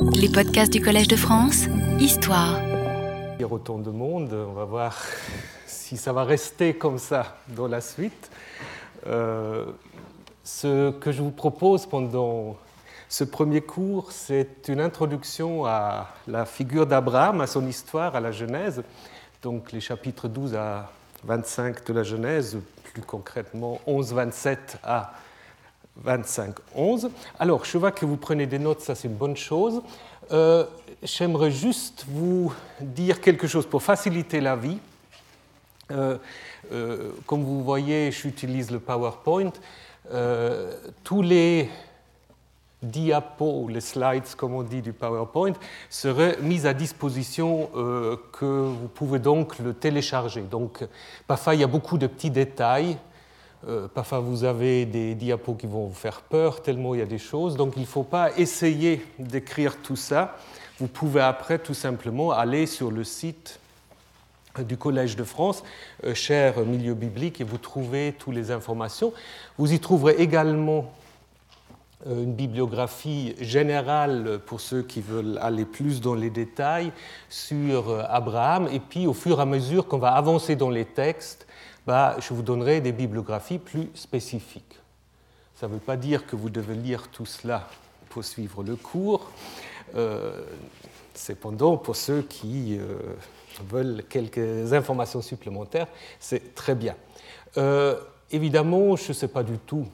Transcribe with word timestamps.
Les 0.00 0.28
podcasts 0.28 0.72
du 0.72 0.80
Collège 0.80 1.08
de 1.08 1.16
France, 1.16 1.66
Histoire. 1.98 2.60
Il 3.38 3.40
y 3.40 3.44
a 3.44 3.48
autant 3.48 3.78
de 3.78 3.90
monde, 3.90 4.32
on 4.32 4.52
va 4.52 4.64
voir 4.64 4.96
si 5.66 5.96
ça 5.96 6.12
va 6.12 6.24
rester 6.24 6.74
comme 6.74 6.98
ça 6.98 7.36
dans 7.48 7.66
la 7.66 7.80
suite. 7.80 8.30
Euh, 9.06 9.66
ce 10.44 10.90
que 10.92 11.10
je 11.12 11.22
vous 11.22 11.30
propose 11.30 11.86
pendant 11.86 12.56
ce 13.08 13.24
premier 13.24 13.60
cours, 13.60 14.12
c'est 14.12 14.68
une 14.68 14.80
introduction 14.80 15.66
à 15.66 16.08
la 16.26 16.44
figure 16.46 16.86
d'Abraham, 16.86 17.40
à 17.40 17.46
son 17.46 17.66
histoire, 17.66 18.14
à 18.14 18.20
la 18.20 18.32
Genèse, 18.32 18.82
donc 19.42 19.72
les 19.72 19.80
chapitres 19.80 20.28
12 20.28 20.54
à 20.54 20.90
25 21.24 21.84
de 21.86 21.92
la 21.92 22.02
Genèse, 22.02 22.58
plus 22.92 23.02
concrètement 23.02 23.80
11-27 23.86 24.58
à 24.84 25.12
25-11. 26.06 27.10
Alors, 27.38 27.64
je 27.64 27.78
vois 27.78 27.92
que 27.92 28.06
vous 28.06 28.16
prenez 28.16 28.46
des 28.46 28.58
notes, 28.58 28.80
ça 28.80 28.94
c'est 28.94 29.08
une 29.08 29.14
bonne 29.14 29.36
chose. 29.36 29.82
Euh, 30.30 30.64
j'aimerais 31.02 31.50
juste 31.50 32.04
vous 32.08 32.52
dire 32.80 33.20
quelque 33.20 33.46
chose 33.46 33.66
pour 33.66 33.82
faciliter 33.82 34.40
la 34.40 34.56
vie. 34.56 34.78
Euh, 35.90 36.18
euh, 36.72 37.10
comme 37.26 37.42
vous 37.42 37.62
voyez, 37.62 38.12
j'utilise 38.12 38.70
le 38.70 38.78
PowerPoint. 38.78 39.52
tous 41.04 41.22
les 41.22 41.68
diapos, 42.80 43.68
les 43.68 43.80
slides, 43.80 44.34
comme 44.36 44.54
on 44.54 44.62
dit, 44.62 44.82
du 44.82 44.92
PowerPoint, 44.92 45.54
seraient 45.90 46.38
mis 46.40 46.66
à 46.66 46.74
disposition 46.74 47.68
que 48.32 48.44
vous 48.44 48.88
pouvez 48.88 49.18
donc 49.18 49.58
le 49.58 49.74
télécharger. 49.74 50.42
Donc, 50.42 50.86
parfois, 51.26 51.54
il 51.54 51.60
y 51.60 51.64
a 51.64 51.66
beaucoup 51.66 51.98
de 51.98 52.06
petits 52.06 52.30
détails 52.30 52.96
euh, 53.66 53.88
parfois, 53.88 54.20
vous 54.20 54.44
avez 54.44 54.86
des 54.86 55.14
diapos 55.14 55.54
qui 55.54 55.66
vont 55.66 55.86
vous 55.86 55.94
faire 55.94 56.20
peur, 56.20 56.62
tellement 56.62 56.94
il 56.94 57.00
y 57.00 57.02
a 57.02 57.06
des 57.06 57.18
choses. 57.18 57.56
Donc, 57.56 57.72
il 57.76 57.82
ne 57.82 57.86
faut 57.86 58.04
pas 58.04 58.36
essayer 58.38 59.04
d'écrire 59.18 59.78
tout 59.82 59.96
ça. 59.96 60.36
Vous 60.78 60.86
pouvez 60.86 61.20
après 61.20 61.58
tout 61.58 61.74
simplement 61.74 62.30
aller 62.30 62.66
sur 62.66 62.90
le 62.90 63.02
site 63.02 63.58
du 64.60 64.76
Collège 64.76 65.16
de 65.16 65.24
France, 65.24 65.62
euh, 66.04 66.14
cher 66.14 66.60
milieu 66.64 66.94
biblique, 66.94 67.40
et 67.40 67.44
vous 67.44 67.58
trouvez 67.58 68.14
toutes 68.16 68.34
les 68.34 68.50
informations. 68.50 69.12
Vous 69.56 69.72
y 69.72 69.80
trouverez 69.80 70.14
également 70.18 70.92
euh, 72.06 72.22
une 72.22 72.34
bibliographie 72.34 73.34
générale 73.40 74.40
pour 74.46 74.60
ceux 74.60 74.82
qui 74.82 75.00
veulent 75.00 75.38
aller 75.42 75.64
plus 75.64 76.00
dans 76.00 76.14
les 76.14 76.30
détails 76.30 76.92
sur 77.28 78.04
Abraham. 78.08 78.68
Et 78.72 78.78
puis, 78.78 79.08
au 79.08 79.14
fur 79.14 79.40
et 79.40 79.42
à 79.42 79.46
mesure 79.46 79.88
qu'on 79.88 79.98
va 79.98 80.12
avancer 80.12 80.54
dans 80.54 80.70
les 80.70 80.84
textes, 80.84 81.47
bah, 81.88 82.16
je 82.20 82.34
vous 82.34 82.42
donnerai 82.42 82.82
des 82.82 82.92
bibliographies 82.92 83.56
plus 83.56 83.88
spécifiques. 83.94 84.78
Ça 85.54 85.68
ne 85.68 85.72
veut 85.72 85.78
pas 85.78 85.96
dire 85.96 86.26
que 86.26 86.36
vous 86.36 86.50
devez 86.50 86.74
lire 86.74 87.08
tout 87.08 87.24
cela 87.24 87.66
pour 88.10 88.22
suivre 88.22 88.62
le 88.62 88.76
cours. 88.76 89.30
Euh, 89.94 90.44
cependant, 91.14 91.78
pour 91.78 91.96
ceux 91.96 92.20
qui 92.20 92.76
euh, 92.78 92.98
veulent 93.70 94.04
quelques 94.06 94.74
informations 94.74 95.22
supplémentaires, 95.22 95.86
c'est 96.20 96.54
très 96.54 96.74
bien. 96.74 96.94
Euh, 97.56 97.98
évidemment, 98.30 98.94
je 98.94 99.08
ne 99.08 99.14
sais 99.14 99.28
pas 99.28 99.42
du 99.42 99.56
tout 99.56 99.86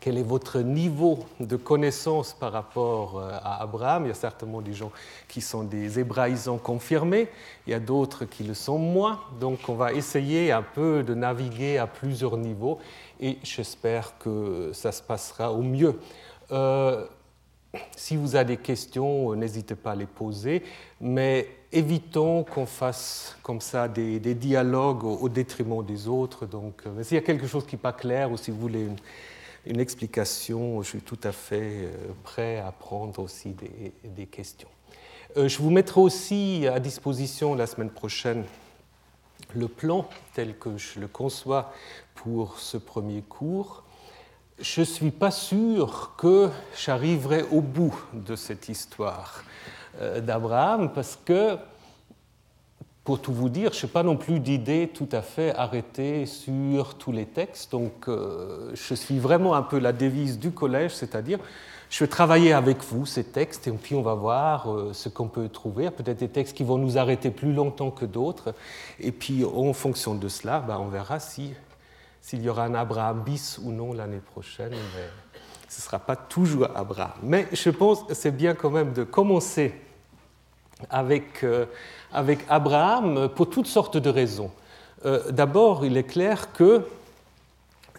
quel 0.00 0.18
est 0.18 0.22
votre 0.22 0.60
niveau 0.60 1.20
de 1.38 1.56
connaissance 1.56 2.32
par 2.32 2.52
rapport 2.52 3.18
euh, 3.18 3.30
à 3.42 3.62
Abraham? 3.62 4.04
Il 4.04 4.08
y 4.08 4.10
a 4.10 4.14
certainement 4.14 4.60
des 4.60 4.72
gens 4.72 4.90
qui 5.28 5.40
sont 5.40 5.64
des 5.64 5.98
hébraïsants 5.98 6.58
confirmés, 6.58 7.28
il 7.66 7.70
y 7.70 7.74
a 7.74 7.80
d'autres 7.80 8.24
qui 8.24 8.42
le 8.42 8.54
sont 8.54 8.78
moins. 8.78 9.20
Donc 9.38 9.68
on 9.68 9.74
va 9.74 9.92
essayer 9.92 10.50
un 10.50 10.62
peu 10.62 11.02
de 11.02 11.14
naviguer 11.14 11.78
à 11.78 11.86
plusieurs 11.86 12.36
niveaux 12.36 12.78
et 13.20 13.38
j'espère 13.42 14.18
que 14.18 14.70
ça 14.72 14.92
se 14.92 15.02
passera 15.02 15.52
au 15.52 15.62
mieux. 15.62 15.98
Euh, 16.50 17.06
si 17.96 18.16
vous 18.16 18.36
avez 18.36 18.56
des 18.56 18.62
questions, 18.62 19.34
n'hésitez 19.34 19.74
pas 19.74 19.92
à 19.92 19.94
les 19.94 20.06
poser, 20.06 20.62
mais 21.00 21.48
évitons 21.70 22.44
qu'on 22.44 22.66
fasse 22.66 23.36
comme 23.42 23.60
ça 23.60 23.88
des, 23.88 24.18
dialogues 24.34 25.04
au, 25.04 25.28
détriment 25.28 25.84
des 25.84 26.06
autres. 26.06 26.44
Donc, 26.44 26.82
euh, 26.86 27.02
s'il 27.02 27.14
y 27.14 27.18
a 27.18 27.22
quelque 27.22 27.46
chose 27.46 27.64
qui 27.66 27.76
n'est 27.76 27.82
pas 27.82 27.92
clair 27.92 28.30
ou 28.30 28.36
si 28.36 28.50
vous 28.50 28.58
voulez 28.58 28.88
une, 29.66 29.80
explication, 29.80 30.82
je 30.82 30.88
suis 30.88 31.00
tout 31.00 31.18
à 31.22 31.32
fait 31.32 31.86
euh, 31.86 31.90
prêt 32.22 32.58
à 32.58 32.72
prendre 32.72 33.20
aussi 33.20 33.54
des, 34.04 34.26
questions. 34.26 34.68
Euh, 35.36 35.48
je 35.48 35.58
vous 35.58 35.70
mettrai 35.70 36.00
aussi 36.00 36.66
à 36.66 36.80
disposition 36.80 37.54
la 37.54 37.66
semaine 37.66 37.90
prochaine 37.90 38.44
le 39.54 39.68
plan 39.68 40.08
tel 40.34 40.56
que 40.56 40.76
je 40.78 41.00
le 41.00 41.08
conçois 41.08 41.72
pour 42.14 42.58
ce 42.58 42.76
premier 42.76 43.22
cours. 43.22 43.84
Je 44.58 44.80
ne 44.80 44.84
suis 44.86 45.10
pas 45.10 45.30
sûr 45.30 46.12
que 46.16 46.48
j'arriverai 46.76 47.42
au 47.50 47.60
bout 47.60 47.94
de 48.12 48.36
cette 48.36 48.68
histoire 48.68 49.44
euh, 50.00 50.20
d'Abraham 50.20 50.92
parce 50.92 51.18
que 51.24 51.56
pour 53.04 53.20
tout 53.20 53.32
vous 53.32 53.48
dire, 53.48 53.72
je 53.72 53.84
n'ai 53.84 53.92
pas 53.92 54.04
non 54.04 54.16
plus 54.16 54.38
d'idée 54.38 54.88
tout 54.92 55.08
à 55.10 55.22
fait 55.22 55.54
arrêtée 55.56 56.24
sur 56.26 56.94
tous 56.94 57.10
les 57.10 57.26
textes. 57.26 57.72
Donc, 57.72 58.06
euh, 58.06 58.70
je 58.74 58.94
suis 58.94 59.18
vraiment 59.18 59.54
un 59.54 59.62
peu 59.62 59.78
la 59.78 59.92
devise 59.92 60.38
du 60.38 60.52
collège, 60.52 60.94
c'est-à-dire, 60.94 61.40
je 61.90 62.04
vais 62.04 62.08
travailler 62.08 62.52
avec 62.52 62.82
vous 62.84 63.04
ces 63.04 63.24
textes 63.24 63.66
et 63.66 63.72
puis 63.72 63.94
on 63.94 64.02
va 64.02 64.14
voir 64.14 64.72
euh, 64.72 64.92
ce 64.94 65.08
qu'on 65.08 65.26
peut 65.28 65.48
trouver. 65.48 65.90
Peut-être 65.90 66.20
des 66.20 66.28
textes 66.28 66.56
qui 66.56 66.62
vont 66.62 66.78
nous 66.78 66.96
arrêter 66.96 67.30
plus 67.30 67.52
longtemps 67.52 67.90
que 67.90 68.04
d'autres. 68.04 68.54
Et 69.00 69.10
puis, 69.10 69.44
en 69.44 69.72
fonction 69.72 70.14
de 70.14 70.28
cela, 70.28 70.60
ben, 70.60 70.78
on 70.78 70.88
verra 70.88 71.18
si, 71.18 71.52
s'il 72.20 72.40
y 72.42 72.48
aura 72.48 72.64
un 72.64 72.74
Abraham 72.74 73.22
bis 73.24 73.58
ou 73.62 73.72
non 73.72 73.92
l'année 73.92 74.22
prochaine. 74.32 74.72
Ce 75.68 75.80
ne 75.80 75.82
sera 75.82 75.98
pas 75.98 76.16
toujours 76.16 76.68
Abraham. 76.74 77.18
Mais 77.24 77.48
je 77.52 77.70
pense 77.70 78.04
que 78.04 78.14
c'est 78.14 78.30
bien 78.30 78.54
quand 78.54 78.70
même 78.70 78.92
de 78.92 79.02
commencer 79.02 79.74
avec. 80.88 81.42
Euh, 81.42 81.66
avec 82.12 82.40
Abraham 82.48 83.28
pour 83.34 83.48
toutes 83.48 83.66
sortes 83.66 83.96
de 83.96 84.10
raisons. 84.10 84.50
Euh, 85.04 85.30
d'abord, 85.30 85.84
il 85.84 85.96
est 85.96 86.04
clair 86.04 86.52
que 86.52 86.82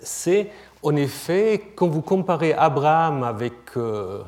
c'est 0.01 0.49
en 0.83 0.97
effet, 0.97 1.71
quand 1.75 1.87
vous 1.87 2.01
comparez 2.01 2.53
Abraham 2.53 3.23
avec 3.23 3.53
euh, 3.77 4.21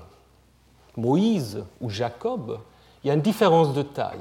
Moïse 0.96 1.64
ou 1.82 1.90
Jacob, 1.90 2.60
il 3.04 3.08
y 3.08 3.12
a 3.12 3.14
une 3.14 3.22
différence 3.22 3.74
de 3.74 3.82
taille. 3.82 4.20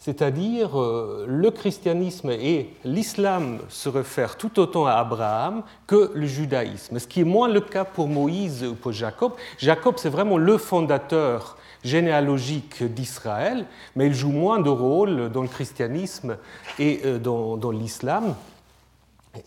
C'est-à-dire, 0.00 0.80
euh, 0.80 1.24
le 1.28 1.52
christianisme 1.52 2.30
et 2.30 2.74
l'islam 2.84 3.60
se 3.68 3.88
réfèrent 3.88 4.36
tout 4.36 4.58
autant 4.58 4.84
à 4.84 4.94
Abraham 4.94 5.62
que 5.86 6.10
le 6.12 6.26
judaïsme, 6.26 6.98
ce 6.98 7.06
qui 7.06 7.20
est 7.20 7.24
moins 7.24 7.46
le 7.46 7.60
cas 7.60 7.84
pour 7.84 8.08
Moïse 8.08 8.64
ou 8.64 8.74
pour 8.74 8.90
Jacob. 8.90 9.34
Jacob, 9.58 9.94
c'est 9.98 10.08
vraiment 10.08 10.38
le 10.38 10.58
fondateur 10.58 11.56
généalogique 11.84 12.82
d'Israël, 12.82 13.66
mais 13.96 14.06
il 14.06 14.14
joue 14.14 14.30
moins 14.30 14.60
de 14.60 14.70
rôle 14.70 15.30
dans 15.30 15.42
le 15.42 15.48
christianisme 15.48 16.36
et 16.78 17.00
euh, 17.04 17.18
dans, 17.18 17.70
l'islam. 17.70 18.34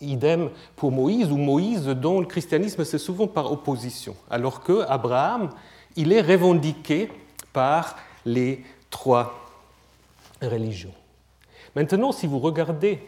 Idem 0.00 0.50
pour 0.74 0.90
Moïse, 0.90 1.30
ou 1.30 1.36
Moïse, 1.36 1.86
dont 1.86 2.20
le 2.20 2.26
christianisme 2.26 2.84
c'est 2.84 2.98
souvent 2.98 3.28
par 3.28 3.52
opposition, 3.52 4.16
alors 4.28 4.62
que 4.62 4.84
Abraham, 4.88 5.50
il 5.94 6.12
est 6.12 6.22
revendiqué 6.22 7.08
par 7.52 7.96
les 8.24 8.64
trois 8.90 9.34
religions. 10.42 10.92
Maintenant, 11.76 12.10
si 12.10 12.26
vous 12.26 12.40
regardez 12.40 13.00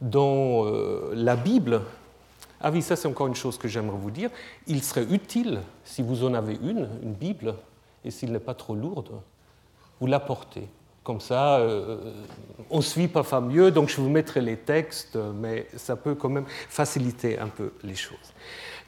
dans 0.00 0.66
euh, 0.66 1.12
la 1.14 1.36
Bible, 1.36 1.80
ah 2.60 2.70
oui, 2.70 2.82
ça 2.82 2.94
c'est 2.94 3.08
encore 3.08 3.26
une 3.26 3.34
chose 3.34 3.56
que 3.56 3.66
j'aimerais 3.66 3.96
vous 3.96 4.10
dire, 4.10 4.30
il 4.66 4.82
serait 4.82 5.06
utile, 5.10 5.60
si 5.84 6.02
vous 6.02 6.24
en 6.24 6.34
avez 6.34 6.58
une, 6.62 6.88
une 7.02 7.14
Bible, 7.14 7.54
et 8.08 8.10
s'il 8.10 8.32
n'est 8.32 8.40
pas 8.40 8.54
trop 8.54 8.74
lourde, 8.74 9.10
vous 10.00 10.06
l'apportez. 10.06 10.66
Comme 11.04 11.20
ça, 11.20 11.58
euh, 11.58 11.98
on 12.70 12.80
suit 12.80 13.06
parfois 13.06 13.42
mieux, 13.42 13.70
donc 13.70 13.90
je 13.90 14.00
vous 14.00 14.08
mettrai 14.08 14.40
les 14.40 14.56
textes, 14.56 15.16
mais 15.16 15.66
ça 15.76 15.94
peut 15.94 16.14
quand 16.14 16.30
même 16.30 16.46
faciliter 16.68 17.38
un 17.38 17.48
peu 17.48 17.72
les 17.82 17.94
choses. 17.94 18.32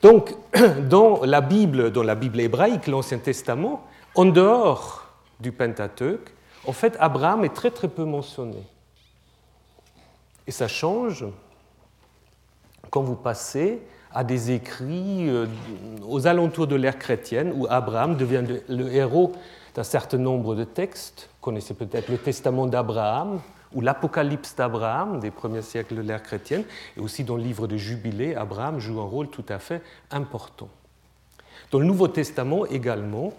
Donc, 0.02 0.34
dans 0.88 1.22
la 1.24 1.42
Bible, 1.42 1.92
dans 1.92 2.02
la 2.02 2.14
Bible 2.14 2.40
hébraïque, 2.40 2.86
l'Ancien 2.86 3.18
Testament, 3.18 3.86
en 4.14 4.24
dehors 4.24 5.06
du 5.38 5.52
Pentateuque, 5.52 6.34
en 6.66 6.72
fait, 6.72 6.96
Abraham 6.98 7.44
est 7.44 7.54
très 7.54 7.70
très 7.70 7.88
peu 7.88 8.04
mentionné. 8.04 8.66
Et 10.46 10.50
ça 10.50 10.66
change 10.66 11.26
quand 12.90 13.02
vous 13.02 13.16
passez 13.16 13.82
à 14.12 14.24
des 14.24 14.50
écrits 14.50 15.28
euh, 15.28 15.46
aux 16.06 16.26
alentours 16.26 16.66
de 16.66 16.76
l'ère 16.76 16.98
chrétienne 16.98 17.52
où 17.54 17.66
Abraham 17.68 18.16
devient 18.16 18.42
le 18.68 18.92
héros 18.92 19.32
d'un 19.74 19.84
certain 19.84 20.18
nombre 20.18 20.54
de 20.54 20.64
textes. 20.64 21.28
Vous 21.34 21.44
connaissez 21.44 21.74
peut-être 21.74 22.08
le 22.08 22.18
Testament 22.18 22.66
d'Abraham 22.66 23.40
ou 23.74 23.80
l'Apocalypse 23.80 24.56
d'Abraham 24.56 25.20
des 25.20 25.30
premiers 25.30 25.62
siècles 25.62 25.94
de 25.94 26.02
l'ère 26.02 26.22
chrétienne, 26.22 26.64
et 26.96 27.00
aussi 27.00 27.22
dans 27.22 27.36
le 27.36 27.42
livre 27.42 27.66
de 27.68 27.76
Jubilé, 27.76 28.34
Abraham 28.34 28.80
joue 28.80 29.00
un 29.00 29.04
rôle 29.04 29.28
tout 29.28 29.44
à 29.48 29.58
fait 29.58 29.82
important. 30.10 30.68
Dans 31.70 31.78
le 31.78 31.84
Nouveau 31.84 32.08
Testament 32.08 32.66
également, 32.66 33.32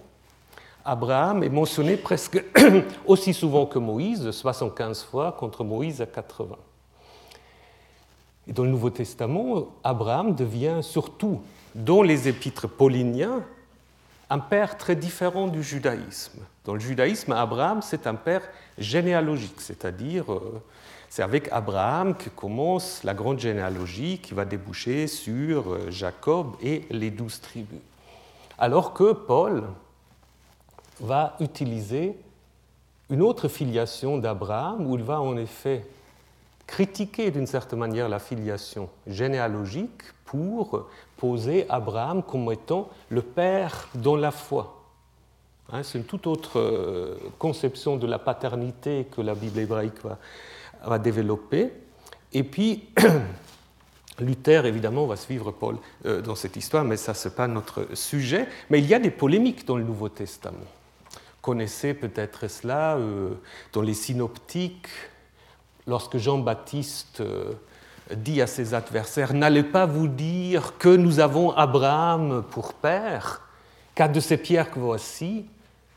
Abraham 0.85 1.43
est 1.43 1.49
mentionné 1.49 1.97
presque 1.97 2.43
aussi 3.05 3.33
souvent 3.33 3.65
que 3.65 3.77
Moïse, 3.77 4.31
75 4.31 5.03
fois 5.03 5.33
contre 5.33 5.63
Moïse 5.63 6.01
à 6.01 6.05
80. 6.05 6.55
Et 8.47 8.53
dans 8.53 8.63
le 8.63 8.69
Nouveau 8.69 8.89
Testament, 8.89 9.67
Abraham 9.83 10.35
devient 10.35 10.79
surtout, 10.81 11.41
dans 11.75 12.01
les 12.01 12.27
épîtres 12.27 12.67
pauliniens, 12.67 13.43
un 14.29 14.39
père 14.39 14.77
très 14.77 14.95
différent 14.95 15.47
du 15.47 15.61
judaïsme. 15.61 16.39
Dans 16.63 16.73
le 16.73 16.79
judaïsme, 16.79 17.33
Abraham, 17.33 17.81
c'est 17.81 18.07
un 18.07 18.15
père 18.15 18.41
généalogique, 18.77 19.59
c'est-à-dire 19.59 20.31
euh, 20.31 20.61
c'est 21.09 21.23
avec 21.23 21.49
Abraham 21.51 22.15
que 22.15 22.29
commence 22.29 23.03
la 23.03 23.13
grande 23.13 23.39
généalogie 23.39 24.19
qui 24.19 24.33
va 24.33 24.45
déboucher 24.45 25.07
sur 25.07 25.73
euh, 25.73 25.91
Jacob 25.91 26.55
et 26.61 26.85
les 26.89 27.11
douze 27.11 27.41
tribus. 27.41 27.81
Alors 28.57 28.93
que 28.93 29.11
Paul 29.11 29.63
va 31.01 31.35
utiliser 31.41 32.15
une 33.09 33.21
autre 33.21 33.49
filiation 33.49 34.17
d'Abraham 34.17 34.87
où 34.87 34.95
il 34.95 35.03
va 35.03 35.19
en 35.19 35.35
effet 35.35 35.85
critiquer 36.71 37.31
d'une 37.31 37.47
certaine 37.47 37.79
manière 37.79 38.07
la 38.07 38.19
filiation 38.19 38.87
généalogique 39.05 40.03
pour 40.23 40.87
poser 41.17 41.65
Abraham 41.67 42.23
comme 42.23 42.49
étant 42.49 42.89
le 43.09 43.21
père 43.21 43.89
dans 43.93 44.15
la 44.15 44.31
foi. 44.31 44.81
Hein, 45.73 45.83
c'est 45.83 45.97
une 45.97 46.05
toute 46.05 46.27
autre 46.27 46.61
euh, 46.61 47.17
conception 47.37 47.97
de 47.97 48.07
la 48.07 48.19
paternité 48.19 49.05
que 49.11 49.19
la 49.19 49.35
Bible 49.35 49.59
hébraïque 49.59 49.99
va, 50.85 50.97
développer. 50.97 51.73
Et 52.31 52.43
puis, 52.43 52.87
Luther, 54.19 54.65
évidemment, 54.65 55.05
va 55.07 55.17
suivre 55.17 55.51
Paul 55.51 55.75
euh, 56.05 56.21
dans 56.21 56.35
cette 56.35 56.55
histoire, 56.55 56.85
mais 56.85 56.95
ça, 56.95 57.13
ce 57.13 57.27
n'est 57.27 57.35
pas 57.35 57.49
notre 57.49 57.95
sujet. 57.97 58.47
Mais 58.69 58.79
il 58.79 58.85
y 58.85 58.93
a 58.93 58.99
des 58.99 59.11
polémiques 59.11 59.67
dans 59.67 59.75
le 59.75 59.83
Nouveau 59.83 60.07
Testament. 60.07 60.71
Connaissez 61.41 61.93
peut-être 61.93 62.47
cela 62.49 62.95
euh, 62.95 63.33
dans 63.73 63.81
les 63.81 63.95
synoptiques, 63.95 64.87
lorsque 65.87 66.17
Jean-Baptiste 66.17 67.23
dit 68.15 68.41
à 68.41 68.47
ses 68.47 68.73
adversaires, 68.73 69.33
N'allez 69.33 69.63
pas 69.63 69.85
vous 69.85 70.07
dire 70.07 70.77
que 70.77 70.89
nous 70.89 71.19
avons 71.19 71.51
Abraham 71.51 72.43
pour 72.49 72.73
père, 72.73 73.41
car 73.95 74.11
de 74.11 74.19
ces 74.19 74.37
pierres 74.37 74.71
que 74.71 74.79
voici, 74.79 75.45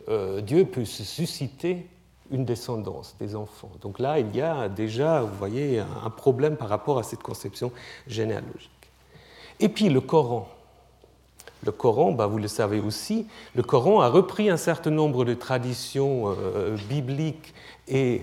euh, 0.08 0.40
Dieu 0.40 0.64
peut 0.64 0.84
susciter 0.84 1.86
une 2.30 2.44
descendance 2.44 3.16
des 3.20 3.36
enfants. 3.36 3.70
Donc 3.80 3.98
là, 3.98 4.18
il 4.18 4.34
y 4.34 4.40
a 4.40 4.68
déjà, 4.68 5.22
vous 5.22 5.36
voyez, 5.38 5.78
un 5.78 6.10
problème 6.10 6.56
par 6.56 6.68
rapport 6.68 6.98
à 6.98 7.02
cette 7.02 7.22
conception 7.22 7.70
généalogique. 8.06 8.70
Et 9.60 9.68
puis 9.68 9.88
le 9.88 10.00
Coran. 10.00 10.48
Le 11.64 11.72
Coran, 11.72 12.12
bah, 12.12 12.26
vous 12.26 12.38
le 12.38 12.48
savez 12.48 12.80
aussi, 12.80 13.26
le 13.54 13.62
Coran 13.62 14.00
a 14.00 14.08
repris 14.08 14.50
un 14.50 14.56
certain 14.56 14.90
nombre 14.90 15.24
de 15.24 15.32
traditions 15.32 16.34
euh, 16.38 16.76
bibliques 16.88 17.54
et 17.88 18.22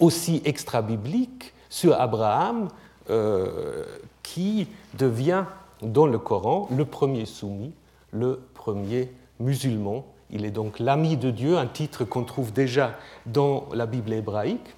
aussi 0.00 0.42
extra-bibliques 0.44 1.52
sur 1.68 2.00
Abraham, 2.00 2.68
euh, 3.10 3.84
qui 4.22 4.68
devient 4.94 5.44
dans 5.82 6.06
le 6.06 6.18
Coran 6.18 6.68
le 6.70 6.84
premier 6.84 7.26
soumis, 7.26 7.72
le 8.10 8.40
premier 8.54 9.12
musulman. 9.38 10.04
Il 10.30 10.44
est 10.44 10.50
donc 10.50 10.80
l'ami 10.80 11.16
de 11.16 11.30
Dieu, 11.30 11.56
un 11.56 11.66
titre 11.66 12.04
qu'on 12.04 12.24
trouve 12.24 12.52
déjà 12.52 12.96
dans 13.26 13.68
la 13.72 13.86
Bible 13.86 14.12
hébraïque, 14.12 14.74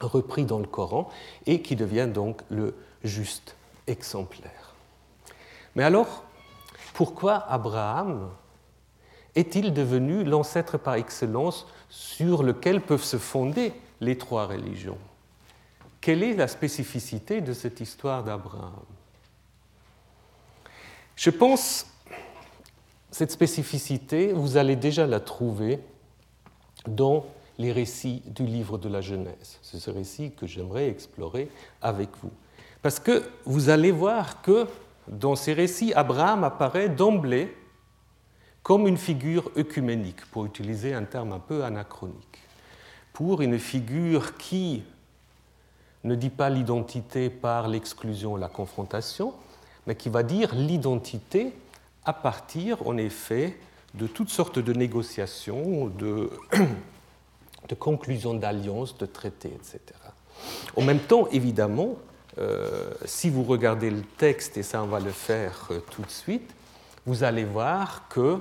repris 0.00 0.44
dans 0.44 0.58
le 0.58 0.66
Coran, 0.66 1.10
et 1.46 1.60
qui 1.60 1.76
devient 1.76 2.08
donc 2.12 2.42
le 2.48 2.74
juste 3.02 3.56
exemplaire. 3.86 4.74
Mais 5.74 5.84
alors, 5.84 6.24
pourquoi 6.94 7.34
Abraham 7.34 8.30
est-il 9.34 9.74
devenu 9.74 10.24
l'ancêtre 10.24 10.78
par 10.78 10.94
excellence 10.94 11.66
sur 11.90 12.42
lequel 12.42 12.80
peuvent 12.80 13.04
se 13.04 13.18
fonder 13.18 13.72
les 14.04 14.16
trois 14.16 14.46
religions 14.46 14.98
quelle 16.04 16.22
est 16.22 16.34
la 16.34 16.48
spécificité 16.48 17.40
de 17.40 17.54
cette 17.54 17.80
histoire 17.80 18.22
d'Abraham? 18.22 18.84
Je 21.16 21.30
pense 21.30 21.86
cette 23.10 23.30
spécificité, 23.30 24.34
vous 24.34 24.58
allez 24.58 24.76
déjà 24.76 25.06
la 25.06 25.18
trouver 25.18 25.80
dans 26.86 27.24
les 27.56 27.72
récits 27.72 28.22
du 28.26 28.44
livre 28.44 28.76
de 28.76 28.90
la 28.90 29.00
Genèse. 29.00 29.58
C'est 29.62 29.78
ce 29.78 29.90
récit 29.90 30.32
que 30.32 30.46
j'aimerais 30.46 30.90
explorer 30.90 31.48
avec 31.80 32.10
vous. 32.22 32.32
Parce 32.82 33.00
que 33.00 33.22
vous 33.46 33.70
allez 33.70 33.90
voir 33.90 34.42
que 34.42 34.66
dans 35.08 35.36
ces 35.36 35.54
récits, 35.54 35.94
Abraham 35.94 36.44
apparaît 36.44 36.90
d'emblée 36.90 37.56
comme 38.62 38.86
une 38.86 38.98
figure 38.98 39.50
œcuménique, 39.56 40.26
pour 40.26 40.44
utiliser 40.44 40.92
un 40.92 41.04
terme 41.04 41.32
un 41.32 41.38
peu 41.38 41.64
anachronique, 41.64 42.43
pour 43.14 43.40
une 43.40 43.60
figure 43.60 44.36
qui 44.36 44.82
ne 46.02 46.14
dit 46.16 46.30
pas 46.30 46.50
l'identité 46.50 47.30
par 47.30 47.68
l'exclusion 47.68 48.36
la 48.36 48.48
confrontation, 48.48 49.32
mais 49.86 49.94
qui 49.94 50.10
va 50.10 50.22
dire 50.22 50.54
l'identité 50.54 51.54
à 52.04 52.12
partir, 52.12 52.86
en 52.86 52.98
effet, 52.98 53.56
de 53.94 54.08
toutes 54.08 54.30
sortes 54.30 54.58
de 54.58 54.72
négociations, 54.72 55.86
de, 55.86 56.28
de 57.68 57.74
conclusions 57.76 58.34
d'alliances, 58.34 58.98
de 58.98 59.06
traités, 59.06 59.52
etc. 59.54 59.80
En 60.76 60.82
même 60.82 60.98
temps, 60.98 61.28
évidemment, 61.28 61.94
euh, 62.38 62.90
si 63.04 63.30
vous 63.30 63.44
regardez 63.44 63.90
le 63.90 64.02
texte, 64.02 64.56
et 64.56 64.64
ça 64.64 64.82
on 64.82 64.86
va 64.86 64.98
le 64.98 65.12
faire 65.12 65.68
euh, 65.70 65.78
tout 65.90 66.02
de 66.02 66.10
suite, 66.10 66.52
vous 67.06 67.22
allez 67.22 67.44
voir 67.44 68.08
qu'il 68.12 68.40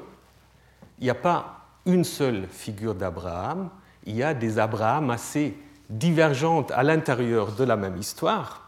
n'y 1.00 1.12
a 1.12 1.16
pas 1.16 1.60
une 1.86 2.04
seule 2.04 2.48
figure 2.48 2.96
d'Abraham, 2.96 3.70
il 4.06 4.16
y 4.16 4.24
a 4.24 4.34
des 4.34 4.60
Abraham 4.60 5.10
assez 5.10 5.56
divergentes 5.90 6.72
à 6.72 6.84
l'intérieur 6.84 7.52
de 7.54 7.64
la 7.64 7.76
même 7.76 7.98
histoire. 7.98 8.62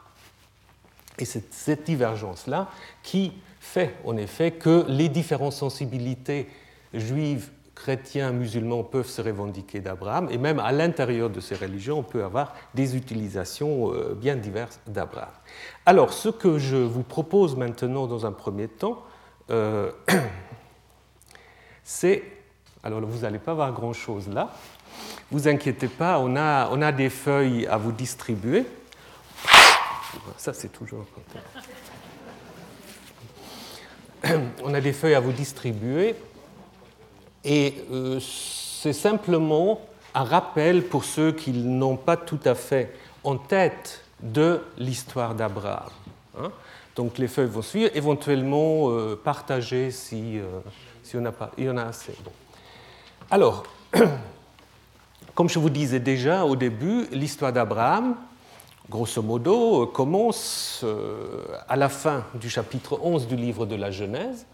Et 1.17 1.25
c'est 1.25 1.53
cette 1.53 1.85
divergence-là 1.85 2.69
qui 3.03 3.33
fait 3.59 3.95
en 4.05 4.17
effet 4.17 4.51
que 4.51 4.85
les 4.87 5.09
différentes 5.09 5.53
sensibilités 5.53 6.47
juives, 6.93 7.49
chrétiens, 7.73 8.31
musulmans 8.31 8.83
peuvent 8.83 9.07
se 9.07 9.21
revendiquer 9.21 9.79
d'Abraham, 9.81 10.29
et 10.31 10.37
même 10.37 10.59
à 10.59 10.71
l'intérieur 10.71 11.29
de 11.29 11.39
ces 11.39 11.55
religions, 11.55 11.99
on 11.99 12.03
peut 12.03 12.23
avoir 12.23 12.53
des 12.73 12.95
utilisations 12.95 13.93
euh, 13.93 14.13
bien 14.15 14.35
diverses 14.35 14.79
d'Abraham. 14.87 15.33
Alors, 15.85 16.13
ce 16.13 16.29
que 16.29 16.57
je 16.57 16.77
vous 16.77 17.03
propose 17.03 17.55
maintenant 17.55 18.07
dans 18.07 18.25
un 18.25 18.31
premier 18.31 18.67
temps, 18.67 19.03
euh, 19.51 19.91
c'est, 21.83 22.23
alors 22.81 23.01
vous 23.01 23.19
n'allez 23.19 23.39
pas 23.39 23.53
voir 23.53 23.73
grand-chose 23.73 24.29
là, 24.29 24.53
vous 25.31 25.47
inquiétez 25.47 25.87
pas, 25.87 26.19
on 26.19 26.35
a, 26.35 26.69
on 26.71 26.81
a 26.81 26.91
des 26.91 27.09
feuilles 27.09 27.67
à 27.67 27.77
vous 27.77 27.91
distribuer. 27.91 28.65
Ça, 30.37 30.53
c'est 30.53 30.69
toujours. 30.69 31.05
On 34.63 34.73
a 34.73 34.81
des 34.81 34.93
feuilles 34.93 35.15
à 35.15 35.19
vous 35.19 35.31
distribuer. 35.31 36.15
Et 37.43 37.75
euh, 37.91 38.19
c'est 38.19 38.93
simplement 38.93 39.81
un 40.15 40.23
rappel 40.23 40.83
pour 40.83 41.03
ceux 41.03 41.31
qui 41.31 41.51
n'ont 41.51 41.97
pas 41.97 42.17
tout 42.17 42.39
à 42.45 42.55
fait 42.55 42.95
en 43.23 43.37
tête 43.37 44.01
de 44.21 44.61
l'histoire 44.77 45.35
d'Abraham. 45.35 45.89
Hein. 46.39 46.51
Donc 46.95 47.17
les 47.17 47.27
feuilles 47.27 47.49
vont 47.49 47.61
suivre, 47.61 47.91
éventuellement 47.93 48.89
euh, 48.89 49.19
partager 49.21 49.91
si, 49.91 50.39
euh, 50.39 50.59
si 51.03 51.17
on 51.17 51.25
a 51.25 51.31
pas, 51.31 51.51
il 51.57 51.65
y 51.65 51.69
en 51.69 51.77
a 51.77 51.83
assez. 51.83 52.15
Bon. 52.23 52.31
Alors, 53.29 53.63
Comme 55.35 55.49
je 55.49 55.59
vous 55.59 55.69
disais 55.69 55.99
déjà 55.99 56.45
au 56.45 56.55
début, 56.55 57.07
l'histoire 57.11 57.51
d'Abraham, 57.51 58.15
grosso 58.89 59.21
modo, 59.21 59.85
commence 59.85 60.79
euh, 60.85 61.43
à 61.67 61.75
la 61.75 61.89
fin 61.89 62.23
du 62.35 62.49
chapitre 62.49 63.01
11 63.03 63.27
du 63.27 63.35
livre 63.35 63.65
de 63.65 63.75
la 63.75 63.91
Genèse, 63.91 64.45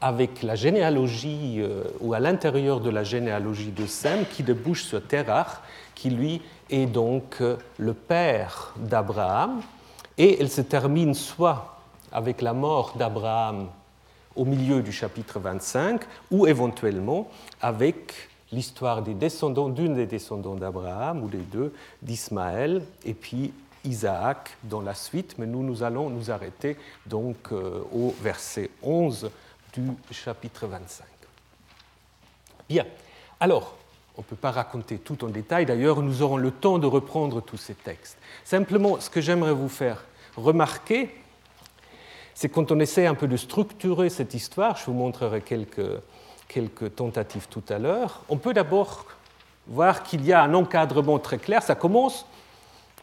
avec 0.00 0.42
la 0.42 0.56
généalogie, 0.56 1.58
euh, 1.60 1.84
ou 2.00 2.12
à 2.12 2.18
l'intérieur 2.18 2.80
de 2.80 2.90
la 2.90 3.04
généalogie 3.04 3.70
de 3.70 3.86
Sem, 3.86 4.24
qui 4.26 4.42
débouche 4.42 4.82
sur 4.82 5.00
Terach, 5.06 5.60
qui 5.94 6.10
lui 6.10 6.42
est 6.70 6.86
donc 6.86 7.36
euh, 7.40 7.56
le 7.78 7.94
père 7.94 8.74
d'Abraham, 8.78 9.60
et 10.18 10.40
elle 10.40 10.50
se 10.50 10.60
termine 10.60 11.14
soit 11.14 11.78
avec 12.10 12.42
la 12.42 12.52
mort 12.52 12.94
d'Abraham 12.98 13.68
au 14.34 14.44
milieu 14.44 14.82
du 14.82 14.90
chapitre 14.90 15.38
25, 15.38 16.00
ou 16.32 16.48
éventuellement 16.48 17.28
avec 17.62 18.28
l'histoire 18.56 19.02
des 19.02 19.12
descendants, 19.12 19.68
d'une 19.68 19.94
des 19.94 20.06
descendants 20.06 20.54
d'Abraham, 20.54 21.22
ou 21.22 21.28
des 21.28 21.38
deux, 21.38 21.74
d'Ismaël, 22.00 22.82
et 23.04 23.12
puis 23.12 23.52
Isaac 23.84 24.56
dans 24.64 24.80
la 24.80 24.94
suite, 24.94 25.36
mais 25.36 25.46
nous, 25.46 25.62
nous 25.62 25.82
allons 25.82 26.08
nous 26.08 26.30
arrêter 26.30 26.78
donc 27.04 27.36
euh, 27.52 27.82
au 27.92 28.14
verset 28.22 28.70
11 28.82 29.30
du 29.74 29.90
chapitre 30.10 30.66
25. 30.66 31.04
Bien, 32.66 32.86
alors, 33.38 33.76
on 34.16 34.22
ne 34.22 34.26
peut 34.26 34.36
pas 34.36 34.52
raconter 34.52 34.96
tout 34.98 35.22
en 35.22 35.28
détail, 35.28 35.66
d'ailleurs, 35.66 36.00
nous 36.00 36.22
aurons 36.22 36.38
le 36.38 36.50
temps 36.50 36.78
de 36.78 36.86
reprendre 36.86 37.42
tous 37.42 37.58
ces 37.58 37.74
textes. 37.74 38.16
Simplement, 38.42 38.98
ce 39.00 39.10
que 39.10 39.20
j'aimerais 39.20 39.52
vous 39.52 39.68
faire 39.68 40.02
remarquer, 40.34 41.14
c'est 42.34 42.48
quand 42.48 42.72
on 42.72 42.80
essaie 42.80 43.06
un 43.06 43.14
peu 43.14 43.28
de 43.28 43.36
structurer 43.36 44.08
cette 44.08 44.32
histoire, 44.32 44.78
je 44.78 44.86
vous 44.86 44.94
montrerai 44.94 45.42
quelques, 45.42 46.00
quelques 46.48 46.94
tentatives 46.94 47.48
tout 47.48 47.64
à 47.68 47.78
l'heure, 47.78 48.22
on 48.28 48.36
peut 48.36 48.54
d'abord 48.54 49.06
voir 49.66 50.02
qu'il 50.02 50.24
y 50.24 50.32
a 50.32 50.42
un 50.42 50.54
encadrement 50.54 51.18
très 51.18 51.38
clair. 51.38 51.62
Ça 51.62 51.74
commence, 51.74 52.26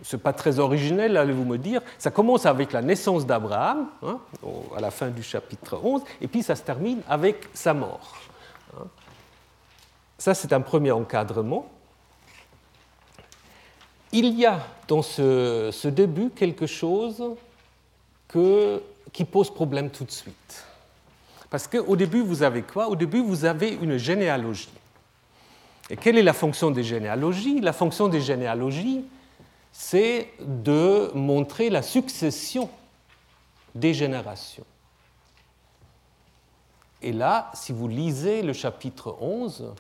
ce 0.02 0.16
n'est 0.16 0.22
pas 0.22 0.34
très 0.34 0.60
originel, 0.60 1.18
allez-vous 1.18 1.46
me 1.46 1.58
dire, 1.58 1.82
ça 1.98 2.12
commence 2.12 2.46
avec 2.46 2.72
la 2.72 2.82
naissance 2.82 3.26
d'Abraham, 3.26 3.88
hein, 4.02 4.20
à 4.76 4.80
la 4.80 4.92
fin 4.92 5.10
du 5.10 5.24
chapitre 5.24 5.80
11, 5.84 6.02
et 6.22 6.28
puis 6.28 6.44
ça 6.44 6.56
se 6.56 6.64
termine 6.64 7.02
avec 7.10 7.50
sa 7.54 7.74
mort. 7.74 8.18
Hein. 8.78 8.86
Ça, 10.18 10.34
c'est 10.34 10.54
un 10.54 10.62
premier 10.62 10.92
encadrement. 10.92 11.68
Il 14.14 14.40
y 14.40 14.46
a 14.46 14.60
dans 14.88 15.02
ce, 15.02 15.88
début 15.88 16.30
quelque 16.30 16.68
chose 16.68 17.36
qui 18.32 19.26
pose 19.26 19.54
problème 19.54 19.90
tout 19.90 20.06
de 20.06 20.12
suite. 20.12 20.66
Parce 21.54 21.68
qu'au 21.68 21.96
début, 21.96 22.24
vous 22.24 22.42
avez 22.42 22.64
quoi? 22.64 22.88
Au 22.88 22.96
début, 22.96 23.22
vous 23.22 23.46
avez 23.46 23.70
une 23.76 23.98
généalogie. 23.98 24.72
Et 25.88 25.96
quelle 25.96 26.18
est 26.18 26.24
la 26.24 26.34
fonction 26.34 26.72
des 26.72 26.84
généalogies? 26.84 27.62
La 27.62 27.74
fonction 27.74 28.08
des 28.08 28.22
généalogies, 28.22 29.06
c'est 29.72 30.32
de 30.40 31.12
montrer 31.14 31.70
la 31.70 31.84
succession 31.84 32.72
des 33.76 33.94
générations. 33.94 34.66
Et 37.04 37.12
là, 37.12 37.52
si 37.54 37.72
vous 37.72 37.88
lisez 37.88 38.42
le 38.42 38.54
chapitre 38.54 39.16
11, 39.22 39.76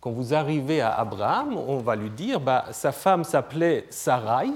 quand 0.00 0.10
vous 0.10 0.34
arrivez 0.34 0.80
à 0.80 0.98
Abraham, 0.98 1.56
on 1.56 1.78
va 1.78 1.94
lui 1.94 2.10
dire, 2.10 2.40
bah, 2.40 2.64
sa 2.72 2.90
femme 2.90 3.22
s'appelait 3.22 3.86
Sarai, 3.88 4.48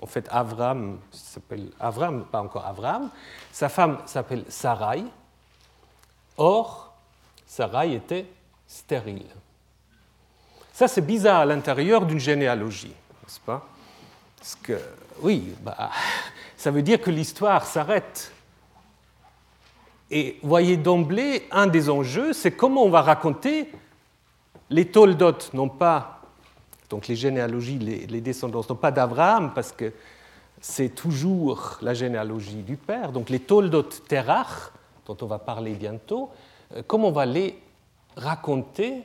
en 0.00 0.06
fait 0.06 0.28
Avram 0.30 1.00
s'appelle 1.10 1.72
Avram, 1.80 2.24
pas 2.26 2.40
encore 2.40 2.64
Avram, 2.64 3.10
sa 3.50 3.68
femme 3.68 3.98
s'appelle 4.06 4.44
Sarai, 4.48 5.02
or 6.40 6.94
Sarai 7.46 7.94
était 7.94 8.26
stérile. 8.66 9.26
Ça 10.72 10.88
c'est 10.88 11.00
bizarre 11.00 11.40
à 11.40 11.46
l'intérieur 11.46 12.06
d'une 12.06 12.18
généalogie, 12.18 12.88
n'est-ce 13.22 13.40
pas? 13.40 13.66
Parce 14.38 14.54
que, 14.54 14.80
oui, 15.20 15.54
bah, 15.62 15.90
ça 16.56 16.70
veut 16.70 16.82
dire 16.82 17.00
que 17.00 17.10
l'histoire 17.10 17.66
s'arrête. 17.66 18.32
Et 20.10 20.38
voyez 20.42 20.76
d'emblée, 20.76 21.46
un 21.50 21.66
des 21.66 21.90
enjeux, 21.90 22.32
c'est 22.32 22.52
comment 22.52 22.84
on 22.84 22.90
va 22.90 23.02
raconter 23.02 23.70
les 24.70 24.86
Toldotes 24.86 25.52
n'ont 25.52 25.68
pas, 25.68 26.22
donc 26.88 27.08
les 27.08 27.16
généalogies, 27.16 27.78
les, 27.78 28.20
descendants 28.20 28.64
n'ont 28.68 28.76
pas 28.76 28.92
d'Abraham 28.92 29.52
parce 29.54 29.72
que 29.72 29.92
c'est 30.60 30.94
toujours 30.94 31.78
la 31.82 31.92
généalogie 31.92 32.62
du 32.62 32.76
père. 32.76 33.12
Donc 33.12 33.30
les 33.30 33.40
Toldotes 33.40 34.02
Terach, 34.06 34.70
dont 35.10 35.24
on 35.24 35.28
va 35.28 35.40
parler 35.40 35.74
bientôt, 35.74 36.30
euh, 36.76 36.82
comment 36.86 37.08
on 37.08 37.12
va 37.12 37.26
les 37.26 37.58
raconter 38.16 39.02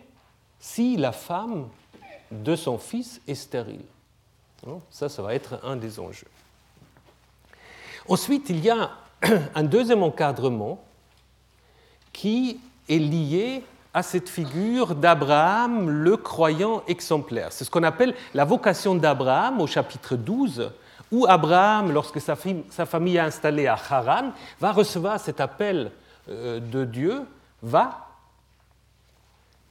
si 0.60 0.98
la 0.98 1.12
femme 1.12 1.68
de 2.32 2.56
son 2.56 2.78
fils 2.78 3.22
est 3.28 3.36
stérile 3.36 3.86
Ça, 4.92 5.10
ça 5.10 5.22
va 5.24 5.34
être 5.34 5.60
un 5.64 5.76
des 5.76 6.00
enjeux. 6.00 6.28
Ensuite, 8.08 8.50
il 8.50 8.64
y 8.64 8.70
a 8.70 8.92
un 9.56 9.64
deuxième 9.64 10.04
encadrement 10.04 10.84
qui 12.14 12.60
est 12.88 13.00
lié 13.00 13.64
à 13.92 14.04
cette 14.04 14.30
figure 14.30 14.94
d'Abraham, 14.94 15.90
le 15.90 16.18
croyant 16.18 16.84
exemplaire. 16.88 17.52
C'est 17.52 17.64
ce 17.64 17.72
qu'on 17.72 17.84
appelle 17.84 18.14
la 18.36 18.46
vocation 18.46 18.94
d'Abraham 18.94 19.60
au 19.60 19.68
chapitre 19.68 20.16
12, 20.16 20.72
où 21.16 21.26
Abraham, 21.30 21.94
lorsque 21.94 22.20
sa, 22.20 22.36
famille 22.36 23.16
est 23.16 23.20
installée 23.20 23.68
à 23.68 23.76
Haran, 23.76 24.34
va 24.60 24.74
recevoir 24.74 25.18
cet 25.18 25.40
appel 25.40 25.92
euh, 26.28 26.60
de 26.60 26.84
Dieu, 26.84 27.22
va, 27.62 28.10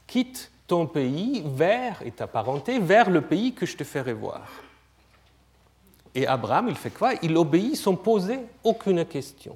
quitte 0.07 0.51
ton 0.65 0.87
pays 0.87 1.43
vers, 1.45 2.01
et 2.03 2.09
ta 2.09 2.25
parenté, 2.25 2.79
vers 2.79 3.11
le 3.11 3.21
pays 3.21 3.53
que 3.53 3.67
je 3.67 3.77
te 3.77 3.83
ferai 3.83 4.13
voir. 4.13 4.41
Et 6.15 6.25
Abraham, 6.25 6.67
il 6.69 6.75
fait 6.75 6.89
quoi? 6.89 7.13
Il 7.21 7.37
obéit 7.37 7.75
sans 7.75 7.95
poser 7.95 8.39
aucune 8.63 9.05
question. 9.05 9.55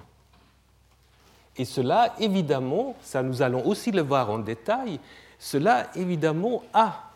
Et 1.58 1.66
cela, 1.66 2.14
évidemment, 2.20 2.96
ça 3.02 3.24
nous 3.24 3.42
allons 3.42 3.66
aussi 3.66 3.92
le 3.92 4.04
voir 4.04 4.30
en 4.30 4.38
détail, 4.38 5.00
cela, 5.40 5.88
évidemment, 5.96 6.62
a 6.72 7.10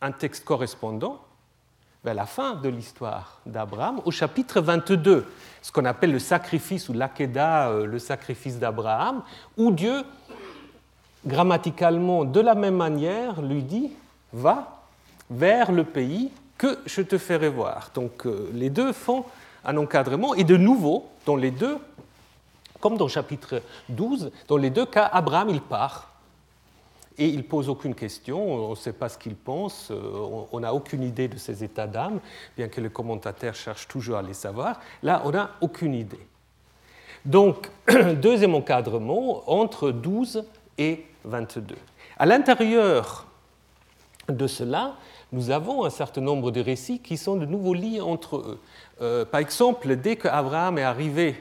un 0.00 0.12
texte 0.12 0.44
correspondant 0.44 1.20
la 2.12 2.26
fin 2.26 2.54
de 2.56 2.68
l'histoire 2.68 3.40
d'Abraham, 3.46 4.00
au 4.04 4.10
chapitre 4.10 4.60
22, 4.60 5.24
ce 5.62 5.72
qu'on 5.72 5.86
appelle 5.86 6.12
le 6.12 6.18
sacrifice 6.18 6.90
ou 6.90 6.92
l'Akedah, 6.92 7.70
euh, 7.70 7.86
le 7.86 7.98
sacrifice 7.98 8.58
d'Abraham, 8.58 9.22
où 9.56 9.70
Dieu, 9.70 10.02
grammaticalement, 11.26 12.26
de 12.26 12.40
la 12.40 12.54
même 12.54 12.76
manière, 12.76 13.40
lui 13.40 13.62
dit 13.62 13.90
Va 14.34 14.82
vers 15.30 15.72
le 15.72 15.84
pays 15.84 16.30
que 16.58 16.78
je 16.84 17.00
te 17.00 17.16
ferai 17.16 17.48
voir. 17.48 17.90
Donc 17.94 18.26
euh, 18.26 18.50
les 18.52 18.68
deux 18.68 18.92
font 18.92 19.24
un 19.64 19.76
encadrement, 19.78 20.34
et 20.34 20.44
de 20.44 20.58
nouveau, 20.58 21.08
dans 21.24 21.36
les 21.36 21.50
deux, 21.50 21.78
comme 22.80 22.98
dans 22.98 23.06
le 23.06 23.10
chapitre 23.10 23.62
12, 23.88 24.30
dans 24.46 24.58
les 24.58 24.68
deux 24.68 24.84
cas, 24.84 25.08
Abraham, 25.10 25.48
il 25.48 25.62
part. 25.62 26.13
Et 27.16 27.28
il 27.28 27.44
pose 27.44 27.68
aucune 27.68 27.94
question, 27.94 28.66
on 28.66 28.70
ne 28.70 28.74
sait 28.74 28.92
pas 28.92 29.08
ce 29.08 29.16
qu'il 29.18 29.36
pense, 29.36 29.90
euh, 29.92 30.46
on 30.50 30.60
n'a 30.60 30.74
aucune 30.74 31.04
idée 31.04 31.28
de 31.28 31.38
ses 31.38 31.62
états 31.62 31.86
d'âme, 31.86 32.18
bien 32.56 32.66
que 32.66 32.80
le 32.80 32.88
commentateur 32.88 33.54
cherche 33.54 33.86
toujours 33.86 34.16
à 34.16 34.22
les 34.22 34.34
savoir. 34.34 34.80
Là, 35.02 35.22
on 35.24 35.30
n'a 35.30 35.50
aucune 35.60 35.94
idée. 35.94 36.26
Donc, 37.24 37.70
deuxième 38.20 38.54
encadrement, 38.54 39.48
entre 39.50 39.90
12 39.90 40.44
et 40.76 41.06
22. 41.24 41.76
À 42.18 42.26
l'intérieur 42.26 43.26
de 44.28 44.46
cela, 44.46 44.96
nous 45.32 45.50
avons 45.50 45.84
un 45.84 45.90
certain 45.90 46.20
nombre 46.20 46.50
de 46.50 46.60
récits 46.60 46.98
qui 46.98 47.16
sont 47.16 47.36
de 47.36 47.46
nouveaux 47.46 47.74
liés 47.74 48.00
entre 48.00 48.36
eux. 48.36 48.60
Euh, 49.00 49.24
par 49.24 49.40
exemple, 49.40 49.96
dès 49.96 50.16
qu'Abraham 50.16 50.78
est 50.78 50.82
arrivé 50.82 51.34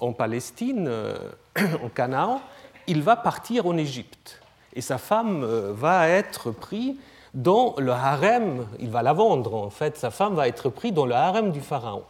en 0.00 0.12
Palestine, 0.12 0.86
euh, 0.88 1.16
en 1.82 1.88
Canaan, 1.88 2.40
il 2.86 3.02
va 3.02 3.16
partir 3.16 3.66
en 3.66 3.76
Égypte. 3.76 4.40
Et 4.74 4.80
sa 4.80 4.98
femme 4.98 5.42
euh, 5.44 5.72
va 5.72 6.08
être 6.08 6.50
prise 6.50 6.96
dans 7.32 7.74
le 7.78 7.90
harem, 7.90 8.66
il 8.78 8.90
va 8.90 9.02
la 9.02 9.12
vendre 9.12 9.54
en 9.54 9.70
fait, 9.70 9.96
sa 9.96 10.10
femme 10.10 10.34
va 10.34 10.46
être 10.46 10.68
prise 10.68 10.92
dans 10.92 11.06
le 11.06 11.14
harem 11.14 11.50
du 11.50 11.60
pharaon. 11.60 12.04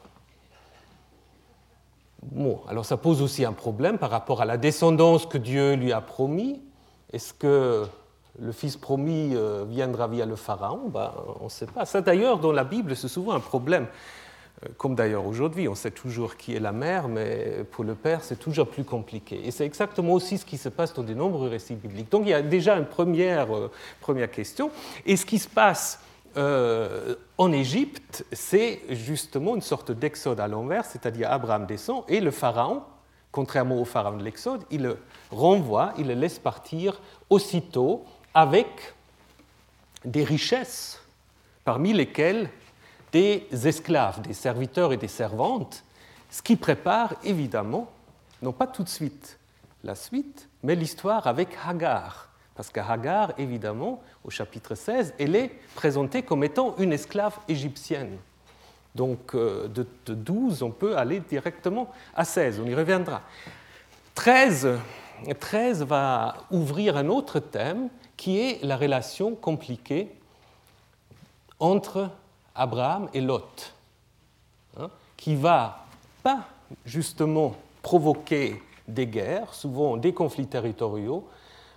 Bon, 2.22 2.60
alors 2.68 2.84
ça 2.84 2.96
pose 2.96 3.20
aussi 3.20 3.44
un 3.44 3.52
problème 3.52 3.98
par 3.98 4.10
rapport 4.10 4.40
à 4.40 4.44
la 4.44 4.56
descendance 4.56 5.26
que 5.26 5.38
Dieu 5.38 5.74
lui 5.74 5.92
a 5.92 6.00
promis. 6.00 6.62
Est-ce 7.12 7.34
que 7.34 7.86
le 8.38 8.52
fils 8.52 8.76
promis 8.76 9.32
euh, 9.34 9.64
viendra 9.68 10.08
via 10.08 10.24
le 10.24 10.36
pharaon? 10.36 10.88
Ben, 10.88 11.12
On 11.40 11.44
ne 11.44 11.48
sait 11.50 11.66
pas. 11.66 11.84
Ça 11.84 12.00
d'ailleurs, 12.00 12.38
dans 12.38 12.52
la 12.52 12.64
Bible, 12.64 12.96
c'est 12.96 13.08
souvent 13.08 13.32
un 13.32 13.40
problème. 13.40 13.86
Euh, 14.62 14.68
comme 14.76 14.94
d'ailleurs 14.94 15.26
aujourd'hui, 15.26 15.68
on 15.68 15.74
sait 15.74 15.90
toujours 15.90 16.36
qui 16.36 16.54
est 16.54 16.60
la 16.60 16.72
mère, 16.72 17.08
mais 17.08 17.64
pour 17.70 17.84
le 17.84 17.94
père, 17.94 18.22
c'est 18.22 18.38
toujours 18.38 18.68
plus 18.68 18.84
compliqué. 18.84 19.40
Et 19.46 19.50
c'est 19.50 19.66
exactement 19.66 20.12
aussi 20.12 20.38
ce 20.38 20.44
qui 20.44 20.58
se 20.58 20.68
passe 20.68 20.94
dans 20.94 21.02
de 21.02 21.14
nombreux 21.14 21.48
récits 21.48 21.74
bibliques. 21.74 22.10
Donc 22.10 22.22
il 22.26 22.30
y 22.30 22.34
a 22.34 22.42
déjà 22.42 22.76
une 22.76 22.86
première, 22.86 23.54
euh, 23.54 23.70
première 24.00 24.30
question. 24.30 24.70
Et 25.06 25.16
ce 25.16 25.26
qui 25.26 25.38
se 25.38 25.48
passe 25.48 26.00
euh, 26.36 27.14
en 27.38 27.52
Égypte, 27.52 28.24
c'est 28.32 28.80
justement 28.90 29.54
une 29.54 29.62
sorte 29.62 29.92
d'exode 29.92 30.40
à 30.40 30.48
l'envers, 30.48 30.84
c'est-à-dire 30.84 31.30
Abraham 31.30 31.66
descend 31.66 32.02
et 32.08 32.20
le 32.20 32.30
pharaon, 32.30 32.82
contrairement 33.30 33.80
au 33.80 33.84
pharaon 33.84 34.16
de 34.16 34.22
l'Exode, 34.22 34.62
il 34.70 34.82
le 34.82 34.98
renvoie, 35.30 35.92
il 35.98 36.08
le 36.08 36.14
laisse 36.14 36.38
partir 36.38 37.00
aussitôt 37.30 38.04
avec 38.32 38.66
des 40.04 40.24
richesses, 40.24 41.00
parmi 41.64 41.92
lesquelles 41.92 42.50
des 43.14 43.46
esclaves, 43.68 44.22
des 44.22 44.34
serviteurs 44.34 44.92
et 44.92 44.96
des 44.96 45.06
servantes, 45.06 45.84
ce 46.30 46.42
qui 46.42 46.56
prépare 46.56 47.14
évidemment, 47.22 47.88
non 48.42 48.50
pas 48.50 48.66
tout 48.66 48.82
de 48.82 48.88
suite 48.88 49.38
la 49.84 49.94
suite, 49.94 50.48
mais 50.64 50.74
l'histoire 50.74 51.28
avec 51.28 51.50
Hagar. 51.64 52.28
Parce 52.56 52.70
que 52.70 52.80
Hagar, 52.80 53.32
évidemment, 53.38 54.02
au 54.24 54.30
chapitre 54.30 54.74
16, 54.74 55.14
elle 55.20 55.36
est 55.36 55.52
présentée 55.76 56.22
comme 56.22 56.42
étant 56.42 56.74
une 56.78 56.92
esclave 56.92 57.38
égyptienne. 57.46 58.18
Donc 58.96 59.36
euh, 59.36 59.68
de, 59.68 59.86
12, 60.08 60.62
on 60.62 60.72
peut 60.72 60.96
aller 60.96 61.20
directement 61.20 61.92
à 62.16 62.24
16, 62.24 62.60
on 62.64 62.66
y 62.66 62.74
reviendra. 62.74 63.22
13, 64.16 64.78
13 65.38 65.84
va 65.84 66.38
ouvrir 66.50 66.96
un 66.96 67.08
autre 67.08 67.38
thème 67.38 67.90
qui 68.16 68.40
est 68.40 68.64
la 68.64 68.76
relation 68.76 69.36
compliquée 69.36 70.12
entre 71.60 72.10
Abraham 72.54 73.08
et 73.12 73.20
Lot, 73.20 73.74
hein, 74.78 74.90
qui 75.16 75.34
va 75.34 75.86
pas 76.22 76.44
justement 76.84 77.56
provoquer 77.82 78.62
des 78.88 79.06
guerres, 79.06 79.54
souvent 79.54 79.96
des 79.96 80.12
conflits 80.12 80.46
territoriaux, 80.46 81.26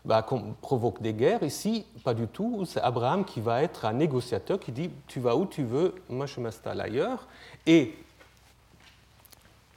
bah, 0.05 0.25
provoque 0.61 1.01
des 1.01 1.13
guerres. 1.13 1.43
Ici, 1.43 1.85
pas 2.03 2.13
du 2.13 2.27
tout. 2.27 2.65
C'est 2.65 2.79
Abraham 2.79 3.25
qui 3.25 3.41
va 3.41 3.61
être 3.61 3.85
un 3.85 3.93
négociateur 3.93 4.59
qui 4.59 4.71
dit 4.71 4.89
Tu 5.07 5.19
vas 5.19 5.35
où 5.35 5.45
tu 5.45 5.63
veux, 5.63 5.95
moi 6.09 6.25
je 6.25 6.39
m'installe 6.39 6.79
ailleurs. 6.79 7.27
Et 7.65 7.93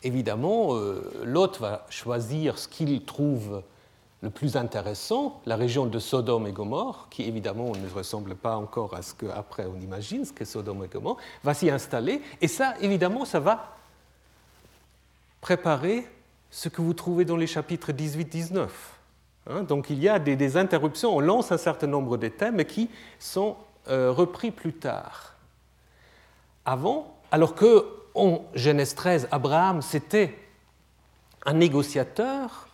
évidemment, 0.02 0.76
euh, 0.76 1.02
Lot 1.25 1.59
va 1.59 1.85
choisir 1.90 2.59
ce 2.59 2.69
qu'il 2.69 3.04
trouve 3.04 3.62
le 4.23 4.31
plus 4.31 4.57
intéressant, 4.57 5.41
la 5.47 5.57
région 5.57 5.87
de 5.87 5.99
Sodome 5.99 6.47
et 6.47 6.53
Gomorre, 6.53 7.07
qui 7.11 7.23
évidemment 7.23 7.73
ne 7.75 7.89
ressemble 7.89 8.35
pas 8.35 8.57
encore 8.57 8.95
à 8.95 9.03
ce 9.03 9.15
qu'après 9.15 9.65
on 9.67 9.81
imagine, 9.81 10.25
ce 10.25 10.33
qu'est 10.33 10.45
Sodome 10.45 10.85
et 10.85 10.89
Gomorre, 10.89 11.17
va 11.43 11.55
s'y 11.55 11.71
installer. 11.71 12.21
Et 12.43 12.49
ça, 12.49 12.75
évidemment, 12.81 13.25
ça 13.25 13.41
va 13.41 13.77
préparer 15.41 16.07
ce 16.50 16.69
que 16.69 16.83
vous 16.83 16.93
trouvez 16.93 17.25
dans 17.25 17.37
les 17.37 17.47
chapitres 17.47 17.93
18-19. 17.93 18.69
Hein. 19.47 19.62
donc 19.62 19.89
il 19.89 19.99
y 19.99 20.09
a 20.09 20.19
des, 20.19 20.57
interruptions, 20.59 21.17
on 21.17 21.21
lance 21.21 21.50
un 21.50 21.57
certain 21.57 21.87
nombre 21.87 22.19
de 22.19 22.29
thèmes 22.29 22.62
qui 22.65 22.91
sont 23.19 23.57
euh, 23.89 24.12
repris 24.12 24.50
plus 24.50 24.75
tard. 24.75 25.35
Avant, 26.67 27.17
alors 27.31 27.55
que 27.55 27.87
en 28.15 28.43
Genèse 28.55 28.95
13, 28.95 29.29
Abraham, 29.31 29.81
c'était 29.81 30.37
un 31.47 31.55
négociateur, 31.55 32.69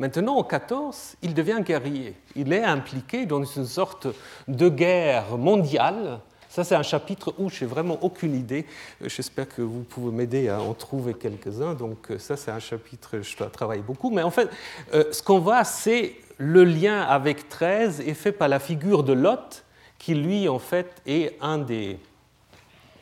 maintenant 0.00 0.36
en 0.36 0.42
14, 0.42 1.14
il 1.22 1.32
devient 1.32 1.60
guerrier. 1.64 2.16
Il 2.34 2.52
est 2.52 2.64
impliqué 2.64 3.24
dans 3.26 3.44
une 3.44 3.66
sorte 3.66 4.08
de 4.48 4.68
guerre 4.68 5.38
mondiale 5.38 6.20
ça, 6.50 6.64
c'est 6.64 6.74
un 6.74 6.82
chapitre 6.82 7.32
où 7.38 7.48
je 7.48 7.64
n'ai 7.64 7.70
vraiment 7.70 7.96
aucune 8.02 8.34
idée. 8.34 8.66
Euh, 9.02 9.08
j'espère 9.08 9.48
que 9.48 9.62
vous 9.62 9.84
pouvez 9.84 10.10
m'aider 10.10 10.48
à 10.48 10.60
en 10.60 10.74
trouver 10.74 11.14
quelques-uns. 11.14 11.74
Donc, 11.74 12.10
euh, 12.10 12.18
ça, 12.18 12.36
c'est 12.36 12.50
un 12.50 12.58
chapitre, 12.58 13.20
je 13.22 13.36
dois 13.36 13.46
travailler 13.46 13.82
beaucoup. 13.82 14.10
Mais 14.10 14.22
en 14.22 14.32
fait, 14.32 14.50
euh, 14.92 15.04
ce 15.12 15.22
qu'on 15.22 15.38
voit, 15.38 15.62
c'est 15.62 16.16
le 16.38 16.64
lien 16.64 17.02
avec 17.02 17.48
13 17.48 18.00
est 18.00 18.14
fait 18.14 18.32
par 18.32 18.48
la 18.48 18.58
figure 18.58 19.04
de 19.04 19.12
Lot, 19.12 19.64
qui 19.96 20.16
lui, 20.16 20.48
en 20.48 20.58
fait, 20.58 21.00
est 21.06 21.36
un 21.40 21.58
des, 21.58 22.00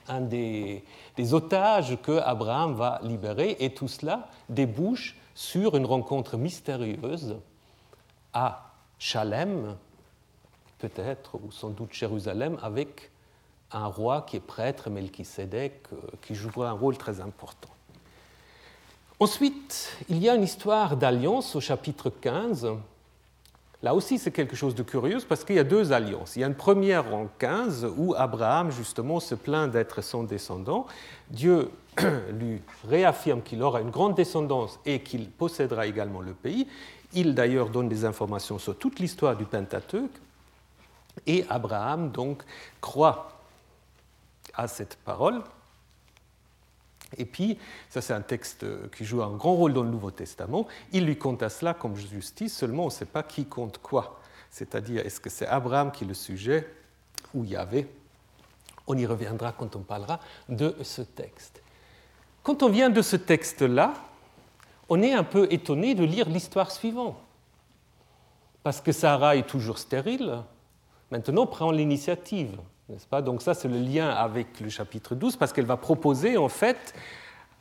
un 0.08 0.20
des, 0.20 0.84
des 1.16 1.32
otages 1.32 1.96
que 2.02 2.18
Abraham 2.18 2.74
va 2.74 3.00
libérer. 3.02 3.56
Et 3.60 3.70
tout 3.70 3.88
cela 3.88 4.28
débouche 4.50 5.16
sur 5.38 5.76
une 5.76 5.86
rencontre 5.86 6.36
mystérieuse 6.36 7.36
à 8.32 8.72
Chalem, 8.98 9.76
peut-être, 10.78 11.36
ou 11.36 11.52
sans 11.52 11.70
doute 11.70 11.92
Jérusalem, 11.92 12.58
avec 12.60 13.12
un 13.70 13.86
roi 13.86 14.22
qui 14.22 14.34
est 14.34 14.40
prêtre, 14.40 14.90
Melchisedec, 14.90 15.74
euh, 15.92 15.96
qui 16.22 16.34
jouera 16.34 16.70
un 16.70 16.72
rôle 16.72 16.98
très 16.98 17.20
important. 17.20 17.68
Ensuite, 19.20 19.96
il 20.08 20.18
y 20.18 20.28
a 20.28 20.34
une 20.34 20.42
histoire 20.42 20.96
d'alliance 20.96 21.54
au 21.54 21.60
chapitre 21.60 22.10
15. 22.10 22.70
Là 23.82 23.94
aussi, 23.94 24.18
c'est 24.18 24.32
quelque 24.32 24.56
chose 24.56 24.74
de 24.74 24.82
curieux 24.82 25.18
parce 25.28 25.44
qu'il 25.44 25.54
y 25.54 25.60
a 25.60 25.64
deux 25.64 25.92
alliances. 25.92 26.34
Il 26.34 26.40
y 26.40 26.44
a 26.44 26.48
une 26.48 26.56
première 26.56 27.14
en 27.14 27.28
15 27.38 27.86
où 27.96 28.12
Abraham, 28.16 28.72
justement, 28.72 29.20
se 29.20 29.36
plaint 29.36 29.70
d'être 29.70 30.02
son 30.02 30.24
descendant. 30.24 30.86
Dieu 31.30 31.70
lui 32.32 32.60
réaffirme 32.88 33.40
qu'il 33.40 33.62
aura 33.62 33.80
une 33.80 33.90
grande 33.90 34.16
descendance 34.16 34.80
et 34.84 35.00
qu'il 35.00 35.30
possédera 35.30 35.86
également 35.86 36.20
le 36.20 36.32
pays. 36.32 36.66
Il 37.12 37.34
d'ailleurs 37.34 37.70
donne 37.70 37.88
des 37.88 38.04
informations 38.04 38.58
sur 38.58 38.76
toute 38.76 38.98
l'histoire 38.98 39.36
du 39.36 39.44
Pentateuque. 39.44 40.10
Et 41.26 41.44
Abraham, 41.48 42.10
donc, 42.10 42.42
croit 42.80 43.30
à 44.54 44.66
cette 44.66 44.96
parole. 45.04 45.42
Et 47.16 47.24
puis, 47.24 47.58
ça 47.88 48.00
c'est 48.00 48.12
un 48.12 48.20
texte 48.20 48.66
qui 48.90 49.04
joue 49.04 49.22
un 49.22 49.34
grand 49.36 49.54
rôle 49.54 49.72
dans 49.72 49.82
le 49.82 49.90
Nouveau 49.90 50.10
Testament, 50.10 50.66
il 50.92 51.06
lui 51.06 51.16
compte 51.16 51.42
à 51.42 51.48
cela 51.48 51.74
comme 51.74 51.96
justice, 51.96 52.56
seulement 52.56 52.82
on 52.84 52.86
ne 52.86 52.92
sait 52.92 53.06
pas 53.06 53.22
qui 53.22 53.46
compte 53.46 53.78
quoi. 53.78 54.20
C'est-à-dire, 54.50 55.04
est-ce 55.04 55.20
que 55.20 55.30
c'est 55.30 55.46
Abraham 55.46 55.92
qui 55.92 56.04
est 56.04 56.06
le 56.06 56.14
sujet 56.14 56.68
ou 57.34 57.44
Yahvé? 57.44 57.88
On 58.86 58.96
y 58.96 59.06
reviendra 59.06 59.52
quand 59.52 59.76
on 59.76 59.80
parlera 59.80 60.20
de 60.48 60.74
ce 60.82 61.02
texte. 61.02 61.62
Quand 62.42 62.62
on 62.62 62.70
vient 62.70 62.88
de 62.88 63.02
ce 63.02 63.16
texte-là, 63.16 63.94
on 64.88 65.02
est 65.02 65.12
un 65.12 65.24
peu 65.24 65.46
étonné 65.50 65.94
de 65.94 66.04
lire 66.04 66.28
l'histoire 66.28 66.70
suivante. 66.70 67.16
Parce 68.62 68.80
que 68.80 68.92
Sarah 68.92 69.36
est 69.36 69.46
toujours 69.46 69.78
stérile, 69.78 70.42
maintenant 71.10 71.46
prend 71.46 71.70
l'initiative 71.70 72.58
pas? 73.10 73.22
Donc 73.22 73.42
ça, 73.42 73.54
c'est 73.54 73.68
le 73.68 73.78
lien 73.78 74.10
avec 74.10 74.60
le 74.60 74.68
chapitre 74.68 75.14
12, 75.14 75.36
parce 75.36 75.52
qu'elle 75.52 75.66
va 75.66 75.76
proposer 75.76 76.36
en 76.36 76.48
fait 76.48 76.94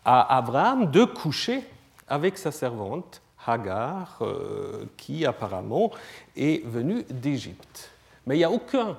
à 0.05 0.37
Abraham 0.37 0.89
de 0.89 1.03
coucher 1.03 1.63
avec 2.07 2.37
sa 2.37 2.51
servante 2.51 3.21
Hagar, 3.45 4.19
euh, 4.21 4.85
qui 4.97 5.25
apparemment 5.25 5.91
est 6.35 6.65
venue 6.65 7.03
d'Égypte. 7.09 7.91
Mais 8.25 8.35
il 8.35 8.39
n'y 8.39 8.43
a 8.43 8.51
aucun, 8.51 8.97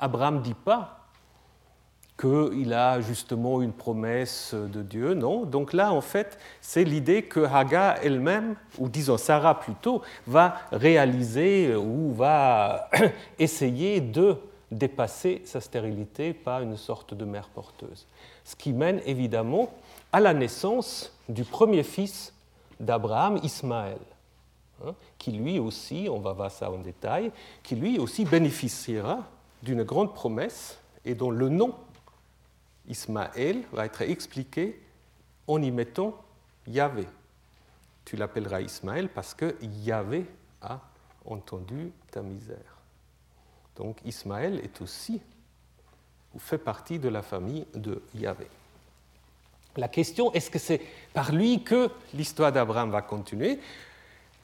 Abraham 0.00 0.36
ne 0.36 0.40
dit 0.40 0.54
pas 0.54 1.06
qu'il 2.18 2.72
a 2.72 3.00
justement 3.00 3.60
une 3.60 3.72
promesse 3.72 4.54
de 4.54 4.82
Dieu, 4.82 5.14
non. 5.14 5.44
Donc 5.44 5.72
là, 5.72 5.92
en 5.92 6.00
fait, 6.00 6.38
c'est 6.60 6.82
l'idée 6.82 7.22
que 7.22 7.40
Hagar 7.40 7.96
elle-même, 8.02 8.56
ou 8.78 8.88
disons 8.88 9.18
Sarah 9.18 9.60
plutôt, 9.60 10.02
va 10.26 10.56
réaliser 10.72 11.76
ou 11.76 12.12
va 12.14 12.88
essayer 13.38 14.00
de 14.00 14.36
dépasser 14.70 15.42
sa 15.44 15.60
stérilité 15.60 16.32
par 16.32 16.60
une 16.60 16.76
sorte 16.76 17.14
de 17.14 17.24
mère 17.24 17.48
porteuse. 17.48 18.06
Ce 18.44 18.56
qui 18.56 18.72
mène 18.72 19.00
évidemment 19.06 19.72
à 20.12 20.20
la 20.20 20.34
naissance 20.34 21.12
du 21.28 21.44
premier 21.44 21.82
fils 21.82 22.32
d'Abraham, 22.80 23.38
Ismaël, 23.42 23.98
hein, 24.84 24.94
qui 25.18 25.32
lui 25.32 25.58
aussi, 25.58 26.08
on 26.10 26.18
va 26.18 26.32
voir 26.32 26.50
ça 26.50 26.70
en 26.70 26.78
détail, 26.78 27.30
qui 27.62 27.76
lui 27.76 27.98
aussi 27.98 28.24
bénéficiera 28.24 29.24
d'une 29.62 29.82
grande 29.84 30.14
promesse 30.14 30.78
et 31.04 31.14
dont 31.14 31.30
le 31.30 31.48
nom 31.48 31.74
Ismaël 32.88 33.62
va 33.72 33.86
être 33.86 34.02
expliqué 34.02 34.80
en 35.46 35.62
y 35.62 35.70
mettant 35.70 36.14
Yahvé. 36.66 37.06
Tu 38.04 38.16
l'appelleras 38.16 38.60
Ismaël 38.60 39.08
parce 39.08 39.34
que 39.34 39.56
Yahvé 39.62 40.26
a 40.60 40.80
entendu 41.24 41.92
ta 42.10 42.22
misère. 42.22 42.75
Donc 43.76 43.98
Ismaël 44.04 44.60
est 44.62 44.80
aussi, 44.80 45.20
ou 46.34 46.38
fait 46.38 46.58
partie 46.58 46.98
de 46.98 47.08
la 47.08 47.22
famille 47.22 47.66
de 47.74 48.02
Yahvé. 48.14 48.46
La 49.76 49.88
question, 49.88 50.32
est-ce 50.32 50.50
que 50.50 50.58
c'est 50.58 50.80
par 51.12 51.32
lui 51.32 51.62
que 51.62 51.90
l'histoire 52.14 52.50
d'Abraham 52.50 52.90
va 52.90 53.02
continuer? 53.02 53.58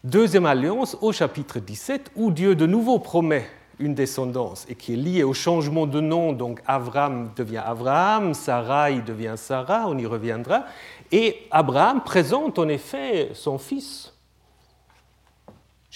Deuxième 0.05 0.47
alliance 0.47 0.97
au 1.01 1.13
chapitre 1.13 1.59
17, 1.59 2.13
où 2.17 2.31
Dieu 2.31 2.55
de 2.55 2.67
nouveau 2.67 2.99
promet 2.99 3.49
une 3.79 3.95
descendance 3.95 4.67
et 4.69 4.75
qui 4.75 4.93
est 4.93 4.97
liée 4.97 5.23
au 5.23 5.33
changement 5.33 5.87
de 5.87 6.01
nom, 6.01 6.33
donc 6.33 6.61
Abraham 6.67 7.33
devient 7.35 7.63
Abraham, 7.65 8.35
Sarai 8.35 9.01
devient 9.01 9.35
Sarah, 9.37 9.89
on 9.89 9.97
y 9.97 10.07
reviendra, 10.07 10.67
et 11.11 11.47
Abraham 11.51 12.03
présente 12.03 12.59
en 12.59 12.69
effet 12.69 13.31
son 13.35 13.59
fils. 13.59 14.13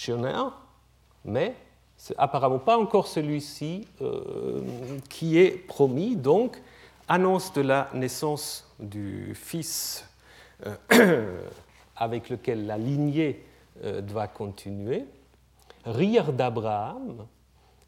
Un, 0.09 0.53
mais 1.25 1.55
apparemment 2.17 2.59
pas 2.59 2.77
encore 2.77 3.07
celui-ci 3.07 3.87
euh, 4.01 4.61
qui 5.09 5.37
est 5.37 5.51
promis, 5.51 6.15
donc 6.15 6.61
annonce 7.07 7.53
de 7.53 7.61
la 7.61 7.89
naissance 7.93 8.69
du 8.79 9.33
fils 9.35 10.07
euh, 10.65 11.39
avec 11.95 12.29
lequel 12.29 12.65
la 12.65 12.77
lignée 12.77 13.43
euh, 13.83 14.01
doit 14.01 14.27
continuer. 14.27 15.05
Rire 15.85 16.33
d'Abraham, 16.33 17.25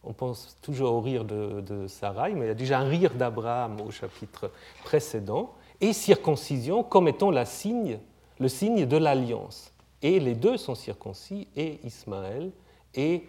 on 0.04 0.14
pense 0.14 0.58
toujours 0.62 0.94
au 0.94 1.02
rire 1.02 1.26
de, 1.26 1.62
de 1.62 1.88
Sarai, 1.88 2.34
mais 2.34 2.46
il 2.46 2.48
y 2.48 2.52
a 2.52 2.56
déjà 2.56 2.80
un 2.80 2.88
rire 2.88 3.14
d'Abraham 3.14 3.82
au 3.82 3.92
chapitre 3.92 4.52
précédent, 4.84 5.54
et 5.82 5.94
circoncision 5.94 6.84
comme 6.84 7.08
étant 7.08 7.32
la 7.32 7.46
signe, 7.46 8.00
le 8.40 8.48
signe 8.48 8.86
de 8.86 8.98
l'alliance. 8.98 9.74
Et 10.02 10.20
les 10.20 10.36
deux 10.36 10.58
sont 10.58 10.76
circoncis, 10.76 11.48
et 11.56 11.80
Ismaël 11.84 12.52
et 12.96 13.24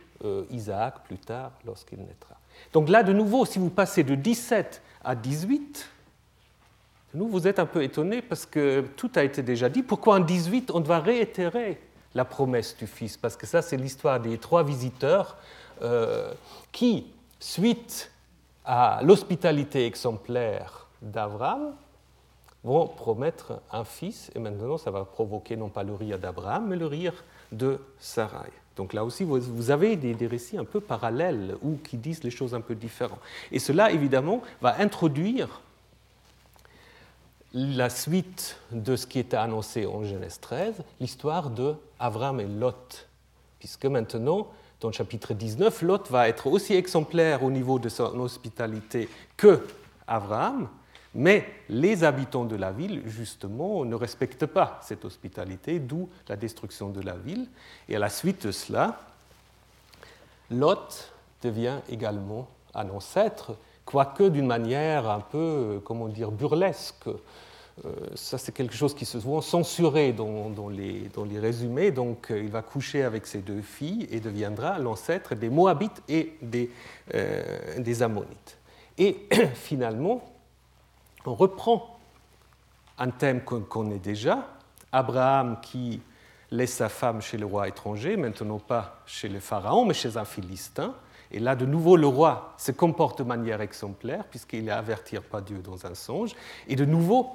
Isaac 0.51 1.05
plus 1.05 1.19
tard 1.19 1.53
lorsqu'il 1.65 1.99
naîtra. 1.99 2.37
Donc 2.73 2.89
là, 2.89 3.03
de 3.03 3.13
nouveau, 3.13 3.45
si 3.45 3.59
vous 3.59 3.71
passez 3.71 4.05
de 4.05 4.15
17 4.15 4.83
à 5.05 5.15
18, 5.15 5.89
nous, 7.15 7.29
vous 7.29 7.49
êtes 7.49 7.59
un 7.59 7.67
peu 7.67 7.83
étonnés 7.83 8.23
parce 8.23 8.47
que 8.47 8.83
tout 8.97 9.11
a 9.17 9.25
été 9.25 9.43
déjà 9.43 9.69
dit. 9.69 9.83
Pourquoi 9.83 10.17
en 10.17 10.21
18, 10.21 10.71
on 10.73 10.81
doit 10.81 11.01
réitérer 11.01 11.81
la 12.15 12.25
promesse 12.25 12.77
du 12.77 12.87
Fils? 12.87 13.17
Parce 13.17 13.37
que 13.37 13.47
ça, 13.47 13.63
c'est 13.63 13.77
l'histoire 13.77 14.21
des 14.21 14.39
trois 14.39 14.63
visiteurs 14.63 15.37
euh, 15.83 16.33
qui, 16.71 17.07
suite 17.41 18.13
à 18.65 19.01
l'hospitalité 19.03 19.87
exemplaire 19.87 20.87
d'Abraham, 21.03 21.73
vont 22.63 22.87
promettre 22.87 23.61
un 23.73 23.85
fils, 23.85 24.31
et 24.35 24.39
maintenant 24.39 24.77
ça 24.77 24.91
va 24.91 25.05
provoquer 25.05 25.57
non 25.57 25.71
pas 25.71 25.83
le 25.83 25.95
rire 25.95 26.19
d'Abraham, 26.19 26.69
mais 26.69 26.77
le 26.77 26.87
rire 26.87 27.25
de 27.53 27.81
Sarai. 27.99 28.53
Donc 28.81 28.95
là 28.95 29.05
aussi, 29.05 29.25
vous 29.25 29.71
avez 29.71 29.95
des, 29.95 30.27
récits 30.27 30.57
un 30.57 30.65
peu 30.65 30.81
parallèles 30.81 31.55
ou 31.61 31.77
qui 31.85 31.99
disent 31.99 32.25
les 32.25 32.31
choses 32.31 32.55
un 32.55 32.63
peu 32.63 32.75
différentes. 32.75 33.21
Et 33.53 33.59
cela, 33.59 33.91
évidemment, 33.91 34.41
va 34.63 34.81
introduire 34.81 35.61
la 37.53 37.91
suite 37.91 38.57
de 38.73 38.97
ce 38.97 39.07
qui 39.07 39.19
était 39.19 39.37
annoncé 39.37 39.85
en 39.85 40.03
Genèse 40.03 40.41
13, 40.41 40.77
l'histoire 40.99 41.51
de 41.51 41.75
Avram 41.99 42.41
et 42.41 42.47
Lot. 42.47 43.07
Puisque 43.59 43.85
maintenant, 43.85 44.49
dans 44.81 44.89
le 44.89 44.95
chapitre 44.95 45.35
19, 45.35 45.83
Lot 45.83 46.11
va 46.11 46.31
être 46.31 46.47
aussi 46.47 46.73
exemplaire 46.73 47.45
au 47.45 47.51
niveau 47.51 47.79
de 47.79 47.91
son 47.91 48.19
hospitalité 48.19 49.11
que 49.37 49.63
Avram, 50.07 50.71
mais 51.15 51.45
les 51.69 52.05
habitants 52.05 52.45
de 52.45 52.55
la 52.55 52.71
ville, 52.71 53.03
justement, 53.07 53.85
ne 53.85 53.95
respectent 53.95 54.47
pas 54.47 54.79
cette 54.83 55.05
hospitalité, 55.05 55.81
d'où 55.81 56.09
la 56.29 56.37
destruction 56.37 56.91
de 56.91 57.01
la 57.01 57.15
ville. 57.15 57.49
Et 57.89 57.97
à 57.97 57.99
la 57.99 58.09
suite 58.09 58.47
de 58.47 58.53
cela, 58.53 59.01
Lot 60.51 61.13
devient 61.43 61.79
également 61.89 62.49
un 62.75 62.89
ancêtre, 62.91 63.57
quoique 63.85 64.29
d'une 64.29 64.47
manière 64.47 65.11
un 65.11 65.21
peu, 65.21 65.81
comment 65.85 66.07
dire, 66.07 66.31
burlesque. 66.31 67.09
ça, 68.15 68.39
c'est 68.39 68.53
quelque 68.53 68.75
chose 68.75 68.95
qui 68.95 69.05
se 69.05 69.19
voit 69.19 69.43
censuré 69.43 70.13
dans, 70.13 70.69
les, 70.69 71.09
dans, 71.13 71.25
les, 71.25 71.41
résumés. 71.41 71.91
Donc, 71.91 72.29
il 72.31 72.51
va 72.51 72.63
coucher 72.63 73.03
avec 73.03 73.27
ses 73.27 73.39
deux 73.39 73.63
filles 73.63 74.07
et 74.13 74.21
deviendra 74.21 74.79
l'ancêtre 74.79 75.35
des 75.35 75.49
Moabites 75.49 76.03
et 76.09 76.35
des, 76.41 76.71
des 77.79 78.03
Ammonites. 78.03 78.59
Et 78.97 79.27
finalement, 79.55 80.30
on 81.27 81.35
reprend 81.35 81.99
un 82.99 83.11
thème 83.11 83.43
qu'on 83.43 83.61
connaît 83.61 83.99
déjà, 83.99 84.47
Abraham 84.93 85.59
qui 85.61 86.01
laisse 86.51 86.75
sa 86.75 86.89
femme 86.89 87.23
chez 87.23 87.39
le 87.39 87.47
roi 87.47 87.69
étranger, 87.69 88.17
maintenant 88.17 88.59
pas 88.59 89.01
chez 89.07 89.29
le 89.29 89.41
pharaon, 89.41 89.85
mais 89.85 89.95
chez 89.95 90.17
un 90.17 90.25
Philistin. 90.25 90.95
Et 91.31 91.39
là, 91.39 91.55
de 91.55 91.65
nouveau, 91.65 91.97
le 91.97 92.09
roi 92.09 92.55
se 92.59 92.73
comporte 92.73 93.19
de 93.19 93.25
manière 93.25 93.61
exemplaire, 93.61 94.25
puisqu'il 94.25 94.69
est 94.69 94.73
avertir 94.73 95.23
pas 95.23 95.41
Dieu 95.41 95.59
dans 95.59 95.87
un 95.87 95.95
songe. 95.95 96.35
Et 96.67 96.75
de 96.75 96.85
nouveau, 96.85 97.31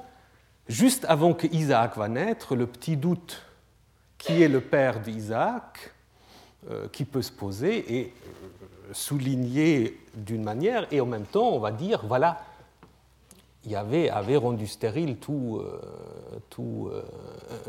juste 0.67 1.05
avant 1.07 1.33
que 1.33 1.47
Isaac 1.47 1.95
va 1.95 2.09
naître, 2.09 2.55
le 2.55 2.67
petit 2.67 2.97
doute 2.97 3.41
qui 4.17 4.41
est 4.41 4.49
le 4.49 4.59
père 4.59 4.99
d'Isaac, 4.99 5.93
euh, 6.69 6.87
qui 6.91 7.05
peut 7.05 7.21
se 7.21 7.31
poser 7.31 7.99
et 7.99 8.13
euh, 8.27 8.89
souligner 8.91 9.97
d'une 10.15 10.43
manière, 10.43 10.87
et 10.91 10.99
en 10.99 11.05
même 11.05 11.25
temps, 11.25 11.49
on 11.49 11.59
va 11.59 11.71
dire, 11.71 12.03
voilà, 12.05 12.43
Yahvé 13.65 14.09
avait 14.09 14.37
rendu 14.37 14.67
stérile 14.67 15.17
tout, 15.17 15.59
euh, 15.59 15.81
tout, 16.49 16.89
euh, 16.91 17.03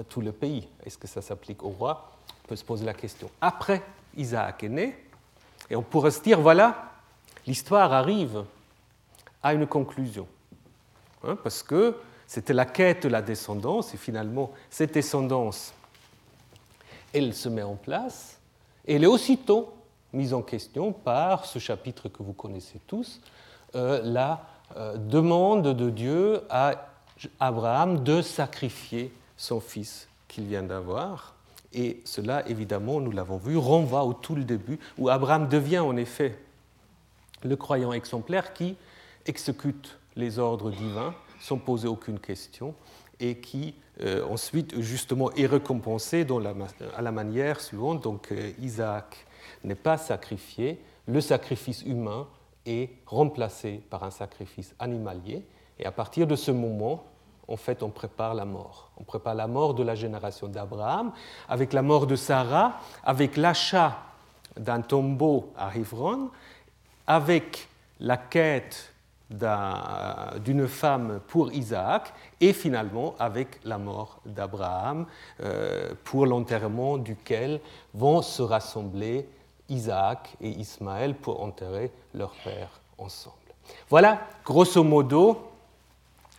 tout 0.08 0.20
le 0.20 0.32
pays. 0.32 0.68
Est-ce 0.84 0.98
que 0.98 1.06
ça 1.06 1.22
s'applique 1.22 1.62
au 1.62 1.70
roi? 1.70 2.12
On 2.44 2.48
peut 2.48 2.56
se 2.56 2.64
poser 2.64 2.84
la 2.84 2.94
question. 2.94 3.30
Après, 3.40 3.82
Isaac 4.16 4.62
est 4.62 4.68
né, 4.68 4.96
et 5.70 5.76
on 5.76 5.82
pourrait 5.82 6.10
se 6.10 6.22
dire, 6.22 6.40
voilà, 6.40 6.92
l'histoire 7.46 7.92
arrive 7.92 8.44
à 9.42 9.54
une 9.54 9.66
conclusion. 9.66 10.26
Hein, 11.24 11.36
parce 11.42 11.62
que 11.62 11.96
c'était 12.26 12.52
la 12.52 12.66
quête 12.66 13.04
de 13.04 13.08
la 13.08 13.22
descendance, 13.22 13.94
et 13.94 13.96
finalement, 13.96 14.52
cette 14.70 14.94
descendance, 14.94 15.72
elle 17.12 17.34
se 17.34 17.48
met 17.48 17.62
en 17.62 17.76
place, 17.76 18.38
et 18.86 18.96
elle 18.96 19.04
est 19.04 19.08
aussitôt 19.08 19.72
mise 20.12 20.34
en 20.34 20.42
question 20.42 20.92
par 20.92 21.44
ce 21.44 21.58
chapitre 21.58 22.08
que 22.08 22.22
vous 22.22 22.32
connaissez 22.32 22.80
tous, 22.86 23.20
euh, 23.74 24.00
la 24.02 24.46
demande 24.74 25.76
de 25.76 25.90
Dieu 25.90 26.42
à 26.50 26.88
Abraham 27.40 28.02
de 28.02 28.20
sacrifier 28.22 29.12
son 29.36 29.60
fils 29.60 30.08
qu'il 30.28 30.46
vient 30.46 30.62
d'avoir. 30.62 31.34
Et 31.72 32.00
cela, 32.04 32.46
évidemment, 32.48 33.00
nous 33.00 33.10
l'avons 33.10 33.36
vu, 33.36 33.56
renvoie 33.56 34.04
au 34.04 34.14
tout 34.14 34.34
le 34.34 34.44
début, 34.44 34.78
où 34.98 35.08
Abraham 35.08 35.48
devient 35.48 35.80
en 35.80 35.96
effet 35.96 36.38
le 37.42 37.56
croyant 37.56 37.92
exemplaire 37.92 38.52
qui 38.52 38.76
exécute 39.26 39.98
les 40.16 40.38
ordres 40.38 40.70
divins 40.70 41.14
sans 41.40 41.58
poser 41.58 41.88
aucune 41.88 42.18
question 42.18 42.74
et 43.20 43.38
qui 43.38 43.74
euh, 44.00 44.24
ensuite 44.26 44.80
justement 44.80 45.30
est 45.32 45.46
récompensé 45.46 46.26
à 46.96 47.02
la 47.02 47.12
manière 47.12 47.60
suivante. 47.60 48.02
Donc 48.02 48.32
euh, 48.32 48.52
Isaac 48.60 49.26
n'est 49.64 49.74
pas 49.74 49.98
sacrifié, 49.98 50.80
le 51.06 51.20
sacrifice 51.20 51.82
humain 51.82 52.26
est 52.66 52.90
remplacé 53.06 53.80
par 53.88 54.04
un 54.04 54.10
sacrifice 54.10 54.74
animalier. 54.78 55.46
Et 55.78 55.86
à 55.86 55.92
partir 55.92 56.26
de 56.26 56.36
ce 56.36 56.50
moment, 56.50 57.04
en 57.48 57.56
fait, 57.56 57.82
on 57.82 57.90
prépare 57.90 58.34
la 58.34 58.44
mort. 58.44 58.90
On 58.98 59.04
prépare 59.04 59.34
la 59.34 59.46
mort 59.46 59.74
de 59.74 59.82
la 59.82 59.94
génération 59.94 60.48
d'Abraham, 60.48 61.12
avec 61.48 61.72
la 61.72 61.82
mort 61.82 62.06
de 62.06 62.16
Sarah, 62.16 62.80
avec 63.04 63.36
l'achat 63.36 63.98
d'un 64.56 64.80
tombeau 64.80 65.52
à 65.56 65.76
Hivron, 65.76 66.30
avec 67.06 67.68
la 68.00 68.16
quête 68.16 68.92
d'une 69.28 70.68
femme 70.68 71.20
pour 71.26 71.52
Isaac, 71.52 72.12
et 72.40 72.52
finalement 72.52 73.14
avec 73.18 73.60
la 73.64 73.78
mort 73.78 74.20
d'Abraham, 74.24 75.06
euh, 75.40 75.92
pour 76.04 76.26
l'enterrement 76.26 76.96
duquel 76.96 77.60
vont 77.92 78.22
se 78.22 78.42
rassembler 78.42 79.28
Isaac 79.68 80.36
et 80.40 80.48
Ismaël 80.50 81.14
pour 81.14 81.42
enterrer 81.42 81.90
leur 82.14 82.32
père 82.44 82.80
ensemble. 82.98 83.36
Voilà, 83.88 84.20
grosso 84.44 84.82
modo, 84.84 85.50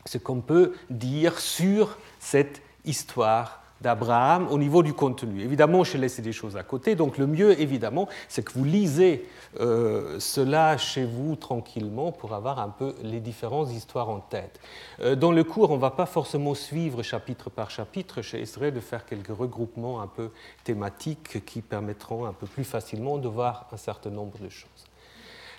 ce 0.06 0.18
qu'on 0.18 0.42
peut 0.42 0.74
dire 0.90 1.40
sur 1.40 1.98
cette 2.20 2.62
histoire 2.86 3.62
d'Abraham 3.82 4.48
au 4.50 4.58
niveau 4.58 4.84
du 4.84 4.94
contenu. 4.94 5.42
Évidemment, 5.42 5.84
je 5.84 5.98
laissé 5.98 6.22
des 6.22 6.32
choses 6.32 6.58
à 6.58 6.64
côté, 6.64 6.96
donc 6.96 7.18
le 7.18 7.28
mieux, 7.28 7.60
évidemment, 7.60 8.08
c'est 8.28 8.44
que 8.44 8.54
vous 8.54 8.64
lisez 8.64 9.28
euh, 9.60 10.20
cela 10.20 10.78
chez 10.78 11.06
vous 11.06 11.36
tranquillement 11.36 12.12
pour 12.12 12.34
avoir 12.34 12.60
un 12.60 12.70
peu 12.70 12.96
les 13.04 13.20
différentes 13.20 13.72
histoires 13.72 14.10
en 14.10 14.20
tête. 14.20 14.60
Euh, 15.00 15.16
dans 15.16 15.32
le 15.32 15.44
cours, 15.44 15.72
on 15.72 15.76
ne 15.76 15.82
va 15.82 15.92
pas 15.92 16.06
forcément 16.06 16.54
suivre 16.54 17.04
chapitre 17.04 17.50
par 17.50 17.72
chapitre, 17.72 18.22
j'essaierai 18.22 18.72
de 18.72 18.80
faire 18.80 19.06
quelques 19.06 19.36
regroupements 19.36 20.02
un 20.02 20.08
peu 20.08 20.32
thématiques 20.64 21.46
qui 21.46 21.62
permettront 21.62 22.26
un 22.26 22.34
peu 22.34 22.48
plus 22.48 22.64
facilement 22.64 23.18
de 23.18 23.28
voir 23.28 23.68
un 23.72 23.78
certain 23.78 24.10
nombre 24.10 24.38
de 24.40 24.50
choses. 24.50 24.86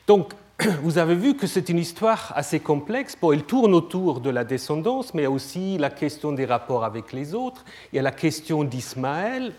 Donc, 0.09 0.33
vous 0.83 0.97
avez 0.97 1.15
vu 1.15 1.37
que 1.37 1.47
c'est 1.47 1.69
une 1.69 1.79
histoire 1.79 2.33
assez 2.35 2.61
complexe. 2.61 3.15
Bon, 3.21 3.31
elle 3.31 3.45
tourne 3.45 3.75
autour 3.75 4.21
de 4.21 4.31
la 4.31 4.43
descendance, 4.43 5.13
mais 5.13 5.23
il 5.23 5.25
y 5.25 5.27
a 5.27 5.31
aussi 5.31 5.77
la 5.77 5.91
question 5.91 6.33
des 6.33 6.47
rapports 6.47 6.83
avec 6.83 7.13
les 7.13 7.35
autres. 7.35 7.63
Il 7.93 7.97
y 7.97 7.99
a 7.99 8.03
la 8.03 8.11
question 8.11 8.65
d'Ismaël. 8.65 9.53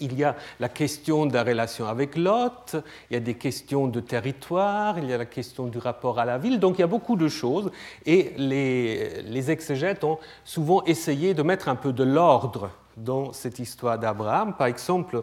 Il 0.00 0.18
y 0.18 0.24
a 0.24 0.36
la 0.58 0.70
question 0.70 1.26
de 1.26 1.34
la 1.34 1.44
relation 1.44 1.86
avec 1.86 2.16
Lot, 2.16 2.76
il 3.10 3.12
y 3.12 3.16
a 3.16 3.20
des 3.20 3.34
questions 3.34 3.88
de 3.88 4.00
territoire, 4.00 4.98
il 4.98 5.04
y 5.04 5.12
a 5.12 5.18
la 5.18 5.26
question 5.26 5.66
du 5.66 5.76
rapport 5.76 6.18
à 6.18 6.24
la 6.24 6.38
ville, 6.38 6.58
donc 6.58 6.78
il 6.78 6.80
y 6.80 6.84
a 6.84 6.86
beaucoup 6.86 7.14
de 7.14 7.28
choses 7.28 7.70
et 8.06 8.32
les, 8.38 9.20
les 9.20 9.50
exégètes 9.50 10.02
ont 10.02 10.18
souvent 10.46 10.82
essayé 10.84 11.34
de 11.34 11.42
mettre 11.42 11.68
un 11.68 11.74
peu 11.74 11.92
de 11.92 12.04
l'ordre 12.04 12.70
dans 12.96 13.32
cette 13.32 13.58
histoire 13.58 13.98
d'Abraham. 13.98 14.54
Par 14.54 14.66
exemple, 14.66 15.22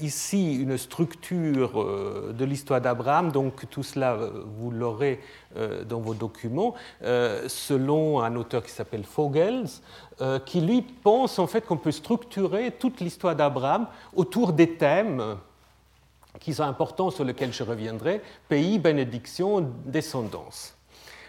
ici 0.00 0.56
une 0.56 0.76
structure 0.76 1.80
euh, 1.80 2.32
de 2.36 2.44
l'histoire 2.44 2.80
d'Abraham, 2.80 3.32
donc 3.32 3.68
tout 3.70 3.82
cela, 3.82 4.14
euh, 4.14 4.44
vous 4.58 4.70
l'aurez 4.70 5.20
euh, 5.56 5.84
dans 5.84 6.00
vos 6.00 6.14
documents, 6.14 6.74
selon 7.46 8.20
un 8.20 8.34
auteur 8.36 8.62
qui 8.62 8.70
s'appelle 8.70 9.04
Vogels, 9.16 9.68
qui 10.46 10.60
lui 10.60 10.82
pense 10.82 11.38
en 11.38 11.46
fait 11.46 11.66
qu'on 11.66 11.76
peut 11.76 11.92
structurer 11.92 12.70
toute 12.72 13.00
l'histoire 13.00 13.34
d'Abraham 13.34 13.86
autour 14.14 14.52
des 14.52 14.76
thèmes 14.76 15.36
qui 16.40 16.54
sont 16.54 16.64
importants 16.64 17.10
sur 17.10 17.24
lesquels 17.24 17.52
je 17.52 17.62
reviendrai, 17.62 18.20
pays, 18.48 18.78
bénédiction, 18.78 19.72
descendance. 19.86 20.76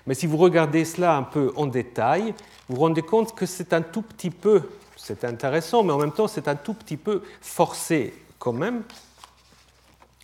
Mais 0.08 0.14
si 0.14 0.28
vous 0.28 0.38
regardez 0.38 0.86
cela 0.86 1.16
un 1.16 1.24
peu 1.24 1.52
en 1.56 1.66
détail, 1.66 2.34
vous 2.68 2.76
vous 2.76 2.82
rendez 2.82 3.02
compte 3.02 3.36
que 3.36 3.46
c'est 3.46 3.74
un 3.74 3.82
tout 3.82 4.04
petit 4.04 4.30
peu 4.30 4.62
c'est 5.06 5.24
intéressant, 5.24 5.84
mais 5.84 5.94
en 5.94 6.00
même 6.00 6.12
temps, 6.12 6.28
c'est 6.28 6.48
un 6.48 6.56
tout 6.56 6.74
petit 6.74 6.98
peu 6.98 7.22
forcé 7.40 8.12
quand 8.40 8.54
même, 8.54 8.82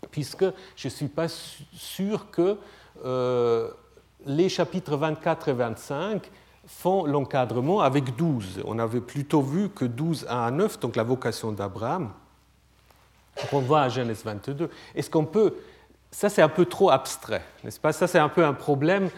puisque 0.10 0.46
je 0.76 0.88
ne 0.88 0.90
suis 0.90 1.08
pas 1.08 1.28
sûr 1.28 2.32
que 2.32 2.58
euh, 3.06 3.70
les 4.26 4.50
chapitres 4.50 4.98
24 4.98 5.50
et 5.50 5.54
25 5.54 6.32
font 6.66 7.06
l'encadrement 7.06 7.82
avec 7.82 8.16
12. 8.16 8.64
On 8.66 8.80
avait 8.80 9.02
plutôt 9.02 9.44
vu 9.44 9.70
que 9.70 9.86
12 9.86 10.26
à 10.28 10.50
9, 10.50 10.80
donc 10.80 10.96
la 10.96 11.04
vocation 11.04 11.52
d'Abraham, 11.52 12.12
qu'on 13.52 13.60
voit 13.60 13.82
à 13.82 13.90
Genèse 13.90 14.24
22. 14.26 14.68
Est-ce 14.96 15.12
qu'on 15.12 15.26
peut... 15.26 15.58
Ça, 16.10 16.28
c'est 16.28 16.42
un 16.42 16.50
peu 16.50 16.66
trop 16.66 16.90
abstrait, 16.90 17.44
n'est-ce 17.64 17.80
pas? 17.80 17.94
Ça, 17.94 18.08
c'est 18.08 18.20
un 18.20 18.30
peu 18.30 18.44
un 18.44 18.54
problème 18.54 19.12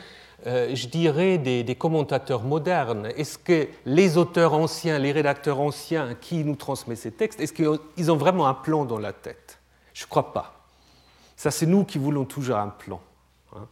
je 0.45 0.87
dirais, 0.87 1.37
des, 1.37 1.75
commentateurs 1.75 2.43
modernes 2.43 3.07
Est-ce 3.17 3.37
que 3.37 3.67
les 3.85 4.17
auteurs 4.17 4.53
anciens, 4.53 4.99
les 4.99 5.11
rédacteurs 5.11 5.59
anciens 5.59 6.15
qui 6.15 6.43
nous 6.43 6.55
transmettent 6.55 6.97
ces 6.97 7.11
textes, 7.11 7.39
est-ce 7.39 7.53
qu'ils 7.53 8.11
ont 8.11 8.17
vraiment 8.17 8.47
un 8.47 8.53
plan 8.53 8.85
dans 8.85 8.99
la 8.99 9.13
tête? 9.13 9.59
Je 9.93 10.03
ne 10.03 10.09
crois 10.09 10.33
pas. 10.33 10.63
Ça, 11.35 11.51
c'est 11.51 11.65
nous 11.65 11.83
qui 11.83 11.97
voulons 11.97 12.25
toujours 12.25 12.57
un 12.57 12.69
plan. 12.69 13.01
Hein. 13.55 13.67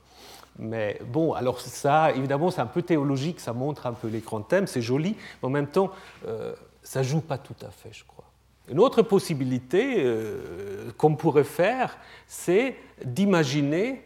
Mais 0.60 1.00
bon, 1.06 1.34
alors 1.34 1.60
ça, 1.60 2.12
évidemment, 2.12 2.52
c'est 2.52 2.62
un 2.62 2.66
peu 2.66 2.82
théologique, 2.82 3.40
ça 3.40 3.54
montre 3.54 3.88
un 3.88 3.94
peu 3.94 4.08
les 4.08 4.20
grands 4.20 4.42
thèmes, 4.42 4.68
c'est 4.68 4.82
joli, 4.82 5.16
mais 5.42 5.48
en 5.48 5.52
même 5.52 5.68
temps, 5.68 5.92
euh, 6.28 6.54
ça 6.84 7.04
joue 7.04 7.22
pas 7.22 7.38
tout 7.38 7.56
à 7.62 7.70
fait, 7.70 7.90
je 7.92 8.04
crois. 8.06 8.26
Une 8.70 8.80
autre 8.80 9.02
possibilité 9.02 9.96
euh, 10.00 10.92
qu'on 10.98 11.16
pourrait 11.16 11.44
faire, 11.44 11.98
c'est 12.28 12.76
d'imaginer 13.04 14.04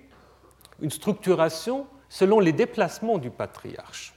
une 0.82 0.92
structuration 0.92 1.86
selon 2.16 2.40
les 2.40 2.54
déplacements 2.54 3.18
du 3.18 3.30
patriarche. 3.30 4.14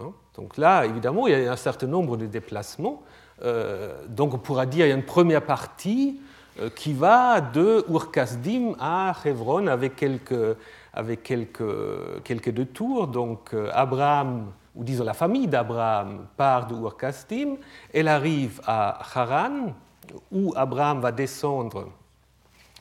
Hein? 0.00 0.12
Donc 0.34 0.56
là, 0.56 0.86
évidemment, 0.86 1.26
il 1.26 1.38
y 1.38 1.46
a 1.46 1.52
un 1.52 1.56
certain 1.56 1.86
nombre 1.86 2.16
de 2.16 2.24
déplacements. 2.24 3.02
Euh, 3.42 4.06
donc 4.08 4.32
on 4.32 4.38
pourra 4.38 4.64
dire 4.64 4.84
qu'il 4.84 4.88
y 4.88 4.92
a 4.92 4.94
une 4.94 5.04
première 5.04 5.44
partie 5.44 6.18
euh, 6.58 6.70
qui 6.70 6.94
va 6.94 7.42
de 7.42 7.84
Urkasdim 7.90 8.74
à 8.80 9.14
Hebron 9.22 9.66
avec 9.66 9.96
quelques, 9.96 10.56
avec 10.94 11.22
quelques, 11.22 12.22
quelques 12.24 12.48
détours. 12.48 13.08
Donc 13.08 13.52
euh, 13.52 13.68
Abraham, 13.74 14.50
ou 14.74 14.82
disons 14.82 15.04
la 15.04 15.12
famille 15.12 15.48
d'Abraham, 15.48 16.26
part 16.38 16.68
de 16.68 16.74
Urkasdim, 16.74 17.56
elle 17.92 18.08
arrive 18.08 18.62
à 18.66 18.98
Haran, 19.14 19.74
où 20.32 20.54
Abraham 20.56 21.02
va 21.02 21.12
descendre 21.12 21.90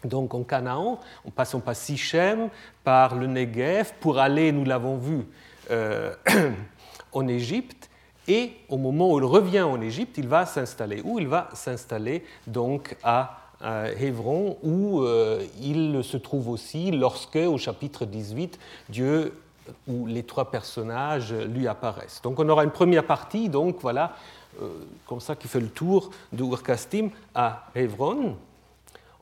donc 0.06 0.34
en 0.34 0.44
Canaan, 0.44 1.00
en 1.28 1.32
passant 1.32 1.60
par 1.60 1.76
Sichem, 1.76 2.50
par 2.84 3.16
le 3.16 3.28
Negev, 3.28 3.94
pour 4.00 4.20
aller, 4.20 4.52
nous 4.52 4.66
l'avons 4.66 4.98
vu, 4.98 5.26
euh, 5.72 6.14
en 7.14 7.28
Égypte 7.28 7.90
et 8.28 8.54
au 8.70 8.78
moment 8.78 9.12
où 9.12 9.20
il 9.20 9.26
revient 9.26 9.62
en 9.62 9.80
Égypte, 9.82 10.18
il 10.18 10.28
va 10.28 10.46
s'installer. 10.46 11.02
Où 11.04 11.20
il 11.20 11.28
va 11.28 11.50
s'installer 11.54 12.24
donc 12.48 12.96
à 13.04 13.42
Hébron, 14.00 14.58
où 14.64 15.02
euh, 15.02 15.44
il 15.62 16.04
se 16.04 16.18
trouve 16.18 16.50
aussi 16.50 16.92
lorsque, 16.92 17.36
au 17.38 17.58
chapitre 17.58 18.06
18, 18.06 18.60
Dieu 18.90 19.34
où 19.88 20.06
les 20.06 20.24
trois 20.24 20.52
personnages 20.52 21.34
lui 21.34 21.68
apparaissent. 21.68 22.22
Donc 22.22 22.40
on 22.40 22.48
aura 22.50 22.64
une 22.64 22.72
première 22.72 23.06
partie, 23.06 23.50
donc 23.50 23.78
voilà, 23.82 24.16
euh, 24.62 24.70
comme 25.08 25.20
ça 25.20 25.36
qui 25.36 25.48
fait 25.48 25.60
le 25.60 25.70
tour 25.70 26.12
de 26.32 26.44
Urkastim 26.44 27.10
à 27.34 27.68
Hébron. 27.76 28.36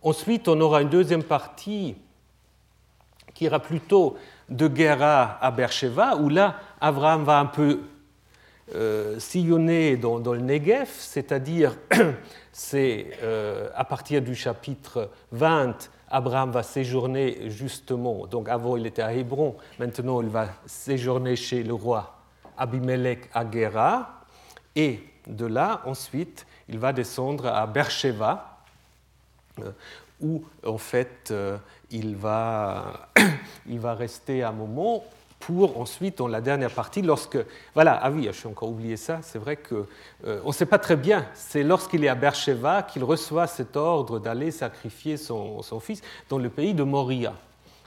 Ensuite, 0.04 0.50
on 0.50 0.60
aura 0.60 0.82
une 0.82 0.90
deuxième 0.90 1.24
partie 1.24 1.96
qui 3.34 3.46
ira 3.46 3.60
plutôt 3.60 4.18
de 4.50 4.70
Gera 4.74 5.38
à 5.42 5.50
Beersheba, 5.50 6.18
où 6.18 6.30
là, 6.30 6.58
Abraham 6.82 7.24
va 7.24 7.40
un 7.40 7.46
peu 7.46 7.80
euh, 8.76 9.18
sillonner 9.20 9.98
dans, 9.98 10.18
le 10.18 10.40
Negev, 10.40 10.90
c'est-à-dire 10.90 11.76
c'est 12.52 13.18
euh, 13.22 13.70
à 13.76 13.86
partir 13.86 14.22
du 14.22 14.36
chapitre 14.36 15.10
20, 15.32 15.90
Abraham 16.10 16.52
va 16.52 16.64
séjourner 16.64 17.50
justement, 17.50 18.26
donc 18.28 18.48
avant 18.48 18.78
il 18.78 18.86
était 18.86 19.02
à 19.02 19.14
Hébron, 19.14 19.56
maintenant 19.80 20.22
il 20.22 20.30
va 20.30 20.48
séjourner 20.66 21.36
chez 21.36 21.64
le 21.64 21.74
roi 21.74 22.16
Abimelech 22.58 23.30
à 23.34 23.50
Gera, 23.50 24.22
et 24.76 25.02
de 25.28 25.46
là 25.46 25.82
ensuite 25.86 26.46
il 26.70 26.78
va 26.80 26.94
descendre 26.94 27.48
à 27.48 27.68
Beersheba, 27.68 28.53
où 30.22 30.44
en 30.66 30.78
fait 30.78 31.34
il 31.92 32.16
va, 32.16 33.10
il 33.68 33.80
va 33.80 33.94
rester 33.94 34.44
un 34.44 34.52
moment 34.52 35.04
pour 35.46 35.80
ensuite, 35.80 36.20
dans 36.20 36.28
la 36.28 36.40
dernière 36.40 36.72
partie, 36.72 37.02
lorsque... 37.02 37.38
Voilà, 37.74 38.00
ah 38.02 38.10
oui, 38.12 38.26
je 38.28 38.32
suis 38.32 38.48
encore 38.48 38.70
oublié 38.70 38.96
ça, 38.96 39.20
c'est 39.22 39.40
vrai 39.40 39.58
qu'on 39.58 39.86
euh, 40.26 40.42
ne 40.46 40.52
sait 40.54 40.66
pas 40.66 40.80
très 40.80 40.96
bien, 40.96 41.26
c'est 41.34 41.64
lorsqu'il 41.64 42.04
est 42.06 42.08
à 42.08 42.16
Beersheba 42.16 42.84
qu'il 42.84 43.04
reçoit 43.04 43.48
cet 43.48 43.76
ordre 43.76 44.20
d'aller 44.20 44.52
sacrifier 44.52 45.18
son, 45.18 45.62
fils 45.82 46.02
dans 46.30 46.38
le 46.38 46.50
pays 46.50 46.74
de 46.74 46.84
Moria. 46.84 47.34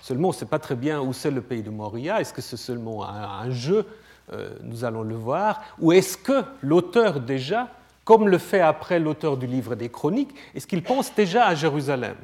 Seulement, 0.02 0.28
on 0.28 0.32
ne 0.32 0.36
sait 0.36 0.44
pas 0.44 0.58
très 0.58 0.76
bien 0.76 1.00
où 1.00 1.14
c'est 1.14 1.30
le 1.30 1.40
pays 1.40 1.62
de 1.62 1.70
Moria, 1.70 2.20
est-ce 2.20 2.34
que 2.34 2.42
c'est 2.42 2.58
seulement 2.58 3.08
un, 3.08 3.50
jeu, 3.50 3.86
euh, 4.32 4.50
nous 4.62 4.84
allons 4.84 5.02
le 5.02 5.16
voir, 5.16 5.62
ou 5.78 5.92
est-ce 5.92 6.18
que 6.18 6.44
l'auteur 6.62 7.20
déjà, 7.20 7.68
comme 8.06 8.28
le 8.28 8.38
fait 8.38 8.60
après 8.60 9.00
l'auteur 9.00 9.36
du 9.36 9.48
livre 9.48 9.74
des 9.74 9.88
Chroniques, 9.88 10.32
est-ce 10.54 10.68
qu'il 10.68 10.84
pense 10.84 11.12
déjà 11.12 11.44
à 11.46 11.56
Jérusalem? 11.56 12.16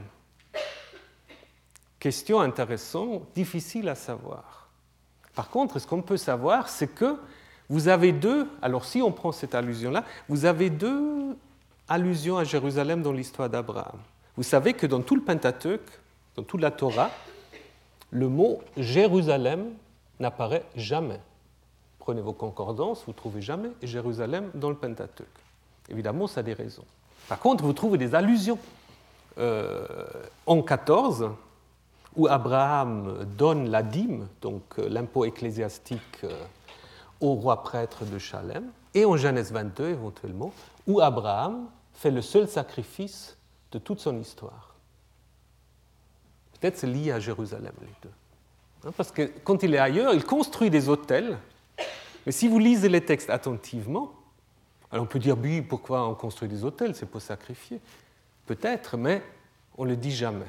Question 1.99 2.41
intéressante, 2.41 3.25
difficile 3.35 3.89
à 3.89 3.97
savoir. 3.97 4.69
Par 5.35 5.51
contre, 5.51 5.81
ce 5.81 5.89
qu'on 5.89 6.01
peut 6.01 6.17
savoir, 6.17 6.69
c'est 6.69 6.87
que 6.87 7.19
vous 7.69 7.89
avez 7.89 8.13
deux, 8.13 8.49
alors 8.63 8.85
si 8.85 9.03
on 9.03 9.11
prend 9.11 9.33
cette 9.33 9.57
allusion-là, 9.57 10.05
vous 10.29 10.45
avez 10.45 10.71
deux 10.71 11.37
allusions 11.89 12.39
à 12.39 12.45
Jérusalem 12.45 13.03
dans 13.03 13.13
l'histoire 13.13 13.51
d'Abraham. 13.51 13.99
Vous 14.37 14.45
savez 14.45 14.75
que 14.75 14.87
dans 14.87 15.03
tout 15.03 15.17
le 15.17 15.23
Pentateuque, 15.23 15.91
dans 16.37 16.45
toute 16.45 16.61
la 16.61 16.71
Torah, 16.71 17.11
le 18.13 18.29
mot 18.29 18.63
Jérusalem 18.77 19.73
n'apparaît 20.21 20.65
jamais. 20.77 21.19
Prenez 21.99 22.21
vos 22.21 22.35
concordances, 22.35 23.03
vous 23.05 23.11
ne 23.11 23.17
trouvez 23.17 23.43
jamais 23.43 23.71
Jérusalem 23.83 24.49
dans 24.55 24.71
le 24.71 24.77
Pentateuque. 24.77 25.27
Évidemment, 25.89 26.27
ça 26.27 26.41
a 26.41 26.43
des 26.43 26.55
raisons. 26.55 26.85
Par 27.29 27.39
contre, 27.39 27.65
vous 27.65 27.73
trouvez 27.73 27.99
des 27.99 28.15
allusions. 28.15 28.59
Euh, 29.39 29.87
en 30.47 30.63
14, 30.63 31.31
où 32.17 32.27
Abraham 32.27 33.25
donne 33.39 33.71
la 33.71 33.83
dîme, 33.83 34.29
donc 34.43 34.63
euh, 34.79 34.89
l'impôt 34.89 35.25
ecclésiastique, 35.25 36.25
euh, 36.25 36.45
au 37.21 37.35
roi 37.35 37.63
prêtre 37.63 38.05
de 38.05 38.19
Chalem, 38.19 38.65
et 38.95 39.05
en 39.05 39.17
Genèse 39.17 39.53
22 39.53 39.89
éventuellement, 39.89 40.53
où 40.87 41.01
Abraham 41.01 41.67
fait 41.95 42.11
le 42.11 42.21
seul 42.21 42.47
sacrifice 42.47 43.37
de 43.71 43.79
toute 43.79 44.01
son 44.01 44.21
histoire. 44.21 44.75
Peut-être 46.61 46.77
c'est 46.77 46.87
lié 46.87 47.13
à 47.13 47.21
Jérusalem, 47.21 47.73
les 47.81 47.87
deux. 48.03 48.15
Hein, 48.85 48.93
parce 48.97 49.11
que 49.11 49.31
quand 49.45 49.63
il 49.63 49.75
est 49.75 49.79
ailleurs, 49.79 50.13
il 50.13 50.25
construit 50.25 50.69
des 50.69 50.89
hôtels, 50.89 51.39
mais 52.27 52.33
si 52.33 52.49
vous 52.49 52.59
lisez 52.59 52.89
les 52.89 53.05
textes 53.05 53.31
attentivement, 53.31 54.13
alors 54.93 55.05
on 55.05 55.07
peut 55.09 55.19
dire, 55.19 55.37
oui, 55.39 55.63
pourquoi 55.63 56.07
on 56.07 56.15
construit 56.15 56.49
des 56.49 56.65
hôtels? 56.65 56.95
C'est 56.95 57.07
pour 57.07 57.23
sacrifier. 57.23 57.81
Peut-être, 58.47 58.99
mais 58.99 59.23
on 59.79 59.85
ne 59.85 59.91
le 59.91 59.97
dit 59.97 60.11
jamais. 60.11 60.47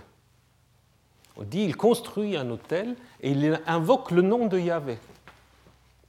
On 1.38 1.44
dit 1.44 1.64
il 1.64 1.78
construit 1.78 2.36
un 2.36 2.50
hôtel 2.50 2.96
et 3.22 3.32
il 3.32 3.62
invoque 3.66 4.12
le 4.12 4.22
nom 4.22 4.46
de 4.46 4.60
Yahvé. 4.60 5.00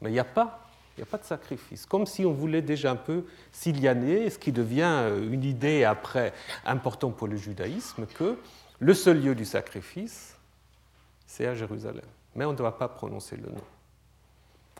Mais 0.00 0.10
il 0.10 0.12
n'y 0.12 0.18
a 0.18 0.24
pas. 0.24 0.60
A 1.00 1.04
pas 1.04 1.18
de 1.18 1.24
sacrifice. 1.24 1.86
Comme 1.86 2.06
si 2.06 2.24
on 2.24 2.32
voulait 2.32 2.62
déjà 2.62 2.92
un 2.92 2.96
peu 2.96 3.24
s'ilianer, 3.50 4.30
ce 4.30 4.38
qui 4.38 4.52
devient 4.52 4.82
euh, 4.84 5.28
une 5.28 5.42
idée 5.42 5.82
après 5.82 6.32
importante 6.64 7.16
pour 7.16 7.26
le 7.26 7.36
judaïsme, 7.36 8.06
que 8.06 8.38
le 8.78 8.94
seul 8.94 9.20
lieu 9.20 9.34
du 9.34 9.44
sacrifice, 9.44 10.36
c'est 11.26 11.46
à 11.46 11.54
Jérusalem. 11.56 12.04
Mais 12.36 12.44
on 12.44 12.52
ne 12.52 12.56
doit 12.56 12.78
pas 12.78 12.86
prononcer 12.86 13.36
le 13.36 13.50
nom. 13.50 13.64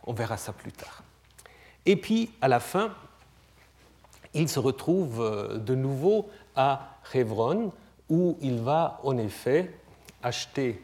On 0.05 0.13
verra 0.13 0.37
ça 0.37 0.53
plus 0.53 0.71
tard. 0.71 1.03
Et 1.85 1.97
puis, 1.97 2.31
à 2.39 2.47
la 2.47 2.61
fin, 2.61 2.93
il 4.35 4.49
se 4.49 4.59
retrouve 4.59 5.21
euh, 5.21 5.57
de 5.57 5.73
nouveau 5.73 6.29
à 6.55 6.99
Hebron, 7.13 7.71
où 8.09 8.37
il 8.41 8.59
va 8.59 8.99
en 9.03 9.17
effet 9.17 9.73
acheter 10.21 10.83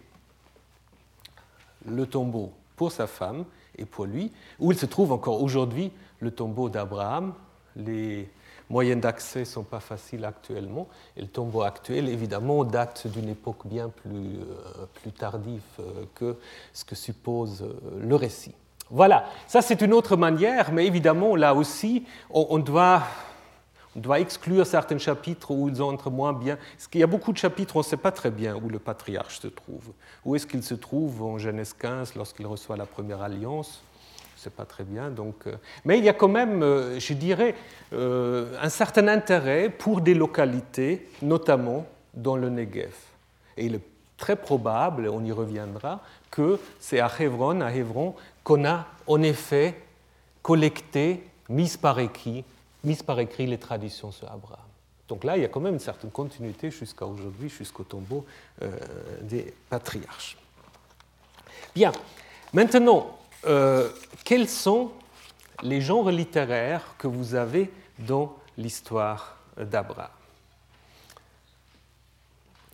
le 1.86 2.06
tombeau 2.08 2.52
pour 2.76 2.92
sa 2.92 3.08
femme 3.08 3.46
et 3.78 3.86
pour 3.86 4.06
lui, 4.06 4.32
où 4.60 4.72
il 4.72 4.78
se 4.78 4.86
trouve 4.86 5.12
encore 5.12 5.44
aujourd'hui 5.44 5.92
le 6.20 6.32
tombeau 6.32 6.70
d'Abraham. 6.70 7.34
Les 7.76 8.30
moyens 8.70 9.02
d'accès 9.02 9.42
ne 9.42 9.46
sont 9.46 9.64
pas 9.64 9.80
faciles 9.80 10.26
actuellement, 10.26 10.88
et 11.18 11.22
le 11.22 11.28
tombeau 11.28 11.62
actuel, 11.62 12.08
évidemment, 12.10 12.64
date 12.64 13.08
d'une 13.08 13.30
époque 13.30 13.66
bien 13.68 13.90
plus, 13.90 14.12
euh, 14.14 14.86
plus 14.94 15.12
tardive 15.12 15.62
euh, 15.80 16.06
que 16.16 16.38
ce 16.74 16.86
que 16.86 16.96
suppose 16.96 17.66
le 18.00 18.16
récit. 18.16 18.56
Voilà, 18.90 19.26
ça 19.48 19.62
c'est 19.62 19.82
une 19.82 19.94
autre 19.94 20.18
manière, 20.18 20.72
mais 20.72 20.86
évidemment, 20.86 21.36
là 21.36 21.54
aussi, 21.54 22.06
on 22.30 22.60
doit 22.60 23.04
on 23.96 24.00
doit 24.00 24.20
exclure 24.20 24.66
certains 24.66 24.98
chapitres 24.98 25.52
où 25.52 25.68
ils 25.68 25.82
entrent 25.82 26.10
moins 26.10 26.34
bien. 26.34 26.58
Parce 26.76 26.88
qu'il 26.88 27.02
y 27.02 27.04
a 27.04 27.08
beaucoup 27.08 27.34
de 27.34 27.38
chapitres, 27.38 27.76
on 27.76 27.80
ne 27.80 27.84
sait 27.84 27.98
pas 27.98 28.12
très 28.12 28.32
bien 28.32 28.56
où 28.56 28.70
le 28.70 28.80
patriarche 28.80 29.40
se 29.40 29.48
trouve. 29.48 29.92
Où 30.24 30.36
est-ce 30.36 30.48
qu'il 30.48 30.64
se 30.64 30.76
trouve 30.76 31.22
en 31.24 31.38
Genèse 31.38 31.74
15 31.74 32.16
lorsqu'il 32.16 32.48
reçoit 32.48 32.78
la 32.78 32.86
première 32.86 33.22
alliance? 33.22 33.82
On 33.84 34.38
ne 34.38 34.42
sait 34.44 34.50
pas 34.50 34.66
très 34.66 34.86
bien. 34.86 35.10
Donc, 35.10 35.46
euh, 35.46 35.56
mais 35.84 36.00
il 36.00 36.06
y 36.06 36.10
a 36.10 36.14
quand 36.14 36.30
même, 36.30 36.64
euh, 36.64 37.00
je 37.00 37.14
dirais, 37.14 37.54
euh, 37.94 38.58
un 38.62 38.70
certain 38.70 39.08
intérêt 39.10 39.70
pour 39.70 40.02
des 40.02 40.14
localités, 40.14 41.10
notamment 41.22 41.86
dans 42.14 42.38
le 42.38 42.50
Negev. 42.50 42.96
Et 43.58 43.66
il 43.66 43.76
est 43.76 43.84
très 44.18 44.38
probable, 44.38 45.10
on 45.10 45.24
y 45.24 45.32
reviendra, 45.32 46.00
que 46.32 46.60
c'est 46.80 47.00
à 47.02 47.12
Hebron, 47.20 47.60
à 47.60 47.74
Hebron 47.74 48.16
qu'on 48.44 48.66
a 48.66 48.86
en 49.06 49.22
effet 49.22 49.76
collecté, 50.42 51.24
mis 51.50 51.76
par 51.80 52.00
écrit, 52.00 52.46
mise 52.84 53.04
par 53.04 53.20
écrit 53.20 53.48
les 53.48 53.58
traditions 53.58 54.12
sur 54.12 54.32
Abraham. 54.32 54.60
Donc 55.08 55.24
là, 55.24 55.36
il 55.36 55.42
y 55.42 55.46
a 55.46 55.50
quand 55.50 55.60
même 55.60 55.74
une 55.74 55.80
certaine 55.80 56.12
continuité 56.12 56.72
jusqu'à 56.72 57.06
aujourd'hui, 57.06 57.50
jusqu'au 57.50 57.84
tombeau 57.84 58.26
euh, 58.62 58.72
des 59.22 59.54
patriarches. 59.70 60.38
Bien, 61.76 61.92
maintenant, 62.54 63.20
euh, 63.46 63.90
quels 64.24 64.48
sont 64.48 64.92
les 65.64 65.82
genres 65.82 66.12
littéraires 66.12 66.96
que 66.98 67.08
vous 67.08 67.36
avez 67.36 67.70
dans 68.00 68.36
l'histoire 68.58 69.38
d'Abraham? 69.58 70.10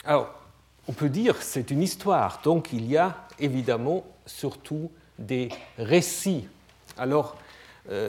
Alors, 0.05 0.29
on 0.87 0.93
peut 0.93 1.09
dire 1.09 1.37
que 1.37 1.43
c'est 1.43 1.69
une 1.71 1.81
histoire, 1.81 2.41
donc 2.43 2.71
il 2.71 2.85
y 2.85 2.97
a 2.97 3.27
évidemment 3.39 4.05
surtout 4.25 4.91
des 5.19 5.49
récits. 5.77 6.47
Alors, 6.97 7.35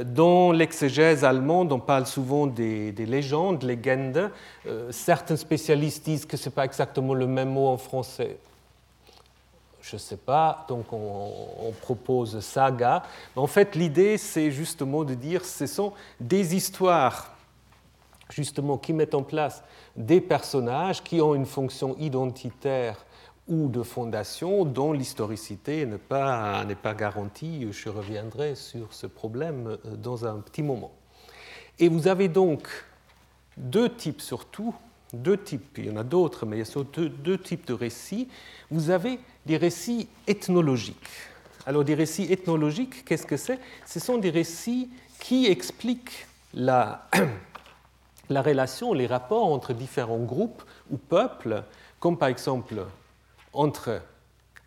dans 0.05 0.51
l'exégèse 0.51 1.25
allemande, 1.25 1.73
on 1.73 1.79
parle 1.79 2.07
souvent 2.07 2.47
des, 2.47 2.93
légendes, 2.93 3.63
légendes. 3.63 4.31
Euh, 4.67 4.91
certains 4.91 5.37
spécialistes 5.37 6.05
disent 6.05 6.27
que 6.27 6.37
ce 6.37 6.49
n'est 6.49 6.55
pas 6.55 6.65
exactement 6.65 7.15
le 7.15 7.27
même 7.27 7.51
mot 7.51 7.69
en 7.69 7.77
français. 7.77 8.39
Je 9.81 9.97
ne 9.97 10.01
sais 10.01 10.17
pas, 10.17 10.67
donc 10.69 10.93
on, 10.93 11.73
propose 11.81 12.41
saga. 12.41 13.05
en 13.37 13.47
fait, 13.47 13.75
l'idée, 13.75 14.19
c'est 14.19 14.51
justement 14.51 15.05
de 15.05 15.15
dire 15.15 15.45
ce 15.45 15.67
sont 15.67 15.93
des 16.21 16.55
histoires 16.55 17.35
justement 18.29 18.77
qui 18.77 18.93
mettent 18.93 19.15
en 19.15 19.23
place 19.23 19.63
des 19.97 20.21
personnages 20.21 21.03
qui 21.03 21.21
ont 21.21 21.35
une 21.35 21.47
fonction 21.47 21.97
identitaire 21.99 22.97
ou 23.49 23.69
de 23.69 23.83
fondations 23.83 24.65
dont 24.65 24.93
l'historicité 24.93 25.87
n'est 25.87 25.99
pas, 25.99 26.65
pas 26.83 26.95
garantie. 26.95 27.67
Je 27.73 27.89
reviendrai 27.89 28.55
sur 28.55 28.93
ce 28.93 29.07
problème 29.07 29.79
euh, 29.87 29.97
dans 29.97 30.27
un 30.27 30.39
petit 30.39 30.63
moment. 30.63 30.93
Et 31.79 31.89
vous 31.89 32.09
avez 32.09 32.29
donc 32.29 32.69
deux 33.57 33.89
types 33.89 34.21
surtout, 34.21 34.75
deux 35.13 35.37
types, 35.37 35.79
il 35.79 35.87
y 35.87 35.91
en 35.91 35.97
a 35.97 36.05
d'autres, 36.05 36.45
mais 36.45 36.57
il 36.57 36.59
y 36.61 36.63
a 36.63 36.67
surtout 36.67 37.09
deux, 37.09 37.39
types 37.39 37.67
de 37.67 37.73
récits. 37.73 38.29
Vous 38.71 38.91
avez 38.91 39.19
des 39.47 39.57
récits 39.57 40.09
ethnologiques. 40.27 40.97
Alors 41.67 41.85
des 41.85 41.95
récits 41.95 42.31
ethnologiques, 42.31 43.05
qu'est-ce 43.05 43.27
que 43.27 43.37
c'est? 43.37 43.59
Ce 43.87 44.01
sont 44.01 44.19
des 44.19 44.31
récits 44.31 44.91
qui 45.21 45.47
expliquent 45.47 46.27
la, 46.53 47.09
la 48.29 48.43
relation, 48.43 48.93
les 48.93 49.07
rapports 49.07 49.47
entre 49.47 49.73
différents 49.73 50.19
groupes 50.19 50.63
ou 50.91 50.97
peuples, 50.97 51.63
comme 52.01 52.19
par 52.19 52.29
exemple 52.29 52.85
entre 53.53 54.03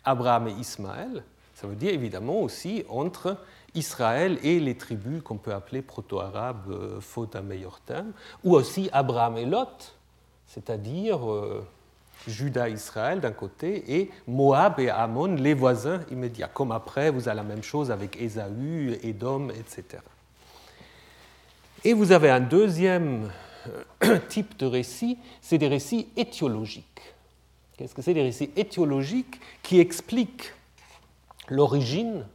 Abraham 0.04 0.48
et 0.48 0.52
Ismaël, 0.52 1.22
ça 1.54 1.66
veut 1.66 1.76
dire 1.76 1.92
évidemment 1.92 2.40
aussi 2.40 2.84
entre 2.88 3.36
Israël 3.74 4.38
et 4.42 4.60
les 4.60 4.76
tribus 4.76 5.22
qu'on 5.22 5.38
peut 5.38 5.54
appeler 5.54 5.80
proto-arabes, 5.82 6.70
euh, 6.70 7.00
faute 7.00 7.34
d'un 7.34 7.42
meilleur 7.42 7.80
terme, 7.80 8.12
ou 8.44 8.54
aussi 8.54 8.90
Abraham 8.92 9.38
et 9.38 9.46
Lot, 9.46 9.94
c'est-à-dire 10.46 11.30
euh, 11.30 11.64
Juda 12.26 12.68
et 12.68 12.72
Israël 12.72 13.20
d'un 13.20 13.32
côté, 13.32 14.00
et 14.00 14.10
Moab 14.26 14.78
et 14.80 14.90
Ammon, 14.90 15.34
les 15.36 15.54
voisins 15.54 16.00
immédiats. 16.10 16.50
Comme 16.52 16.72
après, 16.72 17.10
vous 17.10 17.28
avez 17.28 17.36
la 17.36 17.42
même 17.42 17.62
chose 17.62 17.90
avec 17.90 18.20
Ésaü, 18.20 18.98
Édom, 19.02 19.48
etc. 19.50 20.02
Et 21.84 21.94
vous 21.94 22.12
avez 22.12 22.30
un 22.30 22.40
deuxième 22.40 23.30
euh, 24.04 24.18
type 24.28 24.56
de 24.58 24.66
récit, 24.66 25.18
c'est 25.40 25.58
des 25.58 25.68
récits 25.68 26.08
étiologiques. 26.16 27.14
Qu'est-ce 27.76 27.94
que 27.94 28.02
c'est 28.02 28.14
des 28.14 28.22
récits 28.22 28.50
étiologiques 28.56 29.40
qui 29.62 29.80
expliquent 29.80 30.52
l'origine 31.48 32.26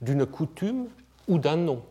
d'une 0.00 0.26
coutume 0.26 0.88
ou 1.28 1.38
d'un 1.38 1.56
nom? 1.56 1.82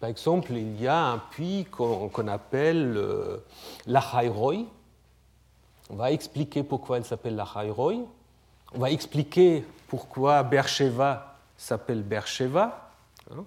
Par 0.00 0.08
exemple, 0.08 0.52
il 0.52 0.80
y 0.80 0.88
a 0.88 0.98
un 0.98 1.18
puits 1.18 1.66
qu'on 1.70 2.28
appelle 2.28 2.96
euh, 2.96 3.36
la. 3.86 4.02
On 5.90 5.96
va 5.96 6.10
expliquer 6.10 6.62
pourquoi 6.62 6.96
elle 6.96 7.04
s'appelle 7.04 7.36
la 7.36 7.46
Hairoy. 7.54 8.06
On 8.74 8.78
va 8.78 8.90
expliquer 8.90 9.64
pourquoi 9.88 10.42
Bercheva 10.42 11.36
s'appelle 11.56 12.02
Bercheva. 12.02 12.90
Hein. 13.30 13.44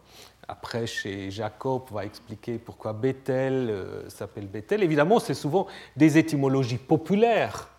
Après, 0.47 0.85
chez 0.85 1.31
Jacob, 1.31 1.83
on 1.89 1.95
va 1.95 2.05
expliquer 2.05 2.57
pourquoi 2.59 2.93
Bethel 2.93 3.69
euh, 3.69 4.09
s'appelle 4.09 4.47
Bethel. 4.47 4.83
Évidemment, 4.83 5.19
c'est 5.19 5.33
souvent 5.33 5.67
des 5.95 6.17
étymologies 6.17 6.77
populaires, 6.77 7.69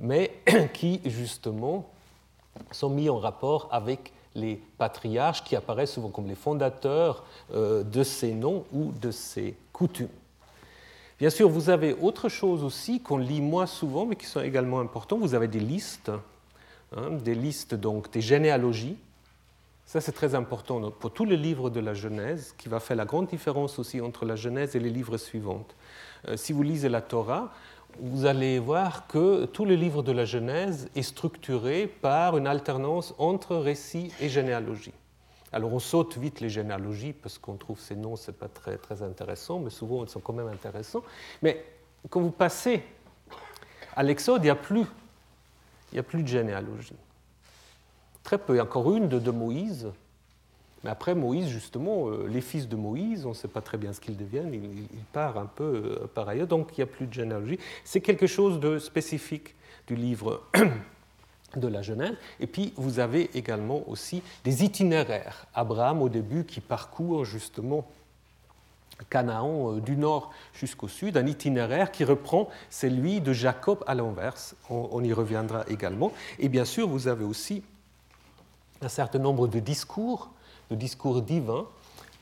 mais 0.00 0.32
qui, 0.74 1.00
justement, 1.04 1.88
sont 2.70 2.90
mis 2.90 3.08
en 3.08 3.18
rapport 3.18 3.68
avec 3.70 4.12
les 4.34 4.60
patriarches 4.78 5.44
qui 5.44 5.56
apparaissent 5.56 5.92
souvent 5.92 6.08
comme 6.08 6.26
les 6.26 6.34
fondateurs 6.34 7.24
euh, 7.54 7.82
de 7.82 8.02
ces 8.02 8.32
noms 8.32 8.64
ou 8.72 8.92
de 9.00 9.10
ces 9.10 9.54
coutumes. 9.72 10.08
Bien 11.18 11.30
sûr, 11.30 11.48
vous 11.48 11.70
avez 11.70 11.94
autre 11.94 12.28
chose 12.28 12.64
aussi 12.64 13.00
qu'on 13.00 13.18
lit 13.18 13.40
moins 13.40 13.66
souvent, 13.66 14.06
mais 14.06 14.16
qui 14.16 14.26
sont 14.26 14.40
également 14.40 14.80
importants. 14.80 15.18
Vous 15.18 15.34
avez 15.34 15.48
des 15.48 15.60
listes, 15.60 16.10
hein, 16.96 17.10
des 17.10 17.34
listes 17.34 17.74
donc 17.74 18.10
des 18.10 18.20
généalogies. 18.20 18.96
Ça, 19.86 20.00
c'est 20.00 20.12
très 20.12 20.34
important 20.34 20.90
pour 20.90 21.12
tous 21.12 21.24
les 21.24 21.36
livres 21.36 21.68
de 21.68 21.78
la 21.78 21.94
Genèse, 21.94 22.54
qui 22.56 22.68
va 22.68 22.80
faire 22.80 22.96
la 22.96 23.04
grande 23.04 23.28
différence 23.28 23.78
aussi 23.78 24.00
entre 24.00 24.24
la 24.24 24.36
Genèse 24.36 24.74
et 24.74 24.80
les 24.80 24.90
livres 24.90 25.18
suivants. 25.18 25.64
Euh, 26.28 26.36
si 26.36 26.52
vous 26.52 26.62
lisez 26.62 26.88
la 26.88 27.02
Torah, 27.02 27.52
vous 28.00 28.24
allez 28.26 28.58
voir 28.58 29.06
que 29.06 29.44
tout 29.44 29.64
le 29.64 29.74
livre 29.74 30.02
de 30.02 30.12
la 30.12 30.24
Genèse 30.24 30.88
est 30.94 31.02
structuré 31.02 31.86
par 31.86 32.36
une 32.36 32.46
alternance 32.46 33.14
entre 33.18 33.56
récit 33.56 34.12
et 34.20 34.28
généalogie. 34.28 34.94
Alors 35.52 35.72
on 35.72 35.78
saute 35.78 36.16
vite 36.16 36.40
les 36.40 36.48
généalogies 36.48 37.12
parce 37.12 37.38
qu'on 37.38 37.56
trouve 37.56 37.78
ces 37.78 37.94
noms, 37.94 38.16
ce 38.16 38.30
n'est 38.30 38.36
pas 38.36 38.48
très, 38.48 38.78
très 38.78 39.02
intéressant, 39.02 39.58
mais 39.58 39.70
souvent 39.70 40.02
ils 40.02 40.08
sont 40.08 40.20
quand 40.20 40.32
même 40.32 40.48
intéressants. 40.48 41.02
Mais 41.42 41.64
quand 42.08 42.20
vous 42.20 42.30
passez 42.30 42.82
à 43.94 44.02
l'Exode, 44.02 44.42
il 44.42 44.44
n'y 44.44 44.50
a, 44.50 44.54
plus, 44.54 44.86
a 45.96 46.02
plus 46.02 46.22
de 46.22 46.28
généalogie. 46.28 46.96
Très 48.22 48.38
peu. 48.38 48.54
Il 48.54 48.56
y 48.56 48.60
a 48.60 48.64
encore 48.64 48.94
une 48.94 49.08
de 49.08 49.30
Moïse, 49.30 49.88
mais 50.84 50.90
après 50.90 51.14
Moïse, 51.14 51.48
justement, 51.48 52.08
euh, 52.08 52.26
les 52.28 52.40
fils 52.40 52.68
de 52.68 52.76
Moïse, 52.76 53.24
on 53.24 53.30
ne 53.30 53.34
sait 53.34 53.48
pas 53.48 53.60
très 53.60 53.78
bien 53.78 53.92
ce 53.92 54.00
qu'ils 54.00 54.16
deviennent, 54.16 54.52
il, 54.52 55.04
part 55.12 55.38
un 55.38 55.46
peu 55.46 55.98
euh, 56.02 56.06
par 56.12 56.28
ailleurs, 56.28 56.48
donc 56.48 56.70
il 56.76 56.80
n'y 56.80 56.84
a 56.84 56.92
plus 56.92 57.06
de 57.06 57.12
généalogie. 57.12 57.58
C'est 57.84 58.00
quelque 58.00 58.26
chose 58.26 58.58
de 58.58 58.78
spécifique 58.78 59.54
du 59.86 59.94
livre 59.94 60.42
de 61.56 61.68
la 61.68 61.82
Genèse. 61.82 62.14
Et 62.40 62.46
puis 62.46 62.72
vous 62.76 62.98
avez 62.98 63.30
également 63.34 63.88
aussi 63.88 64.22
des 64.42 64.64
itinéraires. 64.64 65.46
Abraham, 65.54 66.02
au 66.02 66.08
début, 66.08 66.44
qui 66.44 66.60
parcourt 66.60 67.24
justement 67.24 67.86
Canaan 69.08 69.74
euh, 69.74 69.80
du 69.80 69.96
nord 69.96 70.32
jusqu'au 70.52 70.88
sud, 70.88 71.16
un 71.16 71.26
itinéraire 71.26 71.92
qui 71.92 72.04
reprend 72.04 72.48
celui 72.70 73.20
de 73.20 73.32
Jacob 73.32 73.84
à 73.86 73.94
l'inverse. 73.94 74.56
on 74.68 75.02
y 75.04 75.12
reviendra 75.12 75.64
également. 75.68 76.12
Et 76.40 76.48
bien 76.48 76.64
sûr, 76.64 76.88
vous 76.88 77.06
avez 77.06 77.24
aussi 77.24 77.62
un 78.80 78.88
certain 78.88 79.20
nombre 79.20 79.46
de 79.46 79.60
discours 79.60 80.30
discours 80.76 81.22
divin 81.22 81.66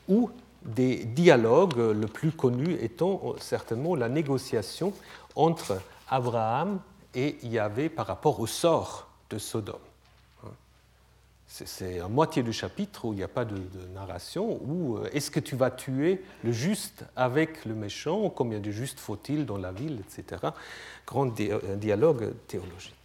ou 0.07 0.29
des 0.63 1.05
dialogues, 1.05 1.77
le 1.77 2.07
plus 2.07 2.31
connu 2.31 2.73
étant 2.81 3.33
certainement 3.39 3.95
la 3.95 4.09
négociation 4.09 4.93
entre 5.35 5.81
Abraham 6.09 6.79
et 7.15 7.37
Yahvé 7.43 7.89
par 7.89 8.07
rapport 8.07 8.39
au 8.39 8.47
sort 8.47 9.07
de 9.29 9.37
Sodome. 9.37 9.79
C'est 11.47 11.99
à 11.99 12.07
moitié 12.07 12.43
du 12.43 12.53
chapitre 12.53 13.03
où 13.03 13.11
il 13.11 13.17
n'y 13.17 13.23
a 13.23 13.27
pas 13.27 13.43
de, 13.43 13.57
narration, 13.93 14.57
où 14.63 14.95
euh, 14.95 15.09
est-ce 15.11 15.29
que 15.29 15.41
tu 15.41 15.57
vas 15.57 15.69
tuer 15.69 16.23
le 16.45 16.53
juste 16.53 17.03
avec 17.17 17.65
le 17.65 17.75
méchant, 17.75 18.29
combien 18.29 18.59
de 18.59 18.71
justes 18.71 19.01
faut-il 19.01 19.45
dans 19.45 19.57
la 19.57 19.73
ville, 19.73 20.01
etc. 20.07 20.41
Grand 21.05 21.25
dialogue 21.25 22.33
théologique. 22.47 22.95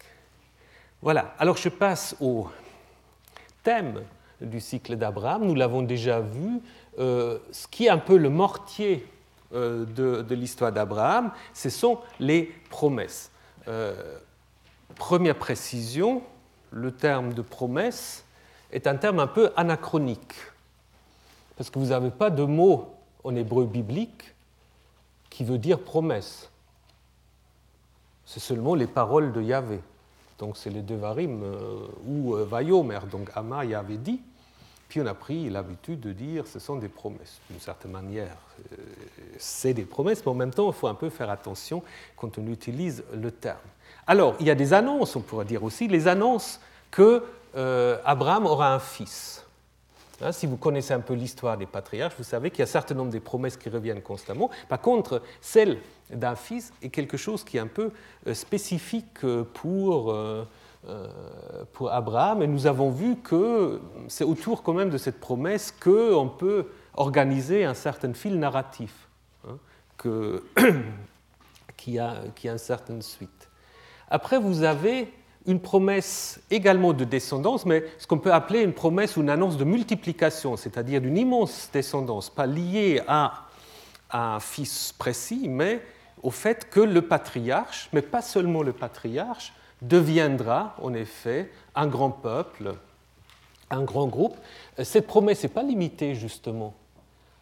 Voilà, 1.02 1.34
alors 1.40 1.56
je 1.56 1.68
passe 1.68 2.14
au 2.20 2.48
thème 3.64 4.02
du 4.40 4.60
cycle 4.60 4.96
d'Abraham. 4.96 5.44
Nous 5.44 5.54
l'avons 5.54 5.82
déjà 5.82 6.20
vu. 6.20 6.60
Euh, 6.98 7.38
ce 7.52 7.66
qui 7.68 7.86
est 7.86 7.90
un 7.90 7.98
peu 7.98 8.16
le 8.16 8.30
mortier 8.30 9.06
euh, 9.54 9.84
de, 9.84 10.34
l'histoire 10.34 10.72
d'Abraham, 10.72 11.30
ce 11.54 11.70
sont 11.70 12.00
les 12.18 12.52
promesses. 12.70 13.30
Euh, 13.68 14.18
première 14.96 15.36
précision, 15.36 16.22
le 16.70 16.92
terme 16.92 17.32
de 17.32 17.42
promesse 17.42 18.24
est 18.72 18.86
un 18.86 18.96
terme 18.96 19.20
un 19.20 19.26
peu 19.26 19.52
anachronique, 19.56 20.34
parce 21.56 21.70
que 21.70 21.78
vous 21.78 21.86
n'avez 21.86 22.10
pas 22.10 22.30
de 22.30 22.42
mot 22.42 22.96
en 23.22 23.36
hébreu 23.36 23.66
biblique 23.66 24.34
qui 25.30 25.44
veut 25.44 25.58
dire 25.58 25.78
promesse. 25.78 26.50
C'est 28.24 28.40
seulement 28.40 28.74
les 28.74 28.88
paroles 28.88 29.32
de 29.32 29.40
Yahvé. 29.40 29.80
Donc 30.38 30.56
c'est 30.56 30.70
les 30.70 30.82
Devarim 30.82 31.42
euh, 31.42 31.86
ou 32.06 32.34
euh, 32.34 32.44
Vayomer, 32.44 33.00
donc 33.10 33.30
Ama 33.34 33.64
y 33.64 33.74
avait 33.74 33.96
dit. 33.96 34.20
Puis 34.88 35.00
on 35.00 35.06
a 35.06 35.14
pris 35.14 35.50
l'habitude 35.50 36.00
de 36.00 36.12
dire 36.12 36.46
ce 36.46 36.58
sont 36.58 36.76
des 36.76 36.88
promesses. 36.88 37.40
D'une 37.50 37.60
certaine 37.60 37.90
manière, 37.92 38.36
euh, 38.72 38.76
c'est 39.38 39.74
des 39.74 39.84
promesses, 39.84 40.24
mais 40.24 40.30
en 40.30 40.36
même 40.36 40.52
temps, 40.52 40.68
il 40.68 40.74
faut 40.74 40.86
un 40.86 40.94
peu 40.94 41.10
faire 41.10 41.30
attention 41.30 41.82
quand 42.16 42.38
on 42.38 42.46
utilise 42.46 43.02
le 43.12 43.30
terme. 43.30 43.58
Alors, 44.06 44.36
il 44.38 44.46
y 44.46 44.50
a 44.50 44.54
des 44.54 44.72
annonces, 44.72 45.16
on 45.16 45.20
pourrait 45.20 45.44
dire 45.44 45.64
aussi, 45.64 45.88
les 45.88 46.06
annonces 46.06 46.60
que 46.90 47.24
Abraham 48.04 48.44
aura 48.44 48.74
un 48.74 48.78
fils. 48.78 49.45
Hein, 50.22 50.32
si 50.32 50.46
vous 50.46 50.56
connaissez 50.56 50.94
un 50.94 51.00
peu 51.00 51.14
l'histoire 51.14 51.58
des 51.58 51.66
patriarches, 51.66 52.14
vous 52.16 52.24
savez 52.24 52.50
qu'il 52.50 52.60
y 52.60 52.62
a 52.62 52.64
un 52.64 52.66
certain 52.66 52.94
nombre 52.94 53.12
de 53.12 53.18
promesses 53.18 53.56
qui 53.56 53.68
reviennent 53.68 54.00
constamment. 54.00 54.50
Par 54.68 54.80
contre, 54.80 55.22
celle 55.40 55.78
d'un 56.10 56.36
fils 56.36 56.72
est 56.82 56.88
quelque 56.88 57.16
chose 57.16 57.44
qui 57.44 57.58
est 57.58 57.60
un 57.60 57.66
peu 57.66 57.90
euh, 58.26 58.34
spécifique 58.34 59.24
euh, 59.24 59.44
pour, 59.44 60.12
euh, 60.12 60.44
pour 61.72 61.92
Abraham. 61.92 62.42
Et 62.42 62.46
nous 62.46 62.66
avons 62.66 62.90
vu 62.90 63.16
que 63.16 63.80
c'est 64.08 64.24
autour 64.24 64.62
quand 64.62 64.72
même 64.72 64.90
de 64.90 64.98
cette 64.98 65.20
promesse 65.20 65.70
qu'on 65.70 66.28
peut 66.28 66.68
organiser 66.94 67.64
un 67.64 67.74
certain 67.74 68.14
fil 68.14 68.38
narratif 68.38 69.08
hein, 69.46 69.58
qui 71.76 71.98
a 71.98 72.22
une 72.44 72.58
certaine 72.58 73.02
suite. 73.02 73.50
Après, 74.08 74.38
vous 74.38 74.62
avez 74.62 75.12
une 75.46 75.60
promesse 75.60 76.40
également 76.50 76.92
de 76.92 77.04
descendance, 77.04 77.66
mais 77.66 77.84
ce 77.98 78.06
qu'on 78.06 78.18
peut 78.18 78.32
appeler 78.32 78.62
une 78.62 78.72
promesse 78.72 79.16
ou 79.16 79.22
une 79.22 79.30
annonce 79.30 79.56
de 79.56 79.64
multiplication, 79.64 80.56
c'est-à-dire 80.56 81.00
d'une 81.00 81.16
immense 81.16 81.70
descendance, 81.72 82.30
pas 82.30 82.46
liée 82.46 83.00
à, 83.06 83.42
un 84.10 84.40
fils 84.40 84.92
précis, 84.92 85.48
mais 85.48 85.82
au 86.22 86.30
fait 86.30 86.70
que 86.70 86.80
le 86.80 87.02
patriarche, 87.02 87.88
mais 87.92 88.02
pas 88.02 88.22
seulement 88.22 88.62
le 88.62 88.72
patriarche, 88.72 89.52
deviendra 89.82 90.74
en 90.80 90.94
effet 90.94 91.50
un 91.74 91.86
grand 91.86 92.10
peuple, 92.10 92.74
un 93.70 93.82
grand 93.82 94.06
groupe. 94.06 94.36
Cette 94.82 95.06
promesse 95.06 95.42
n'est 95.42 95.48
pas 95.48 95.62
limitée 95.62 96.14
justement 96.14 96.74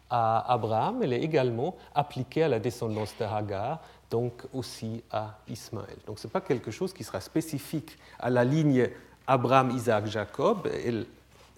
à 0.09 0.53
Abraham, 0.53 1.01
elle 1.03 1.13
est 1.13 1.21
également 1.21 1.75
appliquée 1.93 2.43
à 2.43 2.47
la 2.47 2.59
descendance 2.59 3.15
de 3.19 3.25
Hagar, 3.25 3.79
donc 4.09 4.43
aussi 4.53 5.03
à 5.11 5.39
Ismaël. 5.47 5.97
Donc 6.05 6.19
ce 6.19 6.27
n'est 6.27 6.31
pas 6.31 6.41
quelque 6.41 6.71
chose 6.71 6.93
qui 6.93 7.03
sera 7.03 7.21
spécifique 7.21 7.97
à 8.19 8.29
la 8.29 8.43
ligne 8.43 8.89
Abraham, 9.27 9.71
Isaac, 9.71 10.05
Jacob, 10.07 10.67
elle, 10.67 11.05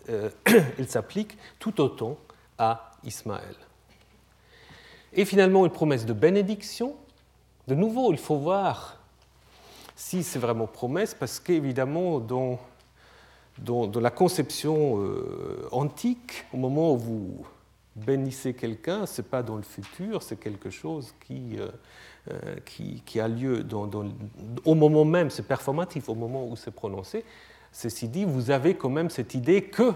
euh, 0.09 0.29
elle 0.77 0.87
s'applique 0.87 1.37
tout 1.59 1.81
autant 1.81 2.17
à 2.57 2.91
Ismaël. 3.03 3.55
Et 5.13 5.25
finalement, 5.25 5.65
une 5.65 5.71
promesse 5.71 6.05
de 6.05 6.13
bénédiction. 6.13 6.95
De 7.67 7.75
nouveau, 7.75 8.11
il 8.13 8.19
faut 8.19 8.37
voir 8.37 8.97
si 9.95 10.23
c'est 10.23 10.39
vraiment 10.39 10.67
promesse, 10.67 11.13
parce 11.13 11.39
qu'évidemment, 11.39 12.19
dans 12.19 12.59
dans, 13.59 13.99
la 13.99 14.11
conception 14.11 15.01
euh, 15.01 15.67
antique, 15.71 16.45
au 16.53 16.57
moment 16.57 16.93
où 16.93 16.97
vous 16.97 17.45
bénissez 17.95 18.53
quelqu'un, 18.53 19.05
ce 19.05 19.21
n'est 19.21 19.27
pas 19.27 19.41
dans 19.41 19.55
le 19.55 19.63
futur, 19.63 20.21
c'est 20.21 20.39
quelque 20.39 20.69
chose 20.69 21.13
qui, 21.25 21.57
euh, 21.57 21.69
euh, 22.31 22.55
qui, 23.05 23.19
a 23.19 23.27
lieu 23.27 23.65
au 24.65 24.75
moment 24.75 25.05
même, 25.05 25.29
c'est 25.29 25.47
performatif, 25.47 26.09
au 26.09 26.15
moment 26.15 26.45
où 26.47 26.55
c'est 26.55 26.71
prononcé. 26.71 27.23
Ceci 27.71 28.07
dit, 28.07 28.25
vous 28.25 28.51
avez 28.51 28.75
quand 28.75 28.89
même 28.89 29.09
cette 29.09 29.33
idée 29.33 29.63
que 29.63 29.93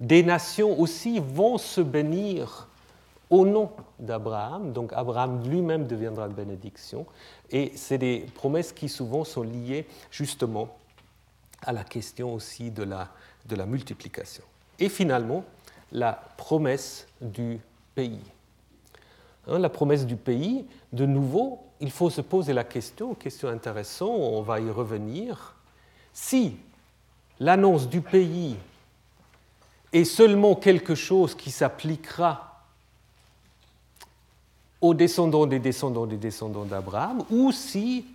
des 0.00 0.22
nations 0.22 0.78
aussi 0.78 1.20
vont 1.20 1.58
se 1.58 1.80
bénir 1.80 2.68
au 3.30 3.46
nom 3.46 3.70
d'Abraham. 3.98 4.72
Donc 4.72 4.92
Abraham 4.92 5.42
lui-même 5.48 5.86
deviendra 5.86 6.26
une 6.26 6.34
bénédiction. 6.34 7.06
Et 7.50 7.72
c'est 7.76 7.98
des 7.98 8.26
promesses 8.34 8.72
qui 8.72 8.88
souvent 8.88 9.24
sont 9.24 9.42
liées 9.42 9.86
justement 10.10 10.68
à 11.62 11.72
la 11.72 11.84
question 11.84 12.34
aussi 12.34 12.70
de 12.70 12.82
la, 12.82 13.66
multiplication. 13.66 14.44
Et 14.78 14.88
finalement, 14.88 15.44
la 15.92 16.12
promesse 16.36 17.06
du 17.20 17.58
pays. 17.94 18.20
Hein, 19.46 19.58
la 19.58 19.68
promesse 19.70 20.06
du 20.06 20.16
pays, 20.16 20.66
de 20.92 21.06
nouveau, 21.06 21.60
il 21.82 21.90
faut 21.90 22.10
se 22.10 22.20
poser 22.20 22.52
la 22.52 22.62
question, 22.62 23.12
question 23.14 23.48
intéressante, 23.48 24.16
on 24.16 24.40
va 24.40 24.60
y 24.60 24.70
revenir. 24.70 25.56
Si 26.12 26.56
l'annonce 27.40 27.88
du 27.88 28.00
pays 28.00 28.56
est 29.92 30.04
seulement 30.04 30.54
quelque 30.54 30.94
chose 30.94 31.34
qui 31.34 31.50
s'appliquera 31.50 32.62
aux 34.80 34.94
descendants 34.94 35.46
des 35.46 35.58
descendants 35.58 36.06
des 36.06 36.16
descendants 36.16 36.64
d'Abraham, 36.64 37.24
ou 37.30 37.50
si 37.50 38.06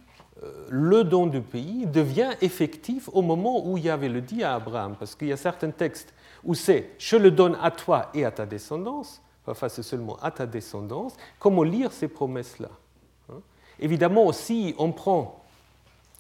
euh, 0.44 0.68
le 0.70 1.04
don 1.04 1.28
du 1.28 1.42
pays 1.42 1.86
devient 1.86 2.32
effectif 2.40 3.10
au 3.12 3.22
moment 3.22 3.68
où 3.68 3.78
il 3.78 3.84
y 3.84 3.90
avait 3.90 4.10
le 4.10 4.22
dit 4.22 4.44
à 4.44 4.56
Abraham, 4.56 4.96
parce 4.98 5.14
qu'il 5.14 5.28
y 5.28 5.34
a 5.34 5.38
certains 5.38 5.72
textes 5.72 6.14
où 6.46 6.56
c'est 6.56 6.92
je 7.00 7.18
le 7.18 7.32
donne 7.32 7.58
à 7.62 7.72
toi 7.72 8.12
et 8.14 8.24
à 8.24 8.32
ta 8.32 8.46
descendance, 8.46 9.22
parfois 9.46 9.68
c'est 9.68 9.84
seulement 9.84 10.16
à 10.22 10.32
ta 10.32 10.46
descendance, 10.46 11.18
comment 11.38 11.64
lire 11.64 11.92
ces 11.92 12.08
promesses-là? 12.08 12.70
Évidemment 13.80 14.26
aussi, 14.26 14.76
on 14.78 14.92
prend 14.92 15.44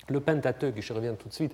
le 0.07 0.19
Pentateuque, 0.19 0.79
je 0.79 0.93
reviens 0.93 1.15
tout 1.15 1.27
de 1.27 1.33
suite, 1.33 1.53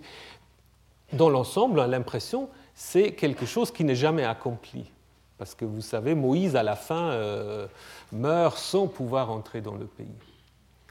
dans 1.14 1.30
l'ensemble, 1.30 1.84
l'impression, 1.86 2.50
c'est 2.76 3.14
quelque 3.14 3.46
chose 3.46 3.72
qui 3.72 3.84
n'est 3.84 3.96
jamais 3.96 4.24
accompli. 4.24 4.86
Parce 5.38 5.56
que 5.56 5.66
vous 5.66 5.82
savez, 5.82 6.16
Moïse, 6.16 6.56
à 6.56 6.64
la 6.64 6.76
fin, 6.76 7.12
euh, 7.12 7.68
meurt 8.12 8.58
sans 8.58 8.88
pouvoir 8.88 9.32
entrer 9.32 9.62
dans 9.62 9.76
le 9.76 9.86
pays. 9.86 10.08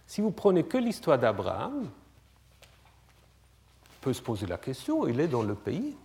Si 0.06 0.20
vous 0.20 0.30
prenez 0.30 0.64
que 0.64 0.78
l'histoire 0.78 1.18
d'Abraham, 1.18 1.84
on 1.84 4.00
peut 4.00 4.12
se 4.12 4.22
poser 4.22 4.46
la 4.46 4.58
question, 4.58 5.06
il 5.06 5.20
est 5.20 5.28
dans 5.28 5.42
le 5.42 5.54
pays, 5.54 5.96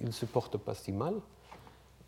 il 0.00 0.06
ne 0.06 0.12
se 0.12 0.26
porte 0.26 0.58
pas 0.58 0.74
si 0.74 0.92
mal, 0.92 1.14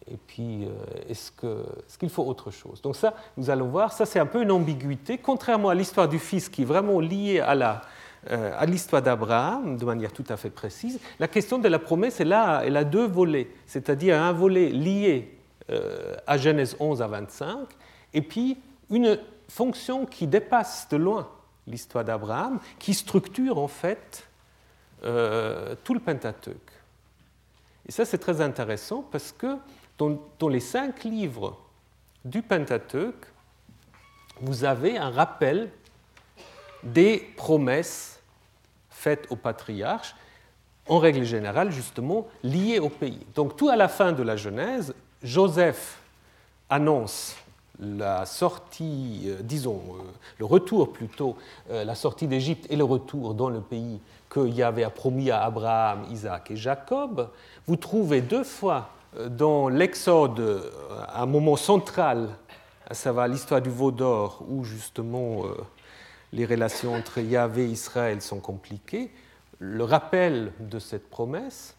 et 0.07 0.16
puis 0.16 0.64
euh, 0.64 0.70
est-ce 1.09 1.99
qu'il 1.99 2.09
faut 2.09 2.24
autre 2.24 2.51
chose? 2.51 2.80
Donc 2.82 2.96
ça, 2.96 3.14
nous 3.36 3.51
allons 3.51 3.68
voir, 3.68 3.92
ça 3.92 4.07
c'est 4.07 4.18
un 4.18 4.26
peu 4.26 4.42
une 4.42 4.51
ambiguïté, 4.51 5.18
contrairement 5.18 5.68
à 5.68 5.74
l'histoire 5.74 6.09
du 6.09 6.18
Fils 6.18 6.49
qui 6.49 6.62
est 6.62 6.64
vraiment 6.64 7.01
liée 7.01 7.40
à 7.40 7.82
euh, 8.30 8.66
l'histoire 8.66 9.03
d'Abraham 9.03 9.76
de 9.76 9.84
manière 9.84 10.12
tout 10.12 10.24
à 10.28 10.36
fait 10.36 10.51
précise, 10.51 10.99
la 11.18 11.28
question 11.28 11.59
de 11.59 11.68
la 11.68 11.78
promesse, 11.78 12.20
elle 12.20 12.32
a, 12.32 12.62
elle 12.64 12.76
a 12.76 12.84
deux 12.84 13.07
volets, 13.07 13.49
c'est-à-dire 13.66 14.20
un 14.20 14.32
volet 14.32 14.70
lié 14.70 15.38
euh, 15.70 16.16
à 16.26 16.38
Genèse 16.38 16.76
11 16.80 17.03
à 17.03 17.07
25, 17.07 17.68
et 18.14 18.22
puis 18.22 18.59
une 18.90 19.18
fonction 19.49 20.07
qui 20.07 20.26
dépasse 20.26 20.88
de 20.90 20.96
loin 20.96 21.28
l'histoire 21.66 22.05
d'Abraham, 22.05 22.61
qui 22.78 22.94
structure 22.94 23.59
en 23.59 23.68
fait 23.68 24.24
tout 25.01 25.94
le 25.94 26.01
Pentateuque. 26.01 26.72
Et 27.86 27.92
ça, 27.92 28.05
c'est 28.05 28.18
très 28.18 28.40
intéressant 28.40 29.05
parce 29.12 29.32
que 29.32 29.57
dans, 29.99 30.49
les 30.49 30.61
cinq 30.61 31.05
livres 31.05 31.59
du 32.24 32.42
Pentateuque, 32.42 33.26
vous 34.40 34.64
avez 34.64 34.96
un 34.96 35.11
rappel 35.11 35.70
des 36.82 37.18
promesses 37.36 38.20
faites 38.90 39.26
aux 39.30 39.36
patriarches, 39.36 40.14
en 40.88 40.99
règle 40.99 41.24
générale, 41.24 41.70
justement, 41.70 42.26
liées 42.42 42.78
au 42.78 42.88
pays. 42.88 43.26
Donc, 43.34 43.57
tout 43.57 43.68
à 43.68 43.76
la 43.76 43.88
fin 43.88 44.12
de 44.12 44.22
la 44.22 44.36
Genèse, 44.36 44.94
Joseph 45.22 46.01
annonce 46.70 47.36
la 47.80 48.26
sortie, 48.26 49.22
euh, 49.26 49.36
disons, 49.42 49.80
euh, 49.90 50.03
le 50.38 50.44
retour 50.44 50.92
plutôt, 50.92 51.36
euh, 51.70 51.84
la 51.84 51.94
sortie 51.94 52.26
d'Égypte 52.26 52.66
et 52.70 52.76
le 52.76 52.84
retour 52.84 53.34
dans 53.34 53.51
le 53.51 53.61
pays 53.61 54.01
que 54.28 54.46
Yahvé 54.46 54.86
promis 54.94 55.30
à 55.30 55.42
Abraham, 55.44 56.05
Isaac 56.11 56.51
et 56.51 56.57
Jacob, 56.57 57.28
vous 57.66 57.76
trouvez 57.76 58.20
deux 58.20 58.44
fois 58.44 58.90
dans 59.30 59.68
l'Exode 59.68 60.70
un 61.14 61.26
moment 61.26 61.56
central, 61.56 62.28
à 62.88 62.94
savoir 62.94 63.28
l'histoire 63.28 63.62
du 63.62 63.70
veau 63.70 63.90
d'or, 63.90 64.44
où 64.48 64.64
justement 64.64 65.44
les 66.32 66.44
relations 66.44 66.94
entre 66.94 67.18
Yahvé 67.20 67.64
et 67.64 67.68
Israël 67.68 68.20
sont 68.20 68.40
compliquées, 68.40 69.11
le 69.59 69.84
rappel 69.84 70.52
de 70.61 70.78
cette 70.78 71.09
promesse. 71.09 71.74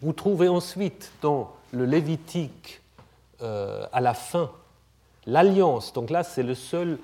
Vous 0.00 0.12
trouvez 0.12 0.48
ensuite 0.48 1.12
dans 1.22 1.54
le 1.72 1.84
Lévitique, 1.84 2.80
euh, 3.42 3.86
à 3.92 4.00
la 4.00 4.14
fin, 4.14 4.50
l'alliance, 5.26 5.92
donc 5.92 6.10
là 6.10 6.22
c'est 6.22 6.42
le 6.42 6.54
seul 6.54 6.98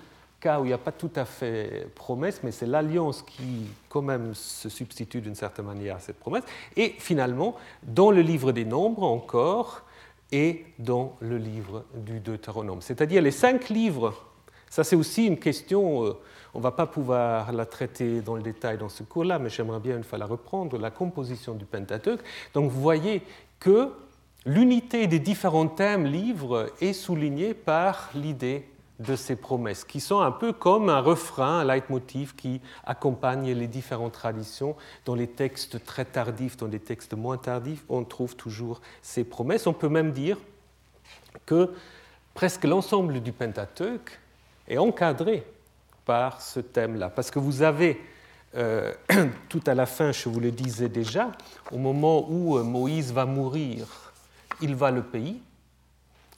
où 0.45 0.65
il 0.65 0.69
n'y 0.69 0.73
a 0.73 0.79
pas 0.79 0.93
tout 0.93 1.11
à 1.17 1.25
fait 1.25 1.89
promesse, 1.95 2.41
mais 2.43 2.53
c'est 2.53 2.67
l'alliance 2.67 3.23
qui 3.23 3.67
quand 3.89 4.03
même 4.03 4.35
se 4.35 4.69
substitue 4.69 5.21
d'une 5.21 5.35
certaine 5.35 5.67
manière 5.67 5.97
à 5.97 6.01
cette 6.01 6.19
promesse. 6.19 6.45
Et 6.77 6.95
finalement, 6.99 7.57
dans 7.83 8.11
le 8.11 8.21
livre 8.21 8.53
des 8.53 8.65
nombres 8.65 9.05
encore, 9.05 9.83
et 10.33 10.65
dans 10.79 11.17
le 11.21 11.37
livre 11.39 11.85
du 11.95 12.19
Deutéronome. 12.19 12.81
C'est-à-dire 12.81 13.23
les 13.23 13.31
cinq 13.31 13.69
livres, 13.69 14.15
ça 14.69 14.83
c'est 14.83 14.97
aussi 14.97 15.27
une 15.27 15.39
question, 15.39 16.05
euh, 16.05 16.17
on 16.55 16.59
ne 16.59 16.63
va 16.63 16.73
pas 16.73 16.87
pouvoir 16.87 17.53
la 17.53 17.67
traiter 17.67 18.21
dans 18.21 18.35
le 18.35 18.43
détail 18.43 18.79
dans 18.79 18.89
ce 18.89 19.05
cours-là, 19.05 19.39
mais 19.39 19.49
j'aimerais 19.49 19.79
bien 19.79 19.97
une 19.97 20.03
fois 20.03 20.19
la 20.19 20.27
reprendre, 20.27 20.77
la 20.79 20.91
composition 20.91 21.55
du 21.55 21.65
Pentateuque. 21.65 22.21
Donc 22.53 22.71
vous 22.71 22.81
voyez 22.81 23.23
que 23.61 23.93
L'unité 24.47 25.07
des 25.07 25.21
différents 25.21 25.69
thèmes 25.69 26.05
livres 26.05 26.71
est 26.83 26.93
soulignée 26.93 27.55
par 27.55 28.11
l'idée 28.15 28.69
de 29.01 29.17
ces 29.17 29.35
promesses, 29.37 29.85
qui 29.85 30.01
sont 30.01 30.21
un 30.21 30.31
peu 30.31 30.53
comme 30.53 30.89
un 30.89 31.01
refrain, 31.01 31.61
un 31.61 31.65
leitmotiv 31.65 32.35
qui 32.37 32.61
accompagne 32.85 33.53
les 33.53 33.67
différentes 33.67 34.13
traditions. 34.13 34.77
Dans 35.05 35.15
les 35.15 35.27
textes 35.27 35.85
très 35.85 36.05
tardifs, 36.05 36.57
dans 36.57 36.69
les 36.69 36.79
textes 36.79 37.15
moins 37.15 37.37
tardifs, 37.37 37.85
on 37.89 38.05
trouve 38.05 38.37
toujours 38.37 38.81
ces 39.03 39.25
promesses. 39.25 39.67
On 39.67 39.73
peut 39.73 39.89
même 39.89 40.13
dire 40.13 40.39
que 41.45 41.71
presque 42.35 42.65
l'ensemble 42.65 43.21
du 43.21 43.33
Pentateuque 43.33 44.19
est 44.69 44.79
encadré 44.79 45.45
par 46.05 46.41
ce 46.41 46.61
thème-là, 46.61 47.09
parce 47.11 47.31
que 47.31 47.39
vous 47.39 47.63
avez 47.63 48.01
euh, 48.57 48.93
tout 49.49 49.63
à 49.67 49.75
la 49.75 49.87
fin, 49.87 50.13
je 50.13 50.29
vous 50.29 50.39
le 50.39 50.51
disais 50.51 50.89
déjà, 50.89 51.33
au 51.73 51.79
moment 51.79 52.31
où 52.31 52.57
euh, 52.57 52.63
Moïse 52.63 53.13
va 53.13 53.25
mourir, 53.27 53.87
il 54.61 54.75
va 54.75 54.91
le 54.91 55.03
pays. 55.03 55.41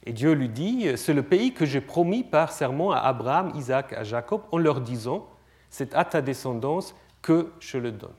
Et 0.07 0.13
Dieu 0.13 0.31
lui 0.31 0.47
dit, 0.47 0.87
c'est 0.95 1.11
le 1.11 1.21
pays 1.21 1.53
que 1.53 1.65
j'ai 1.65 1.81
promis 1.81 2.23
par 2.23 2.53
serment 2.53 2.93
à 2.93 2.99
Abraham, 2.99 3.51
Isaac, 3.55 3.91
à 3.91 4.05
Jacob, 4.05 4.41
en 4.53 4.57
leur 4.57 4.79
disant, 4.79 5.27
c'est 5.69 5.93
à 5.93 6.05
ta 6.05 6.21
descendance 6.21 6.95
que 7.21 7.51
je 7.59 7.77
le 7.77 7.91
donne. 7.91 8.15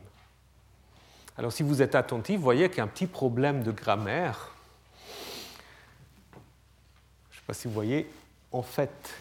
Alors 1.38 1.50
si 1.50 1.62
vous 1.62 1.80
êtes 1.80 1.94
attentif, 1.94 2.36
vous 2.36 2.42
voyez 2.42 2.68
qu'il 2.68 2.76
y 2.76 2.80
a 2.82 2.84
un 2.84 2.88
petit 2.88 3.06
problème 3.06 3.62
de 3.62 3.72
grammaire. 3.72 4.54
Je 7.30 7.36
ne 7.36 7.40
sais 7.40 7.46
pas 7.46 7.54
si 7.54 7.68
vous 7.68 7.72
voyez, 7.72 8.06
en 8.52 8.60
fait, 8.60 9.14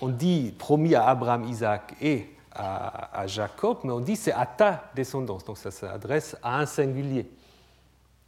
on 0.00 0.08
dit 0.08 0.54
promis 0.58 0.94
à 0.94 1.08
Abraham, 1.08 1.44
Isaac 1.44 1.94
et 2.00 2.26
à, 2.52 3.26
Jacob, 3.26 3.80
mais 3.84 3.92
on 3.92 4.00
dit 4.00 4.16
c'est 4.16 4.32
à 4.32 4.46
ta 4.46 4.90
descendance. 4.94 5.44
Donc 5.44 5.58
ça 5.58 5.70
s'adresse 5.70 6.38
à 6.42 6.58
un 6.58 6.64
singulier. 6.64 7.30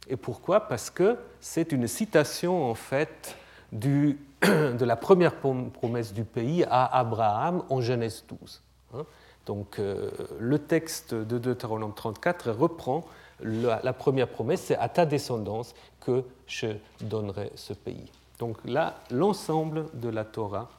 Et 0.07 0.17
pourquoi? 0.17 0.67
Parce 0.67 0.89
que 0.89 1.17
c'est 1.39 1.71
une 1.71 1.87
citation 1.87 2.69
en 2.69 2.75
fait 2.75 3.37
de 3.71 4.85
la 4.85 4.95
première 4.95 5.35
promesse 5.35 6.13
du 6.13 6.23
pays 6.23 6.65
à 6.69 6.85
Abraham 6.97 7.63
en 7.69 7.81
Genèse 7.81 8.23
12. 8.27 8.61
Hein. 8.95 9.05
Donc 9.45 9.79
euh, 9.79 10.09
le 10.39 10.59
texte 10.59 11.13
de 11.13 11.37
Deutéronome 11.37 11.93
34 11.93 12.51
reprend 12.51 13.03
la, 13.41 13.93
première 13.93 14.27
promesse, 14.27 14.61
c'est 14.61 14.77
à 14.77 14.89
ta 14.89 15.05
descendance 15.05 15.73
que 15.99 16.23
je 16.47 16.67
donnerai 17.01 17.51
ce 17.55 17.73
pays. 17.73 18.09
Donc 18.39 18.57
là, 18.65 18.95
l'ensemble 19.09 19.85
de 19.93 20.09
la 20.09 20.23
Torah 20.23 20.69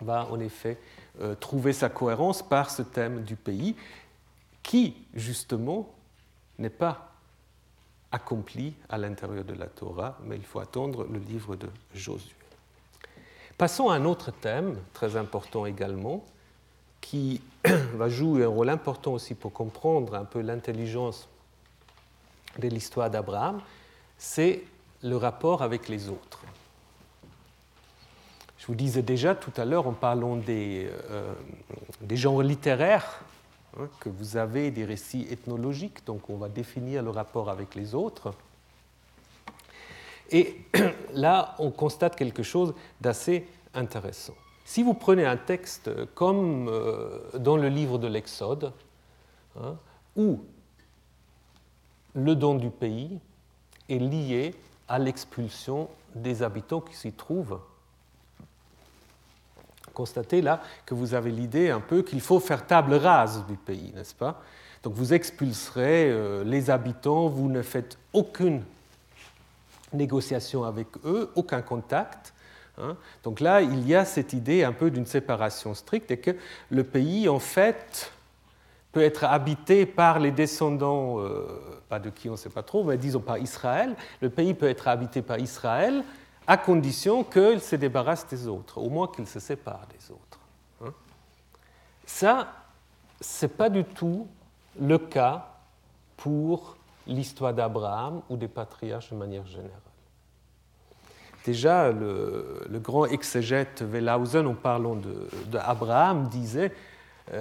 va 0.00 0.26
en 0.30 0.40
effet 0.40 0.78
euh, 1.20 1.34
trouver 1.34 1.72
sa 1.72 1.88
cohérence 1.88 2.42
par 2.42 2.70
ce 2.70 2.82
thème 2.82 3.22
du 3.22 3.36
pays 3.36 3.76
qui, 4.62 4.94
justement, 5.14 5.88
n'est 6.58 6.70
pas 6.70 7.07
accompli 8.12 8.74
à 8.88 8.98
l'intérieur 8.98 9.44
de 9.44 9.54
la 9.54 9.66
Torah, 9.66 10.18
mais 10.24 10.36
il 10.36 10.44
faut 10.44 10.60
attendre 10.60 11.06
le 11.10 11.18
livre 11.18 11.56
de 11.56 11.68
Josué. 11.94 12.34
Passons 13.58 13.90
à 13.90 13.96
un 13.96 14.04
autre 14.04 14.30
thème, 14.30 14.78
très 14.92 15.16
important 15.16 15.66
également, 15.66 16.24
qui 17.00 17.40
va 17.94 18.08
jouer 18.08 18.44
un 18.44 18.48
rôle 18.48 18.70
important 18.70 19.12
aussi 19.12 19.34
pour 19.34 19.52
comprendre 19.52 20.14
un 20.14 20.24
peu 20.24 20.40
l'intelligence 20.40 21.28
de 22.58 22.68
l'histoire 22.68 23.10
d'Abraham, 23.10 23.60
c'est 24.16 24.62
le 25.02 25.16
rapport 25.16 25.62
avec 25.62 25.88
les 25.88 26.08
autres. 26.08 26.42
Je 28.58 28.66
vous 28.66 28.74
disais 28.74 29.02
déjà 29.02 29.34
tout 29.34 29.52
à 29.56 29.64
l'heure 29.64 29.86
en 29.86 29.92
parlant 29.92 30.36
des, 30.36 30.90
euh, 31.10 31.32
des 32.00 32.16
genres 32.16 32.42
littéraires 32.42 33.22
hein, 33.78 33.88
que 34.00 34.08
vous 34.08 34.36
avez 34.36 34.70
des 34.70 34.84
récits 34.84 35.26
ethnologiques, 35.30 36.04
donc 36.06 36.28
on 36.30 36.36
va 36.36 36.48
définir 36.48 37.02
le 37.02 37.10
rapport 37.10 37.50
avec 37.50 37.74
les 37.74 37.94
autres. 37.94 38.32
Et 40.30 40.56
là, 41.12 41.54
on 41.58 41.70
constate 41.70 42.16
quelque 42.16 42.42
chose 42.42 42.74
d'assez 43.00 43.46
intéressant. 43.74 44.34
Si 44.64 44.82
vous 44.82 44.94
prenez 44.94 45.24
un 45.24 45.38
texte 45.38 45.90
comme 46.14 46.68
euh, 46.68 47.20
dans 47.38 47.56
le 47.56 47.68
livre 47.68 47.98
de 47.98 48.06
l'Exode, 48.06 48.72
hein, 49.58 49.76
où 50.14 50.40
le 52.14 52.34
don 52.34 52.54
du 52.56 52.70
pays 52.70 53.18
est 53.88 53.98
lié 53.98 54.54
à 54.88 54.98
l'expulsion 54.98 55.88
des 56.14 56.42
habitants 56.42 56.80
qui 56.80 56.94
s'y 56.94 57.12
trouvent, 57.12 57.60
constatez 59.98 60.42
là 60.42 60.60
que 60.86 60.94
vous 60.94 61.14
avez 61.14 61.32
l'idée 61.32 61.70
un 61.70 61.80
peu 61.80 62.02
qu'il 62.02 62.20
faut 62.20 62.38
faire 62.38 62.64
table 62.68 62.94
rase 62.94 63.44
du 63.48 63.56
pays, 63.56 63.92
n'est-ce 63.96 64.14
pas? 64.14 64.40
Donc 64.84 64.94
vous 64.94 65.12
expulserez 65.12 66.08
euh, 66.08 66.44
les 66.44 66.70
habitants, 66.70 67.26
vous 67.26 67.48
ne 67.48 67.62
faites 67.62 67.98
aucune 68.12 68.62
négociation 69.92 70.62
avec 70.62 70.86
eux, 71.04 71.32
aucun 71.34 71.62
contact. 71.62 72.32
Hein. 72.80 72.96
Donc 73.24 73.40
là, 73.40 73.60
il 73.60 73.88
y 73.88 73.96
a 73.96 74.04
cette 74.04 74.34
idée 74.34 74.62
un 74.62 74.72
peu 74.72 74.92
d'une 74.92 75.06
séparation 75.06 75.74
stricte 75.74 76.12
et 76.12 76.18
que 76.18 76.36
le 76.70 76.84
pays, 76.84 77.28
en 77.28 77.40
fait, 77.40 78.12
peut 78.92 79.02
être 79.02 79.24
habité 79.24 79.84
par 79.84 80.20
les 80.20 80.30
descendants, 80.30 81.18
euh, 81.18 81.44
pas 81.88 81.98
de 81.98 82.10
qui 82.10 82.28
on 82.28 82.32
ne 82.32 82.36
sait 82.36 82.50
pas 82.50 82.62
trop, 82.62 82.84
mais 82.84 82.98
disons 82.98 83.20
par 83.20 83.38
Israël. 83.38 83.96
Le 84.20 84.30
pays 84.30 84.54
peut 84.54 84.68
être 84.68 84.86
habité 84.86 85.22
par 85.22 85.40
Israël 85.40 86.04
à 86.48 86.56
condition 86.56 87.22
qu'il 87.24 87.60
se 87.60 87.76
débarrasse 87.76 88.26
des 88.26 88.48
autres, 88.48 88.78
au 88.78 88.88
moins 88.88 89.06
qu'il 89.06 89.26
se 89.26 89.38
sépare 89.38 89.86
des 89.88 90.10
autres. 90.10 90.40
Hein. 90.82 90.94
Ça, 92.06 92.48
ce 93.20 93.44
n'est 93.44 93.52
pas 93.52 93.68
du 93.68 93.84
tout 93.84 94.26
le 94.80 94.96
cas 94.96 95.46
pour 96.16 96.76
l'histoire 97.06 97.52
d'Abraham 97.52 98.22
ou 98.30 98.38
des 98.38 98.48
patriarches 98.48 99.10
de 99.10 99.16
manière 99.16 99.46
générale. 99.46 99.72
Déjà, 101.44 101.92
le, 101.92 102.66
grand 102.82 103.04
exégète 103.04 103.82
Wellhausen, 103.82 104.46
en 104.46 104.54
parlant 104.54 104.96
d'Abraham, 105.46 106.28
disait 106.28 106.72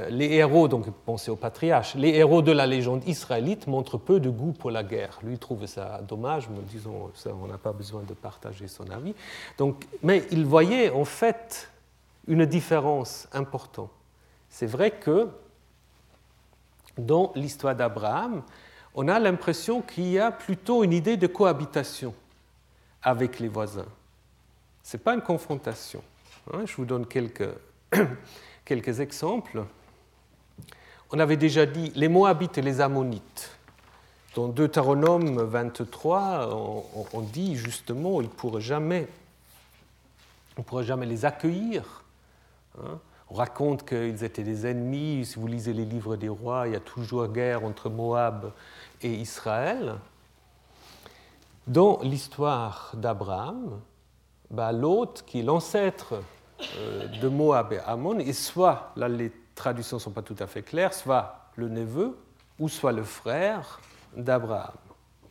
les 0.09 0.33
héros, 0.33 0.67
donc 0.67 0.89
pensez 1.05 1.31
aux 1.31 1.35
patriarches, 1.35 1.95
les 1.95 2.09
héros 2.09 2.41
de 2.41 2.51
la 2.51 2.65
légende 2.65 3.07
israélite 3.07 3.67
montrent 3.67 3.97
peu 3.97 4.19
de 4.19 4.29
goût 4.29 4.51
pour 4.51 4.71
la 4.71 4.83
guerre. 4.83 5.19
Lui 5.23 5.38
trouve 5.38 5.65
ça 5.65 6.01
dommage, 6.07 6.49
mais 6.49 6.59
disons, 6.69 7.11
on 7.25 7.47
n'a 7.47 7.57
pas 7.57 7.71
besoin 7.71 8.03
de 8.03 8.13
partager 8.13 8.67
son 8.67 8.89
avis. 8.89 9.15
Donc, 9.57 9.85
mais 10.03 10.23
il 10.31 10.45
voyait 10.45 10.89
en 10.89 11.05
fait 11.05 11.71
une 12.27 12.45
différence 12.45 13.27
importante. 13.31 13.91
C'est 14.49 14.67
vrai 14.67 14.91
que 14.91 15.29
dans 16.97 17.31
l'histoire 17.35 17.75
d'Abraham, 17.75 18.43
on 18.95 19.07
a 19.07 19.19
l'impression 19.19 19.81
qu'il 19.81 20.07
y 20.07 20.19
a 20.19 20.31
plutôt 20.31 20.83
une 20.83 20.93
idée 20.93 21.17
de 21.17 21.27
cohabitation 21.27 22.13
avec 23.03 23.39
les 23.39 23.47
voisins. 23.47 23.85
Ce 24.83 24.97
n'est 24.97 25.03
pas 25.03 25.13
une 25.13 25.21
confrontation. 25.21 26.01
Hein. 26.51 26.65
Je 26.65 26.75
vous 26.75 26.85
donne 26.85 27.05
quelques, 27.05 27.49
quelques 28.65 28.99
exemples. 28.99 29.63
On 31.11 31.19
avait 31.19 31.38
déjà 31.38 31.65
dit 31.65 31.91
les 31.95 32.09
Moabites 32.09 32.57
et 32.57 32.61
les 32.61 32.81
Ammonites. 32.81 33.51
Dans 34.35 34.49
Deutéronome 34.49 35.41
23, 35.41 36.49
on, 37.13 37.21
dit 37.21 37.55
justement 37.55 38.21
ils 38.21 38.25
ne 38.25 38.31
pourraient 38.31 38.61
jamais, 38.61 39.07
on 40.57 40.63
pourrait 40.63 40.83
jamais 40.83 41.05
les 41.05 41.25
accueillir. 41.25 42.03
Hein. 42.77 42.99
On 43.29 43.35
raconte 43.35 43.88
qu'ils 43.88 44.23
étaient 44.23 44.43
des 44.43 44.67
ennemis. 44.67 45.25
Si 45.25 45.39
vous 45.39 45.47
lisez 45.47 45.73
les 45.73 45.85
livres 45.85 46.15
des 46.15 46.29
rois, 46.29 46.67
il 46.67 46.73
y 46.73 46.75
a 46.75 46.79
toujours 46.79 47.27
guerre 47.27 47.65
entre 47.65 47.89
Moab 47.89 48.51
et 49.01 49.13
Israël. 49.13 49.95
Dans 51.65 51.99
l'histoire 52.01 52.91
d'Abraham, 52.93 53.81
bah, 54.49 54.71
l'autre, 54.71 55.25
qui 55.25 55.39
est 55.39 55.43
l'ancêtre 55.43 56.21
de 57.22 57.28
Moab 57.28 57.74
et 57.74 57.80
Ammon, 57.80 58.20
et 58.20 58.34
soit 58.34 58.91
là, 58.95 59.08
les 59.08 59.32
traductions 59.55 59.97
ne 59.97 60.01
sont 60.01 60.12
pas 60.12 60.22
tout 60.22 60.36
à 60.39 60.47
fait 60.47 60.64
claires, 60.64 60.93
soit 60.93 61.49
le 61.55 61.70
neveu 61.70 62.18
ou 62.60 62.70
soit 62.70 62.91
le 62.91 63.03
frère 63.03 63.80
d'Abraham. 64.16 64.76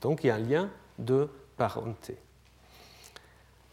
Donc 0.01 0.24
il 0.24 0.29
y 0.29 0.31
a 0.31 0.37
un 0.37 0.39
lien 0.39 0.68
de 0.99 1.29
parenté. 1.57 2.16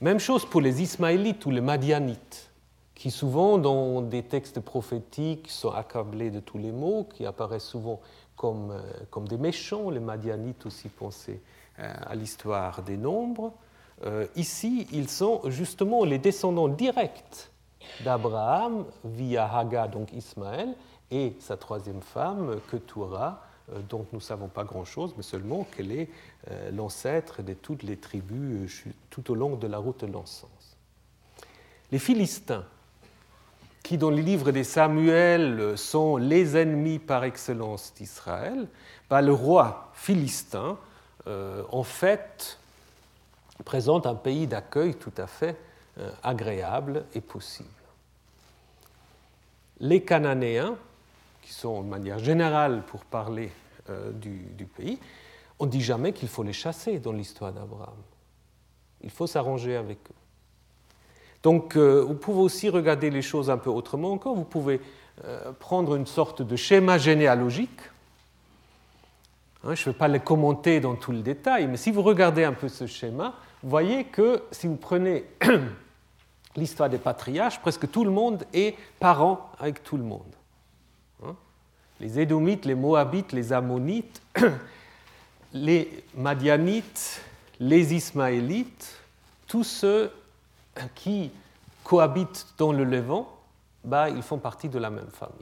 Même 0.01 0.19
chose 0.19 0.45
pour 0.45 0.61
les 0.61 0.81
Ismaélites 0.81 1.45
ou 1.45 1.51
les 1.51 1.61
Madianites, 1.61 2.51
qui 2.95 3.11
souvent 3.11 3.57
dans 3.57 4.01
des 4.01 4.23
textes 4.23 4.59
prophétiques 4.59 5.49
sont 5.49 5.71
accablés 5.71 6.31
de 6.31 6.39
tous 6.39 6.57
les 6.57 6.71
maux, 6.71 7.07
qui 7.13 7.25
apparaissent 7.25 7.65
souvent 7.65 8.01
comme, 8.35 8.71
euh, 8.71 8.81
comme 9.09 9.27
des 9.27 9.37
méchants. 9.37 9.89
Les 9.89 9.99
Madianites 9.99 10.65
aussi 10.65 10.89
pensaient 10.89 11.41
euh, 11.79 11.93
à 12.05 12.15
l'histoire 12.15 12.81
des 12.81 12.97
nombres. 12.97 13.53
Euh, 14.05 14.27
ici, 14.35 14.87
ils 14.91 15.09
sont 15.09 15.41
justement 15.45 16.03
les 16.03 16.17
descendants 16.17 16.67
directs 16.67 17.49
d'Abraham 18.03 18.85
via 19.03 19.45
Hagar, 19.55 19.89
donc 19.89 20.11
Ismaël, 20.13 20.75
et 21.11 21.35
sa 21.39 21.57
troisième 21.57 22.01
femme, 22.01 22.59
Ketura, 22.69 23.41
euh, 23.71 23.79
dont 23.87 24.05
nous 24.11 24.19
ne 24.19 24.23
savons 24.23 24.47
pas 24.47 24.63
grand-chose, 24.63 25.13
mais 25.15 25.23
seulement 25.23 25.65
qu'elle 25.75 25.91
est 25.91 26.09
euh, 26.49 26.71
l'ancêtre 26.71 27.41
de 27.43 27.53
toutes 27.53 27.83
les 27.83 27.97
tribus 27.97 28.83
tout 29.09 29.31
au 29.31 29.35
long 29.35 29.55
de 29.55 29.67
la 29.67 29.77
route 29.77 30.03
de 30.03 30.11
l'encens. 30.11 30.77
Les 31.91 31.99
Philistins, 31.99 32.65
qui 33.83 33.97
dans 33.97 34.09
les 34.09 34.21
livres 34.21 34.51
des 34.51 34.63
Samuel 34.63 35.77
sont 35.77 36.17
les 36.17 36.57
ennemis 36.57 36.99
par 36.99 37.23
excellence 37.23 37.93
d'Israël, 37.93 38.67
bah, 39.09 39.21
le 39.21 39.33
roi 39.33 39.91
philistin, 39.93 40.77
en 41.25 41.83
fait, 41.83 42.57
présente 43.63 44.05
un 44.05 44.15
pays 44.15 44.47
d'accueil 44.47 44.95
tout 44.95 45.13
à 45.17 45.27
fait 45.27 45.57
euh, 45.97 46.11
agréable 46.23 47.05
et 47.13 47.21
possible. 47.21 47.69
Les 49.79 50.01
Cananéens, 50.03 50.75
qui 51.41 51.53
sont 51.53 51.81
de 51.81 51.87
manière 51.87 52.19
générale 52.19 52.83
pour 52.87 53.05
parler 53.05 53.51
euh, 53.89 54.11
du, 54.11 54.65
pays, 54.65 54.99
on 55.59 55.65
ne 55.65 55.71
dit 55.71 55.81
jamais 55.81 56.13
qu'il 56.13 56.29
faut 56.29 56.43
les 56.43 56.53
chasser 56.53 56.99
dans 56.99 57.11
l'histoire 57.11 57.51
d'Abraham. 57.51 57.95
Il 59.01 59.09
faut 59.09 59.27
s'arranger 59.27 59.75
avec 59.75 59.99
eux. 60.09 60.15
Donc 61.41 61.75
euh, 61.75 62.03
vous 62.07 62.15
pouvez 62.15 62.39
aussi 62.39 62.69
regarder 62.69 63.09
les 63.09 63.21
choses 63.21 63.49
un 63.49 63.57
peu 63.57 63.69
autrement 63.69 64.11
encore. 64.11 64.35
Vous 64.35 64.45
pouvez 64.45 64.79
prendre 65.59 65.93
une 65.93 66.07
sorte 66.07 66.41
de 66.41 66.55
schéma 66.55 66.97
généalogique 66.97 67.81
Hein, 69.65 69.75
je 69.75 69.81
ne 69.87 69.93
vais 69.93 69.97
pas 69.97 70.07
les 70.07 70.19
commenter 70.19 70.79
dans 70.79 70.95
tout 70.95 71.11
le 71.11 71.21
détail, 71.21 71.67
mais 71.67 71.77
si 71.77 71.91
vous 71.91 72.01
regardez 72.01 72.43
un 72.43 72.53
peu 72.53 72.67
ce 72.67 72.85
schéma, 72.85 73.33
vous 73.63 73.69
voyez 73.69 74.03
que 74.03 74.43
si 74.51 74.67
vous 74.67 74.75
prenez 74.75 75.23
l'histoire 76.57 76.89
des 76.89 76.97
patriarches, 76.97 77.61
presque 77.61 77.89
tout 77.89 78.03
le 78.03 78.11
monde 78.11 78.45
est 78.53 78.75
parent 78.99 79.49
avec 79.57 79.83
tout 79.83 79.95
le 79.95 80.03
monde. 80.03 80.35
Hein? 81.25 81.35
Les 82.01 82.19
Édomites, 82.19 82.65
les 82.65 82.75
Moabites, 82.75 83.31
les 83.31 83.53
Ammonites, 83.53 84.21
les 85.53 86.03
Madianites, 86.15 87.21
les 87.61 87.93
Ismaélites, 87.93 88.99
tous 89.47 89.63
ceux 89.63 90.11
qui 90.93 91.31
cohabitent 91.85 92.47
dans 92.57 92.73
le 92.73 92.83
Levant, 92.83 93.29
bah, 93.85 94.09
ils 94.09 94.23
font 94.23 94.39
partie 94.39 94.67
de 94.67 94.79
la 94.79 94.89
même 94.89 95.09
famille. 95.09 95.37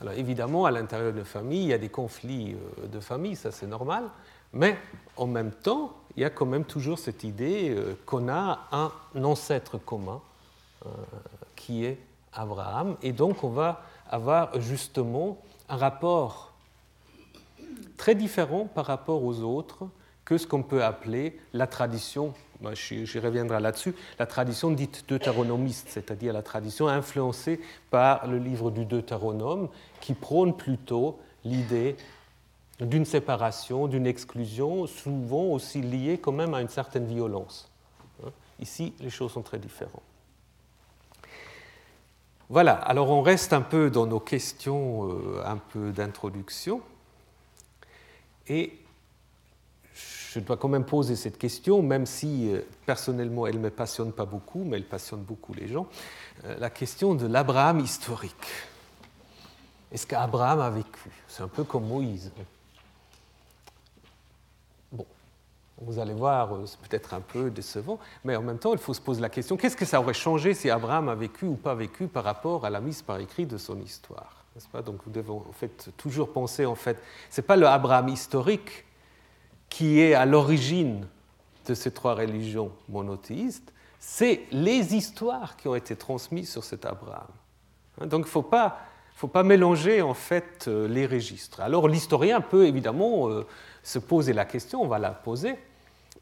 Alors 0.00 0.14
évidemment, 0.14 0.64
à 0.64 0.70
l'intérieur 0.70 1.12
de 1.12 1.18
la 1.18 1.24
famille, 1.24 1.64
il 1.64 1.68
y 1.68 1.72
a 1.74 1.78
des 1.78 1.88
conflits 1.88 2.54
euh, 2.54 2.86
de 2.86 3.00
famille, 3.00 3.36
ça 3.36 3.50
c'est 3.50 3.66
normal, 3.66 4.04
mais 4.52 4.78
en 5.16 5.26
même 5.26 5.52
temps, 5.52 5.92
il 6.16 6.22
y 6.22 6.24
a 6.24 6.30
quand 6.30 6.46
même 6.46 6.64
toujours 6.64 6.98
cette 6.98 7.24
idée 7.24 7.70
euh, 7.70 7.94
qu'on 8.06 8.28
a 8.28 8.68
un 8.72 8.90
ancêtre 9.24 9.78
commun 9.78 10.20
euh, 10.84 10.88
qui 11.54 11.84
est 11.84 11.98
Abraham, 12.32 12.96
et 13.02 13.12
donc 13.12 13.44
on 13.44 13.50
va 13.50 13.82
avoir 14.08 14.60
justement 14.60 15.38
un 15.68 15.76
rapport 15.76 16.52
très 17.96 18.14
différent 18.14 18.66
par 18.66 18.86
rapport 18.86 19.24
aux 19.24 19.40
autres 19.40 19.88
que 20.24 20.38
ce 20.38 20.46
qu'on 20.46 20.62
peut 20.62 20.84
appeler 20.84 21.38
la 21.52 21.66
tradition 21.66 22.34
j'y 22.72 23.18
reviendrai 23.18 23.60
là-dessus, 23.60 23.94
la 24.18 24.26
tradition 24.26 24.70
dite 24.70 25.04
deutéronomiste, 25.08 25.88
c'est-à-dire 25.88 26.32
la 26.32 26.42
tradition 26.42 26.88
influencée 26.88 27.60
par 27.90 28.26
le 28.26 28.38
livre 28.38 28.70
du 28.70 28.84
Deutéronome, 28.84 29.68
qui 30.00 30.14
prône 30.14 30.56
plutôt 30.56 31.18
l'idée 31.44 31.96
d'une 32.80 33.04
séparation, 33.04 33.86
d'une 33.86 34.06
exclusion, 34.06 34.86
souvent 34.86 35.44
aussi 35.44 35.80
liée 35.80 36.18
quand 36.18 36.32
même 36.32 36.54
à 36.54 36.60
une 36.60 36.68
certaine 36.68 37.06
violence. 37.06 37.70
Hein. 38.24 38.30
Ici, 38.60 38.94
les 39.00 39.10
choses 39.10 39.32
sont 39.32 39.42
très 39.42 39.58
différentes. 39.58 40.02
Voilà, 42.48 42.74
alors 42.74 43.10
on 43.10 43.22
reste 43.22 43.52
un 43.52 43.62
peu 43.62 43.90
dans 43.90 44.06
nos 44.06 44.20
questions, 44.20 45.10
euh, 45.10 45.42
un 45.44 45.56
peu 45.56 45.90
d'introduction. 45.90 46.80
Et 48.46 48.78
je 49.94 50.38
dois 50.38 50.56
quand 50.56 50.68
même 50.68 50.84
poser 50.84 51.16
cette 51.16 51.38
question, 51.38 51.82
même 51.82 52.06
si 52.06 52.52
euh, 52.52 52.60
personnellement 52.84 53.48
elle 53.48 53.56
ne 53.56 53.62
me 53.62 53.70
passionne 53.70 54.12
pas 54.12 54.26
beaucoup, 54.26 54.62
mais 54.64 54.76
elle 54.76 54.86
passionne 54.86 55.22
beaucoup 55.22 55.54
les 55.54 55.66
gens, 55.66 55.88
euh, 56.44 56.56
la 56.58 56.70
question 56.70 57.14
de 57.14 57.26
l'Abraham 57.26 57.80
historique. 57.80 58.46
Est-ce 59.90 60.06
qu'Abraham 60.06 60.60
a 60.60 60.70
vécu? 60.70 61.10
C'est 61.26 61.42
un 61.42 61.48
peu 61.48 61.64
comme 61.64 61.88
Moïse. 61.88 62.30
Vous 65.78 65.98
allez 65.98 66.14
voir, 66.14 66.54
euh, 66.54 66.64
c'est 66.66 66.80
peut-être 66.80 67.14
un 67.14 67.20
peu 67.20 67.50
décevant, 67.50 67.98
mais 68.24 68.34
en 68.36 68.42
même 68.42 68.58
temps, 68.58 68.72
il 68.72 68.78
faut 68.78 68.94
se 68.94 69.00
poser 69.00 69.20
la 69.20 69.28
question, 69.28 69.56
qu'est-ce 69.56 69.76
que 69.76 69.84
ça 69.84 70.00
aurait 70.00 70.14
changé 70.14 70.54
si 70.54 70.70
Abraham 70.70 71.08
a 71.08 71.14
vécu 71.14 71.44
ou 71.46 71.56
pas 71.56 71.74
vécu 71.74 72.08
par 72.08 72.24
rapport 72.24 72.64
à 72.64 72.70
la 72.70 72.80
mise 72.80 73.02
par 73.02 73.18
écrit 73.18 73.46
de 73.46 73.58
son 73.58 73.78
histoire 73.80 74.36
pas? 74.64 74.82
Donc 74.82 75.00
vous 75.04 75.10
devez 75.10 75.30
en 75.30 75.52
fait 75.52 75.90
toujours 75.96 76.32
penser, 76.32 76.64
en 76.64 76.74
fait, 76.74 77.02
ce 77.30 77.40
n'est 77.40 77.46
pas 77.46 77.56
le 77.56 77.66
Abraham 77.66 78.08
historique 78.08 78.84
qui 79.68 80.00
est 80.00 80.14
à 80.14 80.24
l'origine 80.24 81.06
de 81.66 81.74
ces 81.74 81.90
trois 81.90 82.14
religions 82.14 82.70
monothéistes, 82.88 83.72
c'est 83.98 84.42
les 84.52 84.94
histoires 84.94 85.56
qui 85.56 85.68
ont 85.68 85.74
été 85.74 85.96
transmises 85.96 86.50
sur 86.50 86.64
cet 86.64 86.86
Abraham. 86.86 87.26
Hein, 88.00 88.06
donc 88.06 88.20
il 88.20 88.28
ne 88.28 88.30
faut 88.30 88.42
pas, 88.42 88.78
faut 89.16 89.28
pas 89.28 89.42
mélanger 89.42 90.02
en 90.02 90.14
fait 90.14 90.66
euh, 90.68 90.86
les 90.86 91.06
registres. 91.06 91.60
Alors 91.60 91.88
l'historien 91.88 92.42
peut 92.42 92.66
évidemment 92.66 93.28
euh, 93.28 93.46
se 93.82 93.98
poser 93.98 94.34
la 94.34 94.44
question, 94.44 94.82
on 94.82 94.88
va 94.88 94.98
la 94.98 95.10
poser, 95.10 95.54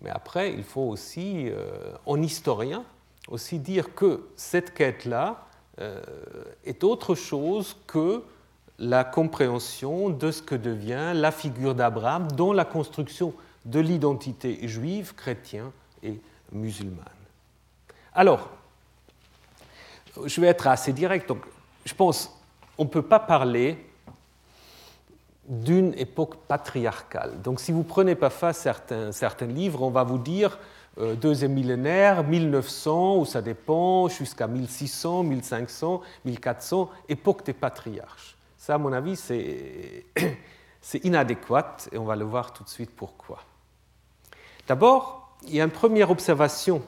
mais 0.01 0.11
après 0.11 0.53
il 0.53 0.63
faut 0.63 0.83
aussi, 0.83 1.49
euh, 1.49 1.93
en 2.07 2.23
historien, 2.23 2.85
aussi 3.29 3.59
dire 3.59 3.95
que 3.95 4.29
cette 4.37 4.73
quête-là 4.75 5.47
est 6.65 6.85
autre 6.85 7.17
chose 7.17 7.77
que 7.89 8.23
la 8.79 9.03
compréhension 9.03 10.09
de 10.09 10.31
ce 10.31 10.41
que 10.41 10.55
devient 10.55 11.11
la 11.15 11.33
figure 11.33 11.75
d'Abraham 11.75 12.31
dans 12.31 12.53
la 12.53 12.65
construction 12.65 13.35
de 13.65 13.81
l'identité 13.81 14.69
juive, 14.69 15.15
chrétienne 15.17 15.73
et 16.05 16.21
musulmane. 16.53 17.05
Alors, 18.15 18.51
je 20.25 20.41
vais 20.41 20.47
être 20.47 20.69
assez 20.69 20.93
direct. 20.93 21.29
Donc, 21.29 21.43
je 21.85 21.95
pense 21.95 22.31
qu'on 22.77 22.85
ne 22.85 22.89
peut 22.89 23.03
pas 23.03 23.21
parler 23.21 23.79
d'une 25.47 25.93
époque 25.99 26.37
patriarcale. 26.49 27.41
Donc, 27.43 27.61
si 27.61 27.73
vous 27.73 27.83
prenez 27.83 28.15
parfois 28.15 28.53
certains, 28.53 29.13
certains 29.13 29.47
livres, 29.47 29.83
on 29.83 29.91
va 29.91 30.03
vous 30.03 30.19
dire 30.19 30.59
euh, 30.99 31.15
deuxième 31.15 31.53
millénaire, 31.53 32.25
1900, 32.25 33.19
ou 33.19 33.25
ça 33.25 33.43
dépend, 33.43 34.09
jusqu'à 34.09 34.47
1600, 34.47 35.25
1500, 35.25 36.01
1400, 36.25 36.91
époque 37.09 37.45
des 37.45 37.53
patriarches. 37.53 38.37
Ça, 38.57 38.75
à 38.75 38.79
mon 38.79 38.93
avis, 38.93 39.17
c'est 40.81 41.05
inadéquat 41.05 41.77
et 41.93 41.99
on 41.99 42.05
va 42.05 42.17
le 42.17 42.25
voir 42.25 42.53
tout 42.53 42.65
de 42.65 42.69
suite 42.69 42.91
pourquoi. 42.95 43.41
D'abord, 44.67 45.37
il 45.43 45.57
y 45.57 45.61
a 45.61 45.65
une 45.65 45.71
première 45.71 46.11
observation 46.11 46.81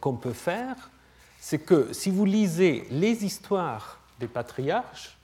qu'on 0.00 0.16
peut 0.16 0.32
faire, 0.32 0.90
c'est 1.38 1.58
que 1.58 1.92
si 1.92 2.10
vous 2.10 2.24
lisez 2.24 2.86
les 2.90 3.24
histoires 3.24 3.97
des 4.18 4.28
patriarches, 4.28 5.18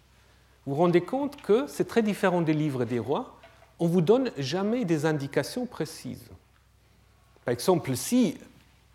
vous 0.66 0.74
vous 0.74 0.80
rendez 0.80 1.03
compte 1.03 1.40
que 1.42 1.66
c'est 1.66 1.86
très 1.86 2.03
différent 2.03 2.40
des 2.40 2.55
livres 2.55 2.84
des 2.84 2.99
rois. 2.99 3.36
On 3.78 3.86
ne 3.86 3.92
vous 3.92 4.01
donne 4.01 4.30
jamais 4.38 4.84
des 4.84 5.05
indications 5.05 5.66
précises. 5.66 6.30
Par 7.45 7.53
exemple, 7.53 7.95
si 7.97 8.38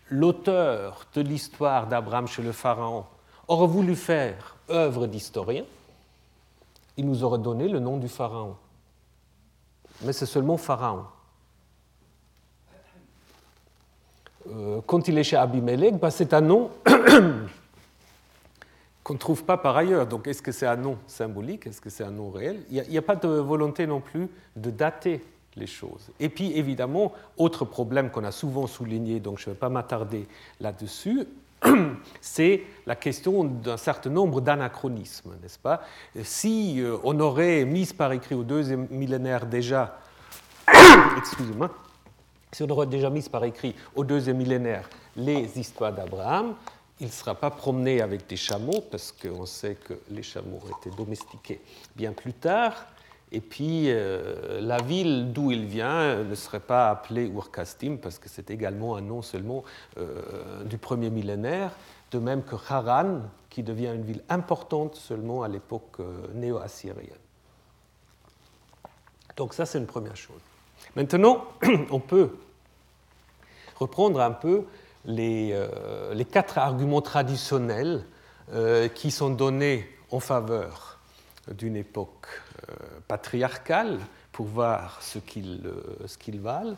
l'auteur 0.10 1.06
de 1.14 1.22
l'histoire 1.22 1.86
d'Abraham 1.86 2.28
chez 2.28 2.41
le 2.41 2.52
Pharaon 2.52 3.06
aurait 3.47 3.68
voulu 3.68 3.95
faire 3.95 4.56
œuvre 4.70 5.06
d'historien, 5.06 5.66
il 6.97 7.06
nous 7.06 7.24
aurait 7.24 7.39
donné 7.39 7.68
le 7.68 7.80
nom 7.80 7.97
du 7.97 8.10
Pharaon. 8.10 8.56
Mais 10.02 10.14
c'est 10.14 10.26
seulement 10.26 10.58
Pharaon. 10.58 11.06
Euh, 14.47 14.82
quand 14.88 15.08
il 15.08 15.18
est 15.18 15.24
chez 15.24 15.38
Abimelech, 15.38 16.00
bah, 16.00 16.10
c'est 16.10 16.34
un 16.34 16.41
nom 16.41 16.72
qu'on 19.10 19.16
ne 19.16 19.20
trouve 19.20 19.43
pas 19.43 19.57
par 19.57 19.76
ailleurs. 19.76 20.05
Donc 20.05 20.28
est-ce 20.28 20.43
que 20.43 20.51
c'est 20.51 20.68
un 20.68 20.76
nom 20.76 20.99
symbolique? 21.07 21.66
Est-ce 21.66 21.82
que 21.82 21.89
c'est 21.89 22.03
un 22.03 22.12
nom 22.12 22.30
réel? 22.30 22.62
Il 22.70 22.84
n'y 22.88 22.97
a, 22.97 23.01
pas 23.01 23.16
de 23.16 23.28
volonté 23.28 23.88
non 23.88 24.01
plus 24.01 24.30
de 24.55 24.70
dater 24.70 25.26
les 25.55 25.66
choses. 25.66 26.12
Et 26.20 26.30
puis 26.30 26.55
évidemment, 26.55 27.14
autre 27.36 27.66
problème 27.66 28.12
qu'on 28.12 28.24
a 28.24 28.32
souvent 28.32 28.68
souligné, 28.68 29.20
donc 29.20 29.39
je 29.39 29.49
ne 29.49 29.55
vais 29.55 29.60
pas 29.60 29.70
m'attarder 29.70 30.28
là-dessus, 30.62 31.26
c'est 32.22 32.62
la 32.86 32.95
question 32.95 33.45
d'un 33.45 33.78
certain 33.78 34.12
nombre 34.12 34.41
d'anachronismes, 34.41 35.32
n'est-ce 35.41 35.57
pas? 35.57 35.82
Si 36.22 36.80
euh, 36.80 36.97
on 37.03 37.20
aurait 37.20 37.66
mis 37.66 37.88
par 37.88 38.12
écrit 38.12 38.36
au 38.36 38.43
deuxième 38.43 38.86
millénaire 38.91 39.47
déjà, 39.47 39.97
excusez-moi, 41.18 41.72
si 42.51 42.62
on 42.62 42.70
aurait 42.70 42.86
déjà 42.86 43.10
mis 43.10 43.28
par 43.28 43.43
écrit 43.43 43.74
au 43.95 44.03
deuxième 44.03 44.38
millénaire 44.38 44.88
les 45.16 45.57
histoires 45.60 45.93
d'Abraham, 45.93 46.53
il 47.00 47.08
ne 47.08 47.12
sera 47.12 47.36
pas 47.36 47.50
promené 47.50 48.02
avec 48.02 48.28
des 48.28 48.38
chameaux, 48.38 48.82
parce 48.91 49.12
qu'on 49.12 49.45
sait 49.45 49.76
que 49.76 49.93
les 50.10 50.24
chameaux 50.24 50.60
ont 50.66 50.78
été 50.78 50.95
domestiqués 50.95 51.62
bien 51.95 52.12
plus 52.12 52.34
tard, 52.34 52.86
et 53.32 53.41
puis, 53.41 53.86
euh, 53.89 54.60
la 54.60 54.78
ville 54.82 55.32
d'où 55.32 55.52
il 55.52 55.66
vient 55.66 56.24
ne 56.24 56.36
serait 56.36 56.60
pas 56.60 56.89
appelée 56.89 57.28
Urkastim, 57.28 57.97
parce 57.97 58.18
que 58.18 58.28
c'est 58.28 58.50
également 58.50 58.95
un 58.95 59.02
nom 59.02 59.22
seulement 59.22 59.64
euh, 59.97 60.64
du 60.64 60.78
premier 60.78 61.12
millénaire, 61.12 61.72
de 62.12 62.18
même 62.18 62.43
que 62.43 62.56
Haran, 62.70 63.22
qui 63.50 63.62
devient 63.62 63.91
une 63.93 64.04
ville 64.04 64.24
importante 64.30 64.95
seulement 64.95 65.43
à 65.43 65.47
l'époque 65.47 66.00
euh, 66.00 66.28
néo-assyrienne. 66.34 67.14
Donc 69.38 69.54
ça, 69.54 69.66
c'est 69.68 69.78
une 69.78 69.86
première 69.86 70.18
chose. 70.18 70.41
Maintenant, 70.95 71.45
on 71.91 72.00
peut 72.00 72.32
reprendre 73.76 74.22
un 74.22 74.32
peu 74.32 74.66
les, 75.10 75.60
les 76.14 76.26
quatre 76.26 76.57
arguments 76.57 77.01
traditionnels 77.01 78.05
qui 78.95 79.12
sont 79.12 79.30
donnés 79.32 79.89
en 80.12 80.20
faveur 80.20 80.99
d'une 81.51 81.76
époque 81.76 82.28
euh, 82.70 82.76
patriarcale 83.07 83.99
pour 84.32 84.45
voir 84.45 85.01
ce 85.01 85.20
qu'ils 85.20 85.62
euh, 85.66 86.39
valent. 86.41 86.78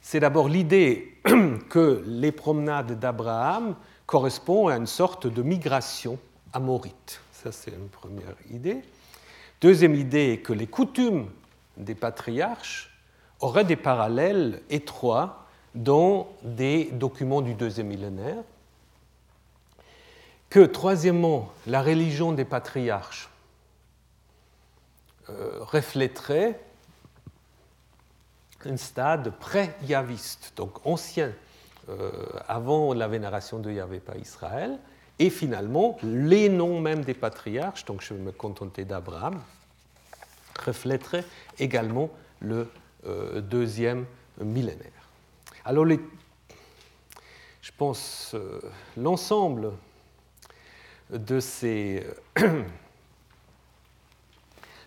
C'est 0.00 0.20
d'abord 0.20 0.48
l'idée 0.48 1.16
que 1.68 2.02
les 2.06 2.32
promenades 2.32 2.98
d'Abraham 2.98 3.74
correspondent 4.06 4.70
à 4.70 4.76
une 4.76 4.86
sorte 4.86 5.26
de 5.26 5.42
migration 5.42 6.18
amorite. 6.52 7.20
Ça, 7.32 7.52
c'est 7.52 7.70
une 7.70 7.88
première 7.88 8.34
idée. 8.50 8.82
Deuxième 9.60 9.94
idée 9.94 10.32
est 10.32 10.38
que 10.38 10.52
les 10.52 10.66
coutumes 10.66 11.28
des 11.76 11.94
patriarches 11.94 12.90
auraient 13.40 13.64
des 13.64 13.76
parallèles 13.76 14.62
étroits 14.70 15.46
dans 15.78 16.28
des 16.42 16.90
documents 16.92 17.40
du 17.40 17.54
deuxième 17.54 17.86
millénaire. 17.86 18.42
Que, 20.50 20.64
troisièmement, 20.64 21.52
la 21.66 21.82
religion 21.82 22.32
des 22.32 22.44
patriarches 22.44 23.28
euh, 25.30 25.58
reflèterait 25.60 26.58
un 28.64 28.76
stade 28.76 29.30
pré-yaviste, 29.38 30.52
donc 30.56 30.84
ancien, 30.84 31.32
euh, 31.88 32.10
avant 32.48 32.92
la 32.92 33.06
vénération 33.06 33.60
de 33.60 33.70
Yahvé 33.70 34.00
par 34.00 34.16
Israël, 34.16 34.78
et 35.20 35.30
finalement 35.30 35.96
les 36.02 36.48
noms 36.48 36.80
même 36.80 37.04
des 37.04 37.14
patriarches, 37.14 37.84
donc 37.84 38.02
je 38.02 38.14
vais 38.14 38.20
me 38.20 38.32
contenter 38.32 38.84
d'Abraham, 38.84 39.40
reflèteraient 40.64 41.24
également 41.58 42.10
le 42.40 42.68
euh, 43.06 43.40
deuxième 43.40 44.06
millénaire. 44.40 44.97
Alors, 45.68 45.84
je 47.60 47.70
pense 47.76 48.34
l'ensemble 48.96 49.72
de 51.10 51.40
ces 51.40 52.06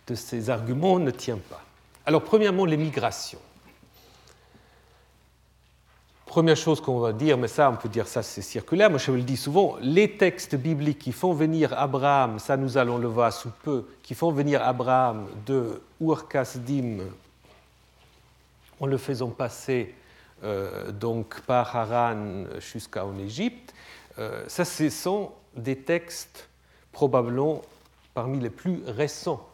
de 0.08 0.16
ces 0.16 0.50
arguments 0.50 0.98
ne 0.98 1.12
tient 1.12 1.38
pas. 1.38 1.62
Alors, 2.04 2.24
premièrement, 2.24 2.66
les 2.66 2.78
migrations. 2.78 3.38
Première 6.26 6.58
chose 6.58 6.82
qu'on 6.82 7.00
va 7.00 7.14
dire, 7.14 7.38
mais 7.38 7.48
ça, 7.48 7.70
on 7.70 7.76
peut 7.76 7.88
dire 7.88 8.08
ça, 8.08 8.24
c'est 8.24 8.42
circulaire. 8.42 8.90
Moi, 8.90 8.98
je 8.98 9.12
le 9.12 9.22
dis 9.22 9.38
souvent, 9.38 9.78
les 9.82 10.18
textes 10.18 10.56
bibliques 10.56 10.98
qui 10.98 11.12
font 11.12 11.34
venir 11.34 11.78
Abraham, 11.78 12.40
ça, 12.40 12.58
nous 12.58 12.80
allons 12.80 12.98
le 12.98 13.08
voir 13.08 13.32
sous 13.32 13.52
peu, 13.62 13.86
qui 14.02 14.16
font 14.16 14.32
venir 14.32 14.64
Abraham 14.64 15.28
de 15.46 15.80
Ur-Kasdim 16.02 17.02
en 18.80 18.88
le 18.88 18.98
faisant 18.98 19.30
passer 19.30 19.94
euh, 19.94 20.02
donc 20.94 21.42
par 21.42 21.76
Haran 21.76 22.46
jusqu'en 22.60 23.18
Égypte, 23.18 23.74
euh, 24.20 24.44
ça, 24.48 24.66
ce 24.66 24.90
sont 24.90 25.32
des 25.56 25.78
textes 25.78 26.50
probablement 26.92 27.62
parmi 28.14 28.40
les 28.40 28.50
plus 28.50 28.84
récents 28.86 29.48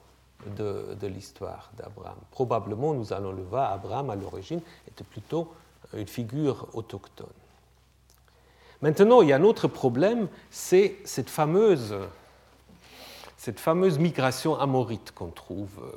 de, 0.46 0.96
l'histoire 1.08 1.72
d'Abraham. 1.78 2.18
Probablement, 2.32 2.94
nous 2.94 3.14
allons 3.14 3.32
le 3.32 3.44
voir, 3.44 3.72
Abraham 3.72 4.10
à 4.10 4.16
l'origine 4.16 4.62
était 4.88 5.04
plutôt 5.04 5.52
une 5.94 6.08
figure 6.08 6.68
autochtone. 6.74 7.28
Maintenant, 8.82 9.22
il 9.22 9.30
y 9.30 9.34
a 9.34 9.38
un 9.38 9.44
autre 9.44 9.68
problème, 9.68 10.28
c'est 10.52 10.98
cette 11.04 11.30
fameuse, 11.30 11.96
cette 13.38 13.60
fameuse 13.60 13.98
migration 13.98 14.60
amorite 14.60 15.12
qu'on 15.12 15.30
trouve 15.30 15.80
euh, 15.82 15.92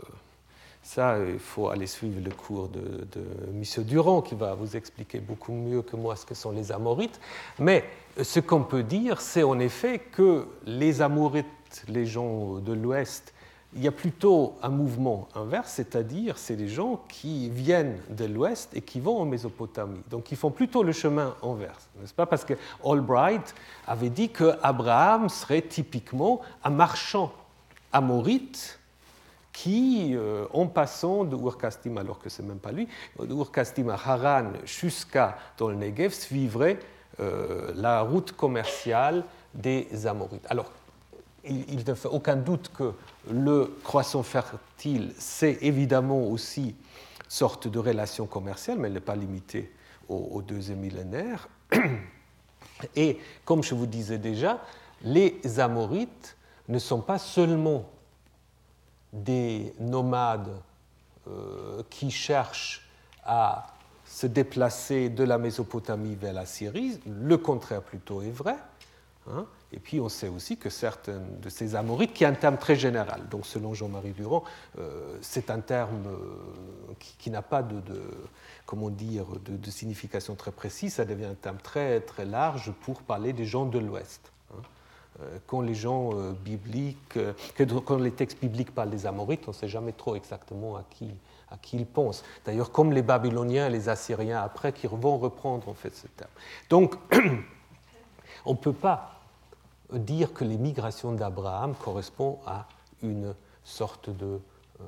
Ça, 0.93 1.18
il 1.24 1.38
faut 1.38 1.68
aller 1.68 1.86
suivre 1.86 2.20
le 2.20 2.32
cours 2.32 2.66
de, 2.66 2.80
de 2.80 3.22
M. 3.53 3.84
Durand 3.84 4.22
qui 4.22 4.34
va 4.34 4.55
vous 4.55 4.76
expliquer 4.76 5.20
beaucoup 5.20 5.53
mieux 5.53 5.82
que 5.82 5.95
moi 5.95 6.16
ce 6.16 6.26
que 6.26 6.34
sont 6.34 6.51
les 6.51 6.72
Amorites. 6.72 7.20
Mais 7.61 7.84
ce 8.20 8.41
qu'on 8.41 8.64
peut 8.64 8.82
dire, 8.82 9.20
c'est 9.20 9.45
en 9.45 9.61
effet 9.61 10.01
que 10.01 10.49
les 10.66 11.01
Amorites, 11.01 11.84
les 11.86 12.07
gens 12.07 12.55
de 12.55 12.72
l'Ouest, 12.72 13.32
il 13.76 13.84
y 13.84 13.86
a 13.86 13.93
plutôt 13.93 14.57
un 14.64 14.70
mouvement 14.70 15.28
inverse, 15.36 15.74
c'est-à-dire 15.74 16.36
c'est 16.36 16.57
des 16.57 16.66
gens 16.66 17.01
qui 17.09 17.51
viennent 17.51 18.01
de 18.09 18.24
l'ouest 18.24 18.74
et 18.74 18.80
qui 18.80 18.99
vont 18.99 19.18
en 19.18 19.26
Mésopotamie. 19.26 20.03
Donc 20.11 20.32
ils 20.32 20.36
font 20.36 20.51
plutôt 20.51 20.82
le 20.82 20.91
chemin 20.91 21.36
inverse, 21.45 21.88
n'est-ce 22.01 22.14
pas? 22.14 22.26
Parce 22.26 22.45
que 22.45 22.55
Albright 22.84 23.55
avait 23.86 24.11
dit 24.11 24.30
que 24.30 24.57
Abraham 24.61 25.28
serait 25.28 25.62
typiquement 25.62 26.41
un 26.64 26.70
marchand 26.70 27.30
amorite 27.93 28.80
qui, 29.53 30.12
euh, 30.14 30.46
en 30.53 30.66
passant 30.66 31.24
de 31.24 31.36
Ur-Kasdim, 31.36 31.96
alors 31.96 32.18
que 32.18 32.28
ce 32.28 32.42
n'est 32.42 32.48
même 32.48 32.59
pas 32.59 32.72
lui, 32.72 32.88
de 33.18 33.34
Ur-Kasdim 33.34 33.88
à 33.88 33.94
Haran 33.94 34.53
jusqu'à 34.64 35.36
dans 35.59 35.68
le 35.68 35.76
Negev, 35.76 36.12
suivrait 36.12 36.78
euh, 37.20 37.72
la 37.74 38.03
route 38.03 38.32
commerciale 38.32 39.24
des 39.55 40.07
Amorites. 40.07 40.46
Alors, 40.48 40.70
il 41.44 41.84
ne 41.86 41.94
fait 41.94 42.09
aucun 42.09 42.36
doute 42.36 42.70
que 42.76 42.92
le 43.30 43.74
croissant 43.82 44.22
fertile, 44.22 45.12
c'est 45.18 45.59
évidemment 45.62 46.22
aussi 46.22 46.74
sorte 47.28 47.68
de 47.68 47.78
relation 47.78 48.26
commerciale, 48.26 48.78
mais 48.78 48.88
elle 48.88 48.94
n'est 48.94 49.01
pas 49.01 49.16
limitée 49.16 49.72
au, 50.09 50.42
deuxième 50.42 50.80
millénaire. 50.80 51.48
Et 52.96 53.18
comme 53.44 53.62
je 53.62 53.74
vous 53.74 53.86
disais 53.86 54.18
déjà, 54.18 54.61
les 55.03 55.40
Amorites 55.59 56.36
ne 56.68 56.78
sont 56.78 57.01
pas 57.01 57.18
seulement 57.18 57.84
des 59.13 59.75
nomades 59.79 60.51
euh, 61.29 61.83
qui 61.91 62.11
cherchent 62.11 62.89
à 63.25 63.75
se 64.05 64.27
déplacer 64.27 65.09
de 65.09 65.25
la 65.25 65.39
Mésopotamie 65.39 66.17
vers 66.17 66.33
la 66.33 66.47
Syrie, 66.47 67.01
le 67.07 67.37
contraire 67.39 67.83
plutôt 67.83 68.23
est 68.23 68.31
vrai. 68.31 68.57
Hein. 69.29 69.47
Et 69.73 69.79
puis 69.79 70.01
on 70.01 70.09
sait 70.09 70.29
aussi 70.29 70.57
que 70.57 70.69
certains 70.69 71.21
de 71.41 71.49
ces 71.49 71.77
Amorites, 71.77 72.13
qui 72.13 72.25
est 72.25 72.27
un 72.27 72.35
terme 72.35 72.57
très 72.57 72.75
général, 72.75 73.29
donc 73.29 73.47
selon 73.47 73.73
Jean-Marie 73.73 74.13
Durand, 74.13 74.43
euh, 74.79 75.17
c'est 75.21 75.51
un 75.51 75.61
terme 75.61 76.07
euh, 76.09 76.95
qui, 77.19 77.31
n'a 77.31 77.43
pas 77.43 77.63
de, 77.63 77.81
comment 78.67 78.91
dire, 78.91 79.27
de, 79.45 79.71
signification 79.71 80.35
très 80.35 80.51
précise, 80.51 80.95
ça 80.95 81.05
devient 81.05 81.27
un 81.27 81.35
terme 81.35 81.59
très, 81.59 82.01
très 82.01 82.25
large 82.25 82.73
pour 82.83 83.03
parler 83.03 83.33
des 83.33 83.45
gens 83.45 83.67
de 83.67 83.79
l'Ouest. 83.79 84.33
Euh, 85.21 85.39
quand 85.47 85.61
les 85.61 85.75
gens 85.75 86.11
bibliques, 86.45 87.18
quand 87.85 87.99
les 87.99 88.12
textes 88.12 88.41
bibliques 88.41 88.75
parlent 88.75 88.91
des 88.91 89.07
Amorites, 89.07 89.43
on 89.47 89.51
ne 89.51 89.57
sait 89.57 89.68
jamais 89.68 89.93
trop 89.93 90.14
exactement 90.16 90.77
à 90.77 90.85
qui, 90.91 91.77
ils 91.77 91.87
pensent. 91.87 92.25
D'ailleurs, 92.45 92.71
comme 92.71 92.93
les 92.93 93.03
Babyloniens 93.03 93.66
et 93.66 93.71
les 93.71 93.89
Assyriens 93.89 94.43
après, 94.43 94.73
qui 94.73 94.87
vont 94.87 95.18
reprendre 95.18 95.68
en 95.68 95.75
fait 95.75 95.95
ce 95.95 96.07
terme. 96.09 96.31
Donc, 96.68 96.95
on 98.47 98.53
ne 98.53 98.59
peut 98.59 98.73
pas 98.73 99.21
dire 99.93 100.33
que 100.33 100.45
les 100.45 100.57
migrations 100.57 101.12
d'Abraham 101.12 101.75
correspondent 101.75 102.39
à 102.47 102.66
une 103.03 103.35
sorte 103.64 104.11
de 104.11 104.41
euh, 104.81 104.85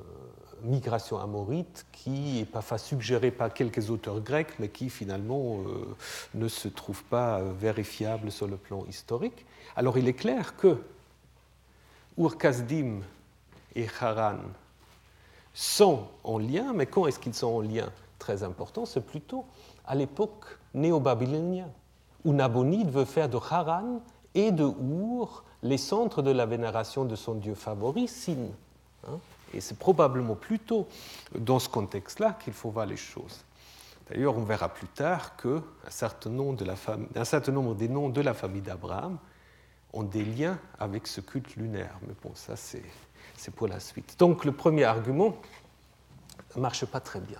migration 0.63 1.19
amorite 1.19 1.85
qui 1.91 2.39
n'est 2.39 2.45
pas 2.45 2.61
suggérée 2.77 3.31
par 3.31 3.53
quelques 3.53 3.89
auteurs 3.89 4.21
grecs, 4.21 4.59
mais 4.59 4.69
qui 4.69 4.89
finalement 4.89 5.59
euh, 5.59 5.95
ne 6.33 6.47
se 6.47 6.67
trouve 6.67 7.03
pas 7.03 7.39
euh, 7.39 7.53
vérifiable 7.53 8.31
sur 8.31 8.47
le 8.47 8.57
plan 8.57 8.85
historique. 8.89 9.45
Alors 9.75 9.97
il 9.97 10.07
est 10.07 10.13
clair 10.13 10.55
que 10.55 10.77
Ur-Kasdim 12.17 13.01
et 13.75 13.87
Haran 13.99 14.37
sont 15.53 16.07
en 16.23 16.37
lien, 16.37 16.73
mais 16.73 16.85
quand 16.85 17.07
est-ce 17.07 17.19
qu'ils 17.19 17.33
sont 17.33 17.47
en 17.47 17.61
lien 17.61 17.89
Très 18.19 18.43
important, 18.43 18.85
c'est 18.85 19.05
plutôt 19.05 19.45
à 19.85 19.95
l'époque 19.95 20.45
néo-babylonienne, 20.73 21.71
où 22.23 22.33
Nabonide 22.33 22.89
veut 22.89 23.05
faire 23.05 23.27
de 23.27 23.37
Haran 23.37 24.01
et 24.33 24.51
de 24.51 24.63
Our 24.63 25.43
les 25.63 25.77
centres 25.77 26.21
de 26.21 26.31
la 26.31 26.45
vénération 26.45 27.05
de 27.05 27.15
son 27.15 27.35
dieu 27.35 27.55
favori, 27.55 28.07
Sin. 28.07 28.49
Hein. 29.07 29.17
Et 29.53 29.61
c'est 29.61 29.77
probablement 29.77 30.35
plutôt 30.35 30.87
dans 31.37 31.59
ce 31.59 31.69
contexte-là 31.69 32.37
qu'il 32.43 32.53
faut 32.53 32.69
voir 32.69 32.85
les 32.85 32.97
choses. 32.97 33.43
D'ailleurs, 34.09 34.37
on 34.37 34.43
verra 34.43 34.69
plus 34.69 34.87
tard 34.87 35.37
qu'un 35.37 35.63
certain, 35.89 36.29
nombre 36.29 36.63
un 37.15 37.25
certain 37.25 37.51
nombre 37.51 37.75
des 37.75 37.87
noms 37.87 38.09
de 38.09 38.21
la 38.21 38.33
famille 38.33 38.61
d'Abraham 38.61 39.17
ont 39.93 40.03
des 40.03 40.25
liens 40.25 40.59
avec 40.79 41.07
ce 41.07 41.21
culte 41.21 41.55
lunaire. 41.55 41.95
Mais 42.05 42.13
bon, 42.21 42.31
ça, 42.35 42.55
c'est 42.55 42.83
pour 43.55 43.67
la 43.67 43.79
suite. 43.79 44.15
Donc, 44.19 44.43
le 44.43 44.51
premier 44.51 44.83
argument 44.83 45.37
ne 46.55 46.61
marche 46.61 46.85
pas 46.85 46.99
très 46.99 47.19
bien. 47.19 47.39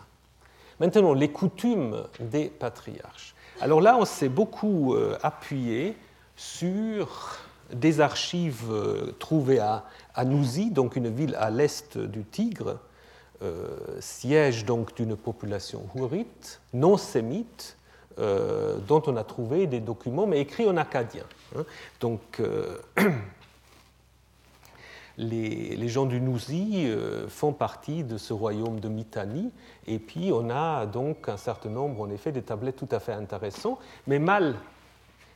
Maintenant, 0.80 1.14
les 1.14 1.32
coutumes 1.32 2.04
des 2.20 2.50
patriarches. 2.50 3.36
Alors 3.62 3.82
là, 3.82 3.98
on 3.98 4.06
s'est 4.06 4.30
beaucoup 4.30 4.96
euh, 4.96 5.18
appuyé 5.22 5.96
sur 6.36 7.38
des 7.74 8.02
archives 8.02 8.72
euh, 8.72 9.12
trouvées 9.20 9.60
à, 9.60 9.86
à 10.16 10.26
donc 10.26 10.96
une 10.96 11.10
ville 11.10 11.36
à 11.36 11.50
l'est 11.50 11.98
du 11.98 12.24
Tigre, 12.24 12.80
euh, 13.42 13.68
siège 14.00 14.66
donc 14.66 14.96
d'une 14.96 15.16
population 15.16 15.84
hourite, 15.96 16.62
non 16.74 16.98
sémite, 16.98 17.78
euh, 18.20 18.78
dont 18.88 19.02
on 19.08 19.18
a 19.18 19.24
trouvé 19.24 19.68
des 19.68 19.80
documents, 19.80 20.28
mais 20.28 20.40
écrits 20.40 20.68
en 20.68 20.78
acadien. 20.78 21.24
Hein. 21.58 21.66
Donc, 22.00 22.42
les, 25.18 25.88
gens 25.88 26.06
du 26.06 26.22
Nouzi 26.22 26.88
font 27.28 27.54
partie 27.54 28.04
de 28.04 28.18
ce 28.18 28.34
royaume 28.34 28.80
de 28.80 28.88
Mitanni, 28.88 29.52
et 29.88 30.00
puis 30.00 30.32
on 30.32 30.50
a 30.50 30.86
donc 30.86 31.28
un 31.28 31.38
certain 31.38 31.70
nombre, 31.70 32.02
en 32.02 32.10
effet, 32.12 32.32
de 32.32 32.40
tablettes 32.40 32.78
tout 32.78 32.90
à 32.92 33.00
fait 33.00 33.14
intéressants, 33.14 33.80
mais 34.06 34.20
mal 34.20 34.56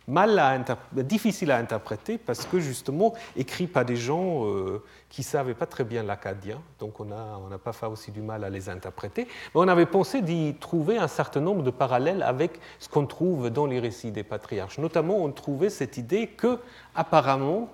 mal 0.08 0.66
difficile 0.93 1.51
à 1.51 1.58
interpréter 1.58 2.18
parce 2.18 2.45
que 2.45 2.60
justement 2.60 3.14
écrit 3.36 3.68
par 3.68 3.84
des 3.84 3.97
gens 3.97 4.45
euh, 4.45 4.82
qui 5.10 5.22
ne 5.22 5.26
savaient 5.26 5.53
pas 5.53 5.66
très 5.66 5.84
bien 5.84 6.03
l'acadien, 6.03 6.62
donc 6.80 6.99
on 6.99 7.05
n'a 7.05 7.38
on 7.38 7.58
pas 7.58 7.74
fait 7.74 7.86
aussi 7.88 8.12
du 8.12 8.22
mal 8.22 8.43
à 8.43 8.49
les 8.49 8.70
interpréter. 8.70 9.26
Mais 9.26 9.62
on 9.62 9.68
avait 9.68 9.86
pensé 9.86 10.22
d'y 10.22 10.55
trouver 10.55 10.97
un 10.97 11.10
certain 11.10 11.41
nombre 11.41 11.64
de 11.64 11.72
parallèles 11.72 12.24
avec 12.24 12.60
ce 12.80 12.88
qu'on 12.88 13.05
trouve 13.05 13.49
dans 13.49 13.66
les 13.66 13.80
récits 13.80 14.12
des 14.12 14.24
patriarches. 14.24 14.78
Notamment, 14.78 15.18
on 15.18 15.32
trouvait 15.32 15.70
cette 15.70 15.97
idée 15.97 16.28
que 16.28 16.60
apparemment 16.95 17.70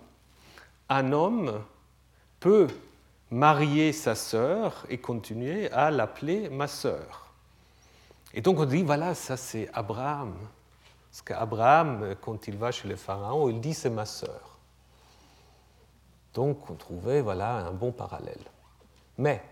un 0.89 1.11
homme 1.11 1.61
peut 2.39 2.67
marier 3.29 3.93
sa 3.93 4.15
sœur 4.15 4.85
et 4.89 4.97
continuer 4.97 5.71
à 5.71 5.91
l'appeler 5.91 6.49
ma 6.49 6.67
sœur. 6.67 7.31
Et 8.33 8.41
donc 8.41 8.59
on 8.59 8.65
dit 8.65 8.81
voilà, 8.81 9.13
ça 9.13 9.37
c'est 9.37 9.69
Abraham 9.73 10.33
parce 11.13 11.21
qu'Abraham, 11.21 12.15
quand 12.21 12.47
il 12.47 12.57
va 12.57 12.71
chez 12.71 12.87
le 12.87 12.95
pharaon, 12.95 13.47
il 13.47 13.61
dit 13.61 13.75
c'est 13.75 13.91
ma 13.91 14.03
sœur. 14.07 14.57
Donc 16.33 16.71
on 16.71 16.73
trouvait 16.73 17.21
voilà 17.21 17.57
un 17.57 17.71
bon 17.71 17.91
parallèle. 17.91 18.41
Mais 19.19 19.43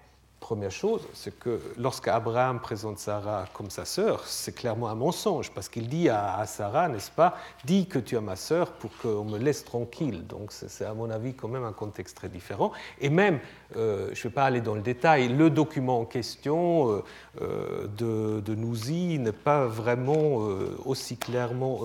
Première 0.42 0.72
chose, 0.72 1.08
c'est 1.14 1.38
que 1.38 1.62
lorsqu'Abraham 1.78 2.60
présente 2.60 2.98
Sarah 2.98 3.46
comme 3.54 3.70
sa 3.70 3.86
sœur, 3.86 4.26
c'est 4.26 4.54
clairement 4.54 4.90
un 4.90 4.96
mensonge, 4.96 5.52
parce 5.52 5.70
qu'il 5.70 5.88
dit 5.88 6.10
à, 6.10 6.44
Sarah, 6.48 6.90
n'est-ce 6.90 7.12
pas, 7.12 7.38
dis 7.64 7.86
que 7.86 8.00
tu 8.00 8.16
es 8.16 8.22
ma 8.22 8.36
sœur 8.36 8.72
pour 8.72 8.90
qu'on 8.98 9.24
me 9.24 9.38
laisse 9.38 9.64
tranquille. 9.64 10.26
Donc 10.26 10.52
c'est 10.52 10.84
à 10.84 10.96
mon 10.96 11.12
avis 11.12 11.36
quand 11.36 11.48
même 11.48 11.64
un 11.64 11.72
contexte 11.72 12.18
très 12.18 12.28
différent. 12.28 12.72
Et 13.00 13.10
même, 13.10 13.40
euh, 13.78 14.10
je 14.14 14.20
ne 14.20 14.24
vais 14.24 14.30
pas 14.34 14.44
aller 14.46 14.62
dans 14.62 14.74
le 14.74 14.82
détail, 14.82 15.30
le 15.30 15.52
document 15.52 16.00
en 16.00 16.06
question 16.06 16.90
euh, 16.90 17.04
euh, 17.42 17.88
de, 17.96 18.42
de 18.42 18.56
Nouzi 18.56 19.20
n'est 19.20 19.32
pas 19.32 19.68
vraiment 19.68 20.38
aussi 20.86 21.18
clairement 21.18 21.82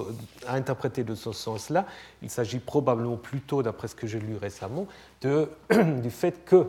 interprété 0.48 1.04
de 1.04 1.14
ce 1.14 1.30
sens-là. 1.30 1.84
Il 2.22 2.30
s'agit 2.30 2.58
probablement 2.58 3.18
plutôt, 3.18 3.62
d'après 3.62 3.86
ce 3.86 3.94
que 3.94 4.06
j'ai 4.06 4.18
lu 4.18 4.38
récemment, 4.38 4.86
du 5.20 6.10
fait 6.10 6.42
que 6.46 6.66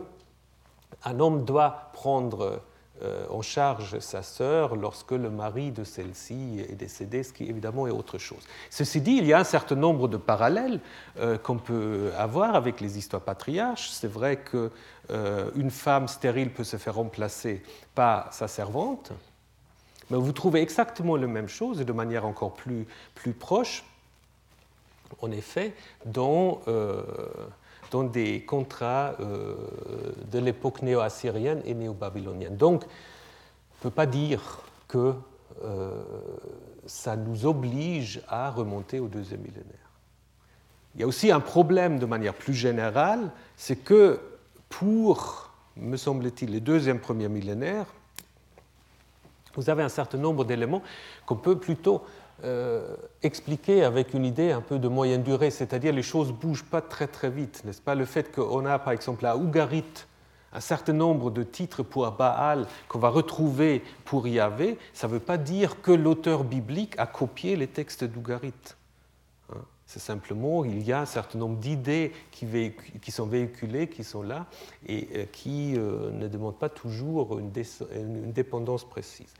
un 1.04 1.20
homme 1.20 1.44
doit 1.44 1.90
prendre 1.92 2.60
euh, 3.02 3.26
en 3.30 3.42
charge 3.42 4.00
sa 4.00 4.24
sœur 4.24 4.74
lorsque 4.74 5.12
le 5.12 5.30
mari 5.30 5.70
de 5.70 5.84
celle-ci 5.84 6.64
est 6.68 6.74
décédé, 6.74 7.22
ce 7.22 7.32
qui 7.32 7.44
évidemment 7.44 7.86
est 7.86 7.92
autre 7.92 8.18
chose. 8.18 8.42
Ceci 8.70 9.00
dit, 9.00 9.18
il 9.18 9.24
y 9.24 9.32
a 9.32 9.38
un 9.38 9.44
certain 9.44 9.76
nombre 9.76 10.08
de 10.08 10.16
parallèles 10.16 10.80
euh, 11.20 11.38
qu'on 11.38 11.58
peut 11.58 12.10
avoir 12.18 12.56
avec 12.56 12.80
les 12.80 12.98
histoires 12.98 13.22
patriarches. 13.22 13.90
C'est 13.90 14.10
vrai 14.10 14.40
qu'une 14.40 14.70
euh, 15.10 15.70
femme 15.70 16.08
stérile 16.08 16.52
peut 16.52 16.64
se 16.64 16.76
faire 16.76 16.96
remplacer 16.96 17.62
par 17.94 18.32
sa 18.34 18.48
servante, 18.48 19.12
mais 20.10 20.16
vous 20.16 20.32
trouvez 20.32 20.60
exactement 20.60 21.14
la 21.14 21.28
même 21.28 21.48
chose 21.48 21.80
et 21.80 21.84
de 21.84 21.92
manière 21.92 22.26
encore 22.26 22.54
plus, 22.54 22.84
plus 23.14 23.32
proche, 23.32 23.84
en 25.22 25.30
effet, 25.30 25.72
dans 26.04 26.62
dans 27.90 28.04
des 28.04 28.42
contrats 28.42 29.14
euh, 29.20 29.54
de 30.30 30.38
l'époque 30.38 30.82
néo-assyrienne 30.82 31.62
et 31.64 31.74
néo-babylonienne. 31.74 32.56
Donc, 32.56 32.84
on 32.84 32.86
ne 33.78 33.82
peut 33.82 33.94
pas 33.94 34.06
dire 34.06 34.62
que 34.88 35.14
euh, 35.64 36.02
ça 36.86 37.16
nous 37.16 37.46
oblige 37.46 38.20
à 38.28 38.50
remonter 38.50 39.00
au 39.00 39.08
deuxième 39.08 39.40
millénaire. 39.40 39.64
Il 40.94 41.00
y 41.00 41.04
a 41.04 41.06
aussi 41.06 41.30
un 41.30 41.40
problème 41.40 41.98
de 41.98 42.06
manière 42.06 42.34
plus 42.34 42.54
générale, 42.54 43.30
c'est 43.56 43.76
que 43.76 44.20
pour 44.68 45.50
me 45.76 45.96
semble-t-il, 45.96 46.50
les 46.50 46.60
deuxième 46.60 46.98
premiers 46.98 47.28
millénaires, 47.28 47.86
vous 49.54 49.70
avez 49.70 49.82
un 49.82 49.88
certain 49.88 50.18
nombre 50.18 50.44
d'éléments 50.44 50.82
qu'on 51.26 51.36
peut 51.36 51.58
plutôt 51.58 52.04
euh, 52.44 52.94
expliquer 53.22 53.82
avec 53.82 54.14
une 54.14 54.24
idée 54.24 54.52
un 54.52 54.60
peu 54.60 54.78
de 54.78 54.86
moyenne 54.86 55.22
durée, 55.22 55.50
c'est-à-dire 55.50 55.92
les 55.92 56.02
choses 56.02 56.28
ne 56.28 56.34
bougent 56.34 56.64
pas 56.64 56.80
très 56.80 57.08
très 57.08 57.30
vite, 57.30 57.62
n'est-ce 57.64 57.82
pas? 57.82 57.94
Le 57.94 58.04
fait 58.04 58.30
qu'on 58.32 58.64
a 58.64 58.78
par 58.78 58.92
exemple 58.92 59.26
à 59.26 59.36
Ougarit 59.36 60.06
un 60.52 60.60
certain 60.60 60.92
nombre 60.92 61.30
de 61.30 61.42
titres 61.42 61.82
pour 61.82 62.10
Baal 62.12 62.66
qu'on 62.88 62.98
va 62.98 63.08
retrouver 63.08 63.82
pour 64.04 64.26
Yahvé, 64.26 64.78
ça 64.92 65.06
ne 65.06 65.12
veut 65.12 65.20
pas 65.20 65.36
dire 65.36 65.82
que 65.82 65.92
l'auteur 65.92 66.44
biblique 66.44 66.94
a 66.98 67.06
copié 67.06 67.56
les 67.56 67.66
textes 67.66 68.04
d'Ougarit. 68.04 68.54
C'est 69.88 70.00
simplement 70.00 70.66
il 70.66 70.82
y 70.82 70.92
a 70.92 71.00
un 71.00 71.06
certain 71.06 71.38
nombre 71.38 71.56
d'idées 71.56 72.12
qui, 72.30 73.10
sont 73.10 73.24
véhiculées, 73.24 73.88
qui 73.88 74.04
sont 74.04 74.22
là, 74.22 74.44
et 74.86 75.08
euh, 75.14 75.24
qui 75.32 75.76
euh, 75.78 76.10
ne 76.10 76.28
demandent 76.28 76.58
pas 76.58 76.68
toujours 76.68 77.38
une, 77.38 77.50
dépendance 78.30 78.84
précise. 78.86 79.32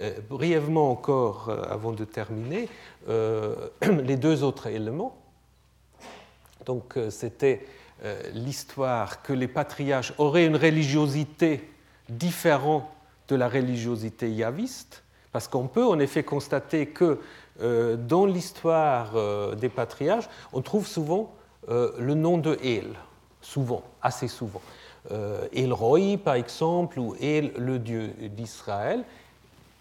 Euh, 0.00 0.16
brièvement 0.30 0.92
encore, 0.92 1.50
avant 1.68 1.90
de 1.90 2.04
terminer, 2.04 2.68
les 3.08 4.16
deux 4.16 4.44
autres 4.44 4.68
éléments. 4.68 5.16
Donc 6.66 6.96
c'était 7.10 7.66
l'histoire 8.32 9.22
que 9.22 9.32
les 9.32 9.48
patriarches 9.48 10.12
auraient 10.18 10.46
une 10.46 10.56
religiosité 10.56 11.68
différente 12.08 12.84
de 13.26 13.34
la 13.34 13.48
religiosité 13.48 14.30
yaviste, 14.30 15.02
parce 15.32 15.48
qu'on 15.48 15.66
peut 15.66 15.84
en 15.84 15.98
effet 15.98 16.22
constater 16.22 16.86
que 16.86 17.20
dans 17.60 18.26
l'histoire 18.26 19.12
euh, 19.14 19.54
des 19.54 19.68
patriarches, 19.68 20.28
on 20.52 20.62
trouve 20.62 20.86
souvent 20.86 21.32
euh, 21.68 21.92
le 21.98 22.14
nom 22.14 22.38
de 22.38 22.58
El, 22.62 22.94
souvent, 23.40 23.82
assez 24.02 24.28
souvent. 24.28 24.62
El 25.52 25.72
Roi, 25.72 26.16
par 26.16 26.34
exemple, 26.34 26.98
ou 26.98 27.14
El, 27.20 27.52
le 27.56 27.78
Dieu 27.78 28.08
d'Israël. 28.18 29.04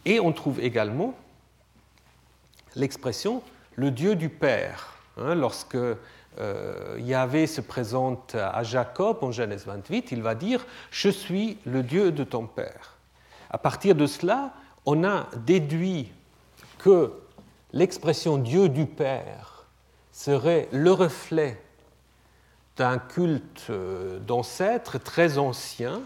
Et 0.06 0.20
on 0.20 0.32
trouve 0.32 0.60
également 0.60 1.16
l'expression 2.76 3.42
le 3.76 3.90
Dieu 3.90 4.16
du 4.16 4.30
Père. 4.30 4.94
Hein, 5.18 5.34
lorsque 5.34 5.80
Yahvé 7.00 7.48
se 7.48 7.62
présente 7.62 8.36
à 8.36 8.62
Jacob 8.62 9.18
en 9.22 9.32
Genèse 9.32 9.66
28, 9.66 10.12
il 10.12 10.22
va 10.22 10.36
dire 10.36 10.64
Je 10.92 11.10
suis 11.10 11.58
le 11.66 11.82
Dieu 11.82 12.12
de 12.12 12.24
ton 12.24 12.46
Père. 12.46 12.98
À 13.50 13.58
partir 13.58 13.96
de 13.96 14.06
cela, 14.06 14.54
on 14.86 15.04
a 15.04 15.28
déduit 15.48 16.12
que 16.78 17.12
l'expression 17.76 18.38
Dieu 18.38 18.70
du 18.70 18.88
Père 18.88 19.68
serait 20.12 20.68
le 20.72 20.92
reflet 20.92 21.62
d'un 22.78 22.98
culte 22.98 23.68
euh, 23.70 24.18
d'ancêtres 24.20 24.98
très 24.98 25.38
ancien, 25.38 26.02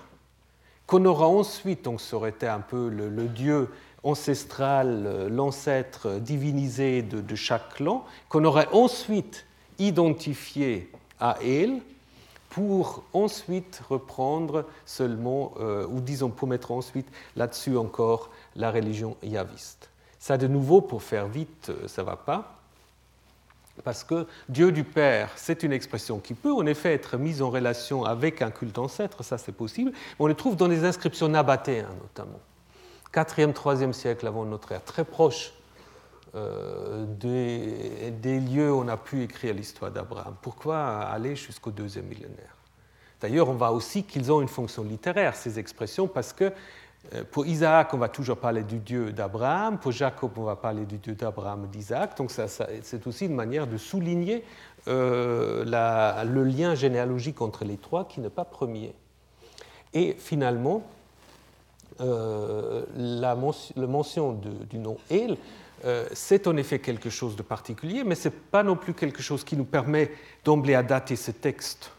qu'on 0.87 1.05
aura 1.05 1.27
ensuite, 1.27 1.83
donc 1.85 2.01
ça 2.01 2.17
aurait 2.17 2.31
été 2.31 2.47
un 2.47 2.59
peu 2.59 2.89
le, 2.89 3.27
Dieu 3.27 3.69
ancestral, 4.03 5.03
euh, 5.05 5.29
l'ancêtre 5.29 6.19
divinisé 6.19 7.03
de, 7.03 7.35
chaque 7.35 7.75
clan, 7.75 8.03
qu'on 8.27 8.43
aurait 8.43 8.67
ensuite 8.71 9.45
identifié 9.77 10.91
à 11.19 11.37
El, 11.43 11.81
pour 12.49 13.03
ensuite 13.13 13.81
reprendre 13.87 14.65
seulement, 14.85 15.53
euh, 15.59 15.85
ou 15.87 16.01
disons 16.01 16.29
pour 16.29 16.47
mettre 16.47 16.71
ensuite 16.71 17.07
là-dessus 17.35 17.77
encore 17.77 18.31
la 18.55 18.71
religion 18.71 19.15
yaviste. 19.21 19.88
Ça, 20.19 20.37
de 20.37 20.47
nouveau, 20.47 20.81
pour 20.81 21.01
faire 21.01 21.27
vite, 21.27 21.69
euh, 21.69 21.87
ça 21.87 22.01
ne 22.01 22.07
va 22.07 22.17
pas. 22.17 22.59
Parce 23.83 24.03
que 24.03 24.27
Dieu 24.49 24.71
du 24.71 24.83
Père, 24.83 25.31
c'est 25.37 25.63
une 25.63 25.71
expression 25.71 26.19
qui 26.19 26.33
peut 26.33 26.51
en 26.51 26.65
effet 26.65 26.93
être 26.93 27.17
mise 27.17 27.41
en 27.41 27.49
relation 27.49 28.03
avec 28.03 28.41
un 28.41 28.51
culte 28.51 28.77
ancêtre, 28.77 29.23
ça 29.23 29.37
c'est 29.37 29.53
possible. 29.53 29.93
On 30.19 30.27
le 30.27 30.33
trouve 30.33 30.57
dans 30.57 30.67
les 30.67 30.83
inscriptions 30.83 31.29
nabatéennes 31.29 31.87
notamment. 32.01 32.39
4e, 33.13 33.53
3e 33.53 33.93
siècle 33.93 34.27
avant 34.27 34.45
notre 34.45 34.73
ère, 34.73 34.83
très 34.83 35.05
proche 35.05 35.53
euh, 36.35 37.05
des, 37.07 38.39
lieux 38.39 38.71
où 38.71 38.81
on 38.81 38.87
a 38.87 38.97
pu 38.97 39.23
écrire 39.23 39.53
l'histoire 39.53 39.91
d'Abraham. 39.91 40.35
Pourquoi 40.41 40.99
aller 41.01 41.35
jusqu'au 41.35 41.71
deuxième 41.71 42.05
millénaire? 42.05 42.55
D'ailleurs, 43.19 43.49
on 43.49 43.53
voit 43.53 43.71
aussi 43.71 44.03
qu'ils 44.03 44.31
ont 44.31 44.39
une 44.41 44.47
fonction 44.47 44.83
littéraire, 44.83 45.35
ces 45.35 45.57
expressions, 45.57 46.07
parce 46.07 46.31
que 46.31 46.53
pour 47.31 47.45
Isaac, 47.47 47.93
on 47.93 47.97
va 47.97 48.09
toujours 48.09 48.37
parler 48.37 48.63
du 48.63 48.77
Dieu 48.77 49.11
d'Abraham. 49.11 49.79
Pour 49.79 49.91
Jacob, 49.91 50.31
on 50.37 50.43
va 50.43 50.55
parler 50.55 50.85
du 50.85 50.97
Dieu 50.97 51.15
d'Abraham 51.15 51.65
et 51.65 51.67
d'Isaac. 51.67 52.15
Donc 52.17 52.31
c'est 52.31 53.07
aussi 53.07 53.25
une 53.25 53.35
manière 53.35 53.67
de 53.67 53.77
souligner 53.77 54.43
euh, 54.87 55.63
le 56.23 56.43
lien 56.43 56.75
généalogique 56.75 57.41
entre 57.41 57.65
les 57.65 57.77
trois 57.77 58.05
qui 58.05 58.21
n'est 58.21 58.29
pas 58.29 58.45
premier. 58.45 58.93
Et 59.93 60.15
finalement, 60.19 60.83
euh, 61.99 62.85
la, 62.95 63.35
mention 63.35 64.39
du 64.69 64.77
nom 64.77 64.97
El, 65.09 65.37
c'est 66.13 66.47
en 66.47 66.57
effet 66.57 66.79
quelque 66.79 67.09
chose 67.09 67.35
de 67.35 67.41
particulier, 67.41 68.03
mais 68.03 68.15
ce 68.15 68.27
n'est 68.27 68.35
pas 68.35 68.61
non 68.61 68.75
plus 68.75 68.93
quelque 68.93 69.21
chose 69.21 69.43
qui 69.43 69.55
nous 69.55 69.65
permet 69.65 70.11
d'emblée 70.43 70.75
à 70.75 70.83
dater 70.83 71.15
ce 71.15 71.31
texte 71.31 71.91
euh, 71.91 71.98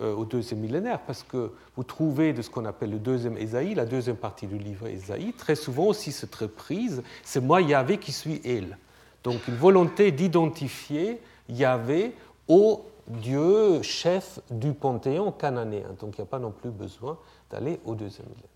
au 0.00 0.24
deuxième 0.24 0.60
millénaire, 0.60 1.00
parce 1.00 1.22
que 1.22 1.52
vous 1.76 1.84
trouvez 1.84 2.32
de 2.32 2.42
ce 2.42 2.50
qu'on 2.50 2.64
appelle 2.64 2.90
le 2.90 2.98
deuxième 2.98 3.36
Ésaïe, 3.36 3.74
la 3.74 3.84
deuxième 3.84 4.16
partie 4.16 4.46
du 4.46 4.58
livre 4.58 4.86
Ésaïe, 4.86 5.32
très 5.32 5.54
souvent 5.54 5.86
aussi 5.86 6.12
cette 6.12 6.34
reprise, 6.34 7.02
c'est 7.22 7.40
moi 7.40 7.60
Yahvé 7.60 7.98
qui 7.98 8.12
suis 8.12 8.40
Elle. 8.44 8.78
Donc 9.22 9.46
une 9.48 9.56
volonté 9.56 10.12
d'identifier 10.12 11.20
Yahvé 11.48 12.14
au 12.48 12.84
Dieu 13.06 13.82
chef 13.82 14.40
du 14.50 14.72
panthéon 14.72 15.32
cananéen. 15.32 15.94
Donc 16.00 16.16
il 16.16 16.20
n'y 16.20 16.26
a 16.26 16.30
pas 16.30 16.38
non 16.38 16.50
plus 16.50 16.70
besoin 16.70 17.18
d'aller 17.50 17.80
au 17.84 17.94
deuxième 17.94 18.26
millénaire. 18.28 18.50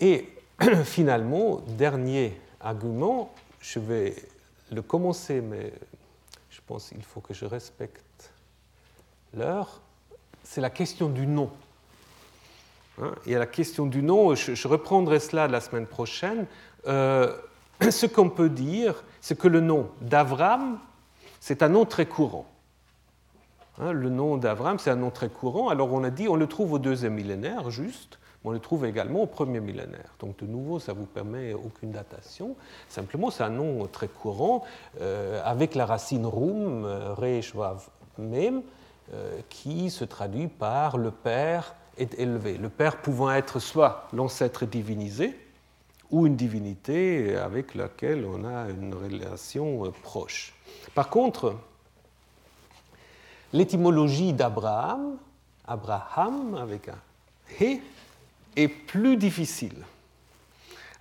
Et 0.00 0.28
finalement, 0.84 1.60
dernier 1.68 2.38
argument, 2.60 3.32
je 3.60 3.78
vais 3.78 4.14
le 4.72 4.82
commencer, 4.82 5.40
mais 5.40 5.72
je 6.50 6.60
pense 6.66 6.88
qu'il 6.88 7.02
faut 7.02 7.20
que 7.20 7.34
je 7.34 7.44
respecte 7.44 8.02
l'heure, 9.34 9.80
c'est 10.42 10.60
la 10.60 10.70
question 10.70 11.08
du 11.08 11.26
nom. 11.26 11.50
Hein, 13.00 13.12
il 13.26 13.32
y 13.32 13.34
a 13.34 13.38
la 13.38 13.46
question 13.46 13.86
du 13.86 14.02
nom, 14.02 14.34
je, 14.34 14.68
reprendrai 14.68 15.18
cela 15.18 15.48
la 15.48 15.60
semaine 15.60 15.86
prochaine. 15.86 16.46
Euh, 16.86 17.36
ce 17.90 18.06
qu'on 18.06 18.30
peut 18.30 18.48
dire, 18.48 19.02
c'est 19.20 19.38
que 19.38 19.48
le 19.48 19.60
nom 19.60 19.90
d'Avram, 20.00 20.78
c'est 21.40 21.62
un 21.62 21.68
nom 21.68 21.84
très 21.84 22.06
courant. 22.06 22.46
Hein, 23.78 23.92
le 23.92 24.08
nom 24.08 24.36
d'Avram, 24.36 24.78
c'est 24.78 24.90
un 24.90 24.96
nom 24.96 25.10
très 25.10 25.28
courant. 25.28 25.68
Alors 25.68 25.92
on 25.92 26.04
a 26.04 26.10
dit, 26.10 26.28
on 26.28 26.36
le 26.36 26.46
trouve 26.46 26.74
au 26.74 26.78
deuxième 26.78 27.14
millénaire, 27.14 27.70
juste, 27.70 28.18
mais 28.42 28.50
on 28.50 28.52
le 28.52 28.60
trouve 28.60 28.84
également 28.84 29.22
au 29.22 29.26
premier 29.26 29.60
millénaire. 29.60 30.14
Donc 30.20 30.38
de 30.38 30.46
nouveau, 30.46 30.78
ça 30.78 30.92
ne 30.92 30.98
vous 30.98 31.06
permet 31.06 31.54
aucune 31.54 31.90
datation. 31.90 32.54
Simplement, 32.88 33.30
c'est 33.30 33.42
un 33.42 33.50
nom 33.50 33.86
très 33.86 34.08
courant, 34.08 34.64
euh, 35.00 35.40
avec 35.44 35.74
la 35.74 35.86
racine 35.86 36.26
roum, 36.26 36.84
euh, 36.84 37.14
euh, 37.20 38.60
qui 39.48 39.90
se 39.90 40.04
traduit 40.04 40.48
par 40.48 40.96
le 40.96 41.10
Père 41.10 41.74
est 41.98 42.18
élevé. 42.18 42.58
Le 42.58 42.68
Père 42.68 42.96
pouvant 42.98 43.30
être 43.30 43.58
soit 43.58 44.08
l'ancêtre 44.12 44.66
divinisé, 44.66 45.36
ou 46.10 46.26
une 46.26 46.36
divinité 46.36 47.36
avec 47.36 47.74
laquelle 47.74 48.24
on 48.24 48.44
a 48.44 48.70
une 48.70 48.94
relation 48.94 49.84
euh, 49.84 49.90
proche. 49.90 50.54
Par 50.94 51.08
contre, 51.08 51.56
l'étymologie 53.52 54.32
d'Abraham, 54.32 55.16
Abraham 55.66 56.54
avec 56.54 56.88
un 56.88 56.98
He, 57.60 57.80
est 58.56 58.68
plus 58.68 59.16
difficile. 59.16 59.84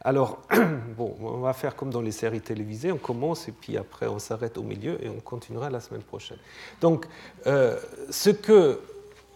Alors, 0.03 0.39
bon, 0.97 1.15
on 1.21 1.39
va 1.39 1.53
faire 1.53 1.75
comme 1.75 1.89
dans 1.89 2.01
les 2.01 2.11
séries 2.11 2.41
télévisées, 2.41 2.91
on 2.91 2.97
commence 2.97 3.47
et 3.47 3.53
puis 3.53 3.77
après 3.77 4.07
on 4.07 4.19
s'arrête 4.19 4.57
au 4.57 4.63
milieu 4.63 5.03
et 5.03 5.09
on 5.09 5.19
continuera 5.21 5.69
la 5.69 5.79
semaine 5.79 6.01
prochaine. 6.01 6.37
Donc, 6.81 7.07
euh, 7.47 7.79
ce 8.09 8.29
que 8.29 8.81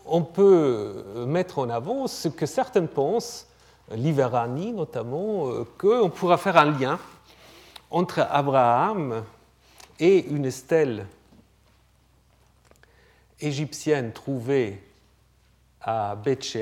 on 0.06 0.24
peut 0.24 1.04
mettre 1.28 1.60
en 1.60 1.70
avant, 1.70 2.08
ce 2.08 2.28
que 2.30 2.46
certaines 2.46 2.88
pensent, 2.88 3.48
Liverani 3.92 4.74
notamment, 4.74 5.50
euh, 5.50 5.64
qu'on 5.78 6.10
pourra 6.10 6.38
faire 6.38 6.58
un 6.58 6.78
lien 6.78 7.00
entre 7.90 8.20
Abraham 8.30 9.24
et 10.00 10.26
une 10.28 10.52
stèle 10.52 11.08
égyptienne 13.40 14.12
trouvée 14.12 14.82
à 15.82 16.16
Beth 16.16 16.58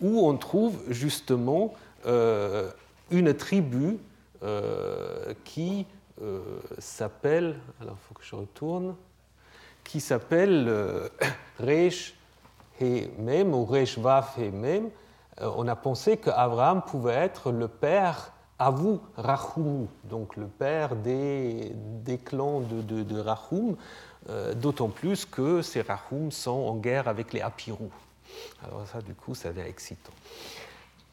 où 0.00 0.26
on 0.26 0.36
trouve 0.36 0.78
justement 0.88 1.74
euh, 2.06 2.70
une 3.12 3.34
tribu 3.34 3.98
euh, 4.42 5.34
qui 5.44 5.86
euh, 6.20 6.40
s'appelle, 6.78 7.56
alors 7.80 7.96
il 7.96 8.08
faut 8.08 8.14
que 8.14 8.24
je 8.24 8.34
retourne, 8.34 8.96
qui 9.84 10.00
s'appelle 10.00 10.66
euh, 10.68 11.08
Resh 11.60 12.14
Mem 12.80 13.54
ou 13.54 13.64
Resh 13.64 13.98
Vaf 13.98 14.38
Mem. 14.38 14.90
on 15.40 15.68
a 15.68 15.76
pensé 15.76 16.16
qu'Abraham 16.16 16.82
pouvait 16.82 17.14
être 17.14 17.52
le 17.52 17.68
père 17.68 18.32
Avu 18.58 18.98
Rahum, 19.16 19.86
donc 20.02 20.36
le 20.36 20.46
père 20.46 20.96
des, 20.96 21.72
des 22.04 22.18
clans 22.18 22.60
de, 22.60 22.80
de, 22.80 23.02
de 23.04 23.20
Rahum, 23.20 23.76
d'autant 24.56 24.88
plus 24.88 25.24
que 25.24 25.62
ces 25.62 25.82
Rahum 25.82 26.32
sont 26.32 26.50
en 26.50 26.74
guerre 26.74 27.06
avec 27.06 27.32
les 27.32 27.40
Apirou. 27.40 27.90
Alors 28.64 28.86
ça, 28.86 29.00
du 29.00 29.14
coup, 29.14 29.34
ça 29.34 29.50
devient 29.50 29.68
excitant. 29.68 30.12